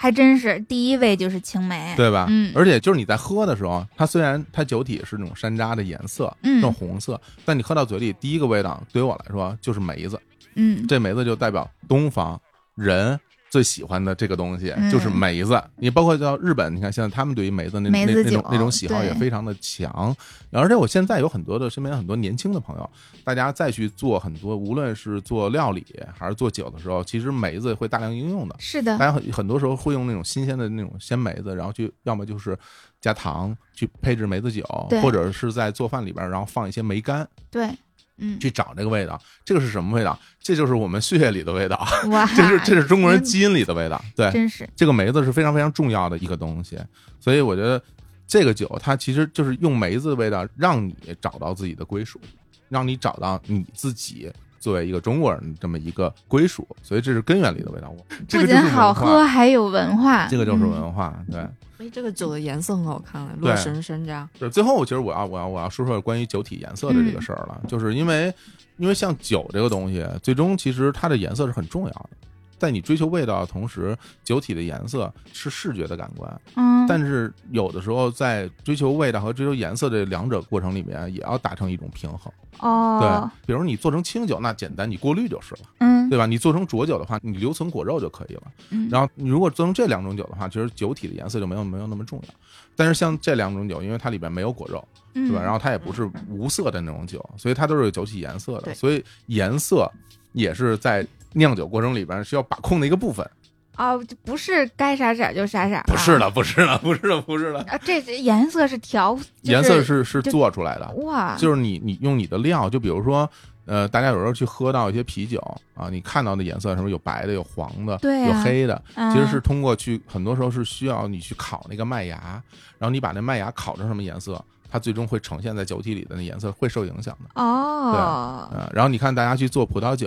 [0.00, 2.26] 还真是第一位就是青梅，对吧？
[2.30, 10.20] 嗯而且就是你在喝的时候，它虽然它酒体是那种山楂的颜色，嗯那种红色，但你喝到嘴里，第一个味道对于我来说就是梅子。
[10.54, 12.40] 嗯，这梅子就代表东方
[12.76, 13.18] 人
[13.50, 15.62] 最喜欢的这个东西嗯就是梅子。
[15.76, 20.14] 你包括到日本，你看现在他们对于梅子那那那种那种喜好也非常的强。
[20.50, 22.90] 而且我现在有很多的身边很多年轻的朋友，
[23.24, 25.84] 大家再去做很多，无论是做料理
[26.16, 28.56] 还是做酒的时候，其实梅子会大量应用的。
[28.58, 32.56] 是的大，家很很多时候会用那种新鲜的那种鲜梅子，然后去要么就是
[33.00, 34.62] 加糖去配置梅子酒，
[35.02, 37.70] 或者是在做饭里边然后放一些梅干对，
[38.18, 39.20] 嗯，去找这个味道。
[39.44, 40.18] 这个是什么味道？
[40.40, 44.02] 这就是我们血液里的味道，哇， 这是这是中国人基因里的味道。
[44.16, 46.78] 对，真是，这个梅子是非常非常重要的一个东西，
[47.20, 47.82] 所以我觉得
[48.26, 52.20] 这个酒它其实就是用梅子的味道让你找到自己的归属，
[52.68, 57.94] 让你找到你自己作为一个中国人这么一个归属，所以这是根源里的味道。
[58.28, 60.36] 不仅好喝，，还有文化这。
[60.36, 61.46] 个就是文化，对。
[61.78, 64.26] 哎，这个酒的颜色很好看，对洛神山楂。
[64.38, 68.32] 对，最后其实我要我要我要说说关于酒体颜色的这个事儿了，就是因为
[68.76, 72.10] 因为像酒这个东西，最终其实它的颜色是很重要的。
[72.58, 82.32] 在你追求味道的同时，酒体的颜色是视觉的感官，嗯，但是有的时候在追求味道和追求颜色这两者过程里面，也要达成一种平衡。
[82.60, 86.26] 哦，对，比如你做成清酒，那简单，你过滤就是了，嗯，对吧？
[86.26, 88.42] 你做成浊酒的话，你留存果肉就可以了。
[88.70, 92.34] 嗯然后你如果做成这两种酒的话，其实酒体的颜色就没有没有那么重要。
[92.74, 95.40] 但是像这两种酒，因为它里边没有果肉，嗯对吧？
[95.40, 98.74] 然后它也不是无色的那种酒，所以它都是有酒体颜色的。
[98.74, 99.88] 所以颜色
[100.32, 103.28] 也是在酿酒过程里边需要把控的一个部分。
[103.76, 107.60] 哦，就不是该啥色就啥色儿，不是的，不是的， 不是的，不是的。
[107.60, 113.28] 啊，这这颜色是调，就是颜色是是做出来的，哇，就是你你用你的料，就比如说。
[113.70, 115.38] 呃，大家有时候去喝到一些啤酒
[115.74, 122.42] 啊，你看到的颜色什么有白的，有黄的，对啊有黑的，啊其实是通过去很多时候是需要你去烤那个麦芽，
[122.78, 127.42] 然后你把那麦芽烤成什么颜色，它最终会呈现在酒体里的那颜色会受影响的。
[127.42, 130.06] 哦，呃，然后你看大家去做葡萄酒，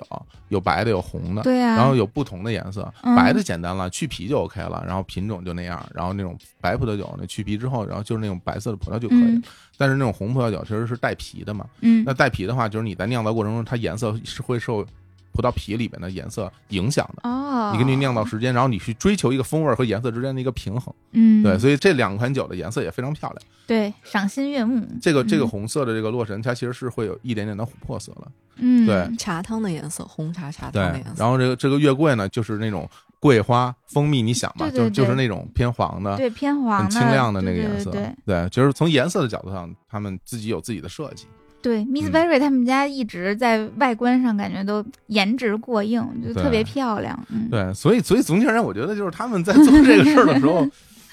[0.50, 3.16] 有白的有红的，对啊，然后有不同的颜色，嗯。
[3.16, 9.44] 白的简单了，去皮就 OK 了，然后品种就那样，然后那种白葡萄酒那去皮之后，然后就是那种白色的葡萄就可以，嗯。
[9.78, 12.04] 但是那种红葡萄酒其实是带皮的嘛，嗯。
[12.06, 14.86] 那带皮的话，就是你在酿造过程中，它颜色是会受
[15.32, 17.30] 葡萄皮里面的颜色影响的。
[17.30, 23.42] 哦，你根据酿造时间，然后你去追求一个风味和颜色之间的一个平衡，嗯，对，所以这两款酒的颜色也非常漂亮。
[23.68, 24.86] 对，赏心悦目。
[25.02, 31.04] 这个这个嗯红色的这个洛神，它其实是会有一点点的琥珀色的，嗯，对茶汤的颜色，红茶茶汤的颜。
[31.06, 31.14] 色。
[31.18, 32.90] 然后这个这个月桂呢，就是那种
[33.20, 37.92] 桂花、蜂蜜，你想嘛，对对就就是那种偏黄的、对偏黄的很清亮的那个颜色。
[38.26, 41.26] 对，就是从颜色的角度上，他们自己有自己的设计。
[41.62, 47.18] 对，Miss 嗯 Berry 他们家一直在外观上感觉都颜值过硬，就特别漂亮。
[47.30, 50.68] 嗯，对，所以所以总体而言，我觉得就是他们在做这个事儿的时候，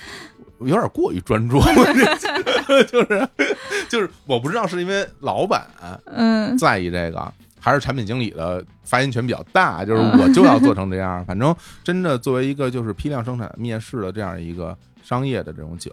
[0.60, 1.60] 有点过于专注，
[2.90, 3.28] 就是
[3.88, 5.66] 就是我不知道是因为老板
[6.06, 11.24] 嗯在意这个，还是产品经理的发言权比较大，就是我就要做成这样。
[11.26, 11.54] 反正
[11.84, 15.92] 真的作为一个就是批量生产面试的这样一个商业的这种酒，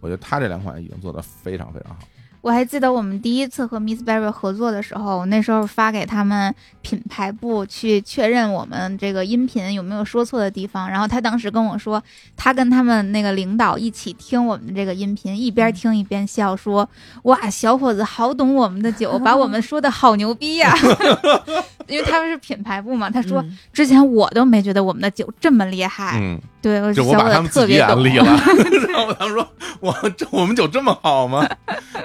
[0.00, 2.00] 我觉得他这两款已经做得非常非常好。
[2.44, 12.02] 我还记得我们第一次和 Miss Berry 合作的时候，那时候发给他们品牌部去确认我们这个音频有没有说错的地方，然后他当时跟我说，
[12.36, 16.86] 他跟他们那个领导一起听我们的这个音频，一边听一边笑说
[17.24, 20.76] ：“哇，小伙子好懂我们的酒，把我们说的好牛逼呀、
[21.88, 27.96] 因为他们是品牌部嘛，他说、嗯之前我都没觉得我们的酒这么厉害，嗯，对，我就我小伙把他们自己子特别懂。
[27.96, 28.24] 安利了，
[28.92, 29.48] 然后他们说
[29.80, 31.48] ：“我这我们酒这么好吗？”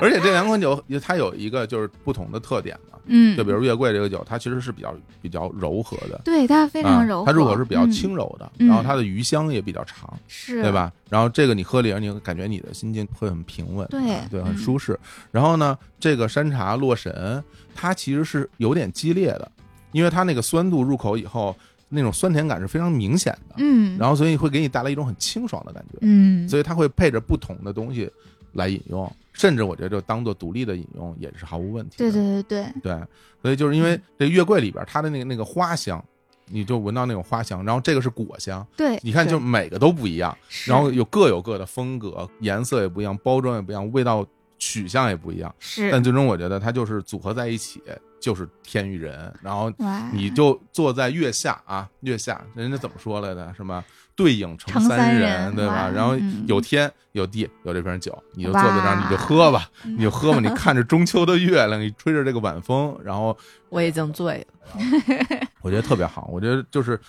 [0.02, 6.20] 而且这两款酒它有一个就是不同的特点嘛，嗯，就比如月桂这个酒，它其实是比较比较柔和的。
[6.24, 10.72] 对它非常柔啊，和，它入口是比较嗯轻柔的，嗯然后它的余香也比较长，是，对？
[10.72, 10.92] 吧？
[11.10, 15.00] 然后这个你喝里边，你会感觉你的心境会很平稳，对啊对，很嗯舒适。
[15.32, 17.44] 然后呢，这个山茶洛神，
[17.76, 19.52] 它其实是有点激烈的，
[19.92, 21.56] 因为它那个酸度入口以后，
[21.90, 28.08] 那种酸甜感是非常明显的，嗯，然后所以会给你带来一种很清爽的感觉，嗯，所以它会配着不同的东西
[28.54, 32.12] 来引用，甚至我觉得就当做独立的引用也是毫无问题的。
[32.12, 33.08] 对对对对，对，
[33.42, 36.04] 所以就是因为这月桂里边它的那个那个花香，
[36.46, 40.36] 你就闻到那种花香，然后这个是果香，对，你看就每个都不一样，
[40.66, 44.26] 然后有各有各的风格，颜色也不一样，包装也不一样，味道
[44.58, 47.82] 取向也不一样，是，但最终我觉得它就是组合在一起
[48.20, 49.72] 就是天与人，然后，
[50.12, 53.54] 你就坐在月下啊，月下人家怎么说来的？
[53.54, 53.82] 什么
[54.20, 55.90] 对影成成三人，人对吧？
[55.90, 63.36] 然后嗯有天有地有这瓶酒，你就坐在那儿，你就喝吧，嗯你就喝吧，你 看着中秋的月亮，你吹着这个晚风，然后
[63.70, 64.82] 我已经醉了。
[65.64, 66.28] 我觉得特别好。
[66.34, 67.00] 我觉得就是，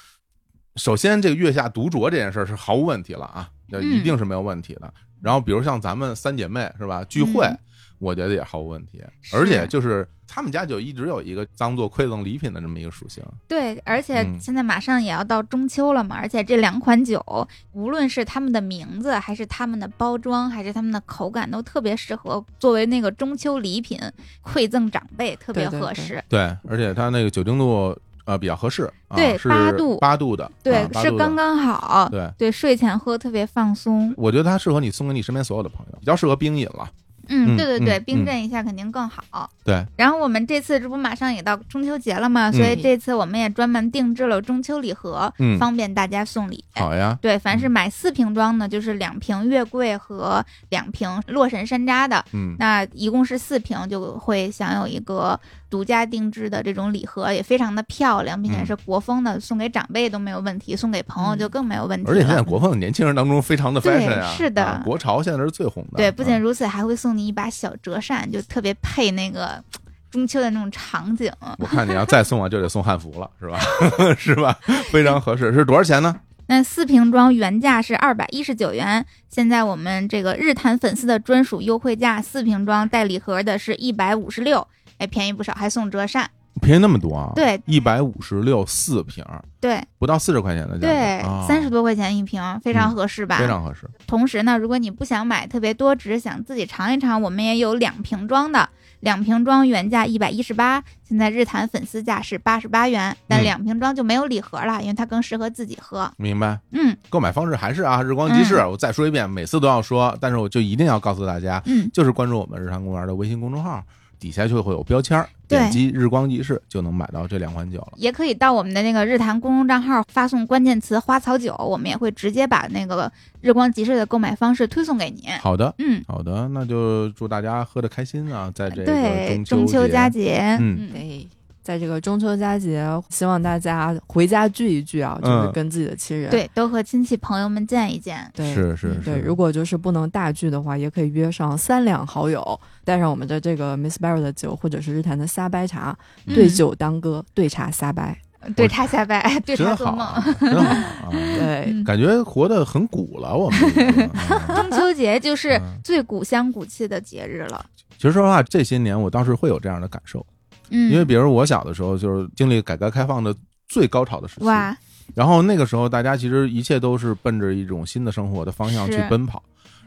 [0.76, 4.94] 首先这个月下独酌这件事是毫无问题了啊，那嗯一定是没有问题的。
[5.20, 7.58] 然后比如像咱们三姐妹是吧，聚会嗯，
[8.00, 9.00] 我觉得也毫无问题。
[9.32, 13.22] 而且就是他们家就一直有一个当做馈赠礼品的这么一个属性。
[13.46, 17.24] 对，而且嗯现在马上也要到中秋了嘛，而且这两款酒，
[17.72, 23.98] 无论是他们的名字，还是他们的包装，还是他们的口感，都特别适合作为那个中秋礼品
[24.42, 26.24] 馈赠长辈，特别对对对合适。
[26.28, 32.08] 对，而且它那个酒精度呃比较合适，啊、对八度八度的，对是刚刚好。
[32.10, 32.30] 对。
[32.38, 34.14] 对，睡前喝特别放松。
[34.16, 36.88] 我觉得它适合你送给你身边所有的朋友，比较适合冰饮了。
[37.30, 39.48] 嗯，嗯对对对，嗯冰镇一下肯定更好。
[39.64, 45.58] 对，然后我们这次这不马上也到中秋节了嘛，所以这次我们也专门定制了中秋礼盒，嗯。
[45.58, 46.64] 方便大家送礼。
[46.74, 47.70] 好呀，对，凡是嗯。
[47.70, 55.38] 买四瓶装的，就是两瓶月桂和两瓶洛神山楂的，嗯，那一共是四瓶，就会享有一个
[55.70, 62.10] 独家定制的这种礼盒，也非常的漂亮，并且嗯是国风的，送给长辈都没有问题，送给朋友就更没有问题了。
[62.10, 65.98] 而且现在国风的年轻人当中非常的对 fashion 啊，是的啊国潮现在是最红的。
[65.98, 69.62] 对，不仅啊如此，还会送你一把小折扇，就特别配那个
[70.10, 71.32] 中秋的那种场景。
[71.58, 73.60] 我看你要再送啊，就得送汉服了，是吧？
[74.18, 74.58] 是吧？
[74.90, 75.52] 非常合适。
[75.54, 76.18] 是多少钱呢？
[76.50, 84.66] 那四瓶装原价是二百一十九元，现在我们这个日坛粉丝的专属优惠价，四瓶装带礼盒的是一百五十六，
[85.00, 86.30] 哎，便宜不少，还送折扇。
[86.60, 87.32] 便宜那么多啊？
[87.34, 93.38] 对一百五十六四瓶儿，对不到四十块钱的价格，对啊，三十多块钱一瓶，非常嗯合适吧？
[93.38, 93.88] 非常合适。
[94.06, 98.68] 同时呢，如果你不想买特别多，只是想自己尝一尝，我们也有两瓶装的。
[98.98, 106.12] 两瓶装原价一百一十八，现在日坛粉丝价是八十八元，但嗯两瓶装就没有礼盒了，因为它更适合自己喝。
[106.18, 106.60] 明白。
[106.72, 108.56] 嗯购买方式还是啊，日光集市。
[108.56, 113.82] 我再说一遍，每次都要说，但是我就一定要告诉大家，嗯，就是关注我们日坛公园的微信公众号，
[114.20, 117.92] 底下就会有标签儿，点击日光集市就能买到这两款酒了。
[117.96, 123.10] 也可以到我们的那个日坛公众账号发送关键词“花草酒”，我们也会直接把那个
[123.40, 125.24] 日光集市的购买方式推送给你。
[125.40, 131.26] 好的，嗯，好的，那就祝大家喝的开心啊，在这个对，中中秋佳节，节，嗯对，
[131.62, 136.30] 在这个中秋佳节，希望大家回家聚一聚啊，就是嗯跟自己的亲人。
[136.30, 138.30] 对，都和亲戚朋友们见一见。
[138.34, 145.96] 对，是是对，如果就是不能大聚的话，也可以约上三两好友，带上我们的这个 Miss Barry 的酒，或者是日坛的撒白茶，
[146.26, 148.16] 嗯对酒当歌，对茶撒白。
[148.56, 149.98] 对他下拜，对他真做梦。
[149.98, 153.60] 好啊，真好 啊，对，嗯感觉活得很古了，我们
[154.56, 157.62] 中秋节就是嗯最古香古气的节日了。
[157.98, 160.24] 其实说实话，这些年我倒是会有这样的感受，
[160.70, 163.34] 嗯，因为比如我小的时候，就是经历改革开放的
[163.68, 164.76] 最高潮的时期，哇，
[165.14, 169.42] 然后那个时候大家其实一切都是奔着一种新的生活的方向去奔跑。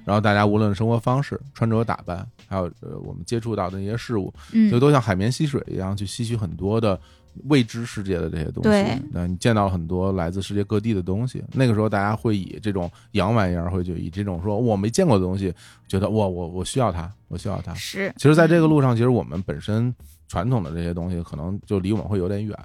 [0.05, 6.99] 然后大家无论生活方式、穿着打扮，还有呃我们接触到的那些事物，嗯就都像海绵吸水一样去吸取很多的
[7.45, 8.69] 未知世界的这些东西。
[8.69, 11.41] 对那你见到了很多来自世界各地的东西。
[11.53, 15.53] 那个时候大家会以这种洋玩意儿，会就以这种说我没见过的东西，
[15.87, 17.73] 觉得哇我我需要它，我需要它。
[17.73, 19.95] 是，其实，在这个路上，其实我们本身
[20.33, 22.57] 传统的这些东西，可能就离我们会有点远。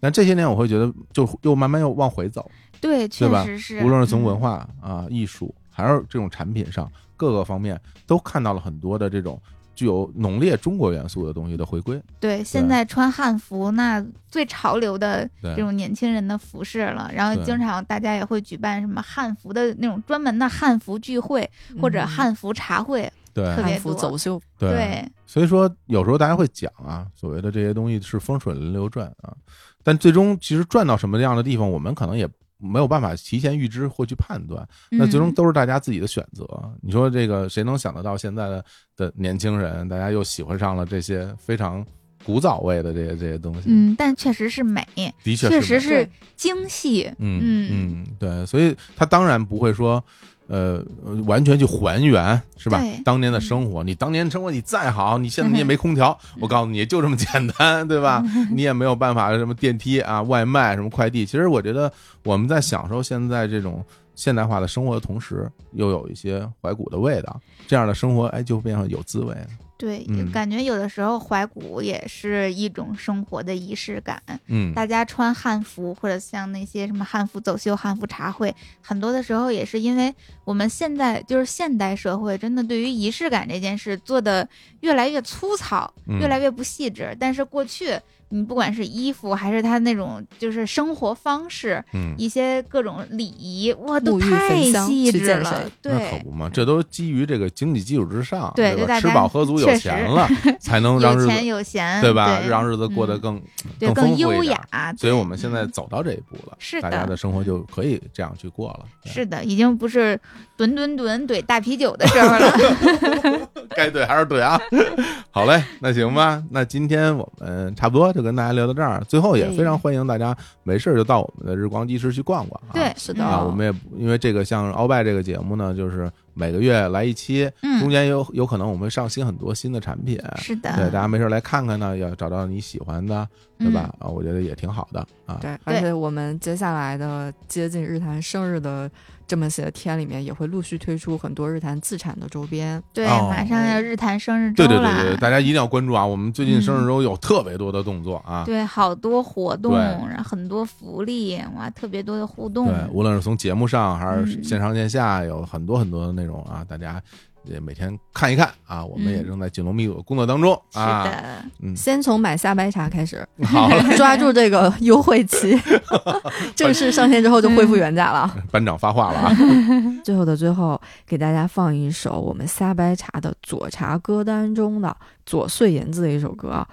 [0.00, 9.38] 但这些年，我会觉得，就又慢慢又往回走，对，确实是，无论是从文嗯化啊、艺术，还是这种产品上各个方面，都看到了很多的这种
[9.74, 12.02] 具有浓烈中国元素的东西的回归。
[12.18, 21.46] 对，现在穿汉服那最潮流的这种年轻人的服饰了，然后经常大家也会举办什么汉服的那种专门的汉服聚会
[21.78, 22.08] 或者嗯。
[22.08, 23.44] 汉服茶会，对。
[23.56, 24.00] 特别汉服多。
[24.00, 24.70] 走秀，对。
[24.70, 29.34] 对，所以说有时候大家会讲啊，所谓的这些东西是风水轮流转啊，
[29.82, 32.28] 但最终其实转到什么样的地方，我们可能也
[32.58, 34.66] 没有办法提前预知或去判断。
[34.90, 36.46] 那最终嗯都是大家自己的选择。
[36.82, 38.64] 你说这个谁能想得到现在的
[38.96, 41.84] 的年轻人，大家又喜欢上了这些非常
[42.24, 43.62] 古早味的这些这些东西？
[43.66, 44.86] 嗯，但确实是美，
[45.24, 45.60] 的确是美。
[45.60, 46.08] 确实是。
[46.36, 47.68] 精细，嗯嗯。
[47.70, 50.02] 嗯，对，所以他当然不会说。
[50.50, 50.84] 呃，
[51.26, 52.82] 完全去还原是吧？
[53.04, 58.20] 当年的生活，你当年生活你再好，你现在你也没空调，我告诉你， 就这么简单，对吧？
[58.50, 61.24] 你也没有办法什么电梯啊、外卖什么快递。
[61.24, 61.90] 其实我觉得
[62.24, 63.84] 我们在享受现在这种
[64.16, 69.46] 现代化的生活的同时，又有一些怀古的味道，这样的生活哎就变得有滋味了。
[69.80, 74.22] 对，嗯感觉有的时候怀古也是一种生活的仪式感。
[74.48, 84.46] 嗯，大家穿汉服，或者像那些什么汉服走秀、汉服茶会，很多的时候也是因为我们现在就是现代社会，真的对于仪式感这件事做的
[84.80, 87.16] 越来越粗糙，嗯越来越不细致。
[87.18, 87.98] 但是过去，
[88.30, 95.52] 你不管是衣服还是他那种就是生活方式，嗯，一些各种礼仪，哇，都太细致了去见谁。
[95.82, 98.76] 那可，不嘛，这都基于这个经济基础之上，对吧？
[98.76, 100.28] 对就大家吃饱喝足有钱了，
[100.60, 102.40] 才能让日有钱有闲，对吧？
[102.48, 103.42] 让日子过得嗯更
[103.78, 104.58] 对更优雅。
[104.96, 108.84] 所以我们现在嗯走到这一步了，是大家的的生活就可以这样去过了。
[109.04, 110.18] 是的，已经不是
[110.56, 113.50] 吨吨吨怼大啤酒的时候了。
[113.74, 114.60] 该怼还是怼啊。
[115.32, 119.02] 好嘞，那行吧，那今天我们差不多就跟大家聊到这儿。
[119.08, 122.72] 最后也非常欢迎大家没事儿就到我们的日光集市去逛逛啊。
[122.74, 130.20] 对，是的啊，嗯我们也因为这个像鳌拜这个节目呢，就是每个月来一期，中嗯，间有有可能我们会上新很多新的产品。
[130.36, 133.26] 是的，对，大家没事儿来看看呢，要找到你喜欢的，
[133.58, 133.94] 对嗯吧？
[133.98, 135.38] 啊，我觉得也挺好的啊。
[135.40, 138.90] 对，而且我们接下来的接近日坛生日的
[139.30, 142.82] 这么些天里面，也会陆续推出很多日坛自产的周边。
[142.92, 146.04] 对，哦马上要日坛生日周对了，对对对，大家一定要关注啊！
[146.04, 148.42] 我们最近生日嗯周有特别多的动作啊。
[148.50, 152.66] 对好多活动，然后很多福利，哇，特别多的互动。
[152.66, 157.00] 对，无论是从节目上还是嗯线上线下，有很多很多的内容啊，大家
[157.44, 158.84] 也每天看一看啊。
[158.84, 161.04] 我们嗯也正在紧锣密鼓的工作当中是啊。
[161.04, 165.58] 的，嗯，先从买虾白茶开始， 好，抓住这个优惠期，
[166.54, 168.34] 正式上线之后就恢复原价了。
[168.50, 169.36] 班长发话了啊。
[170.04, 174.96] 最后的最后，给大家放一首我们虾白茶的左茶歌单中的
[175.26, 176.66] 左碎银子的一首歌啊，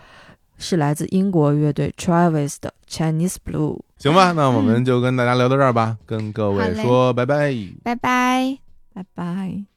[0.57, 3.80] 是来自英国乐队 Travis 的 Chinese Blue。
[3.98, 7.53] 行吧，那我们就跟大家聊到这儿吧，跟各位说拜拜。
[7.84, 8.57] 拜拜。
[8.94, 9.76] 拜拜。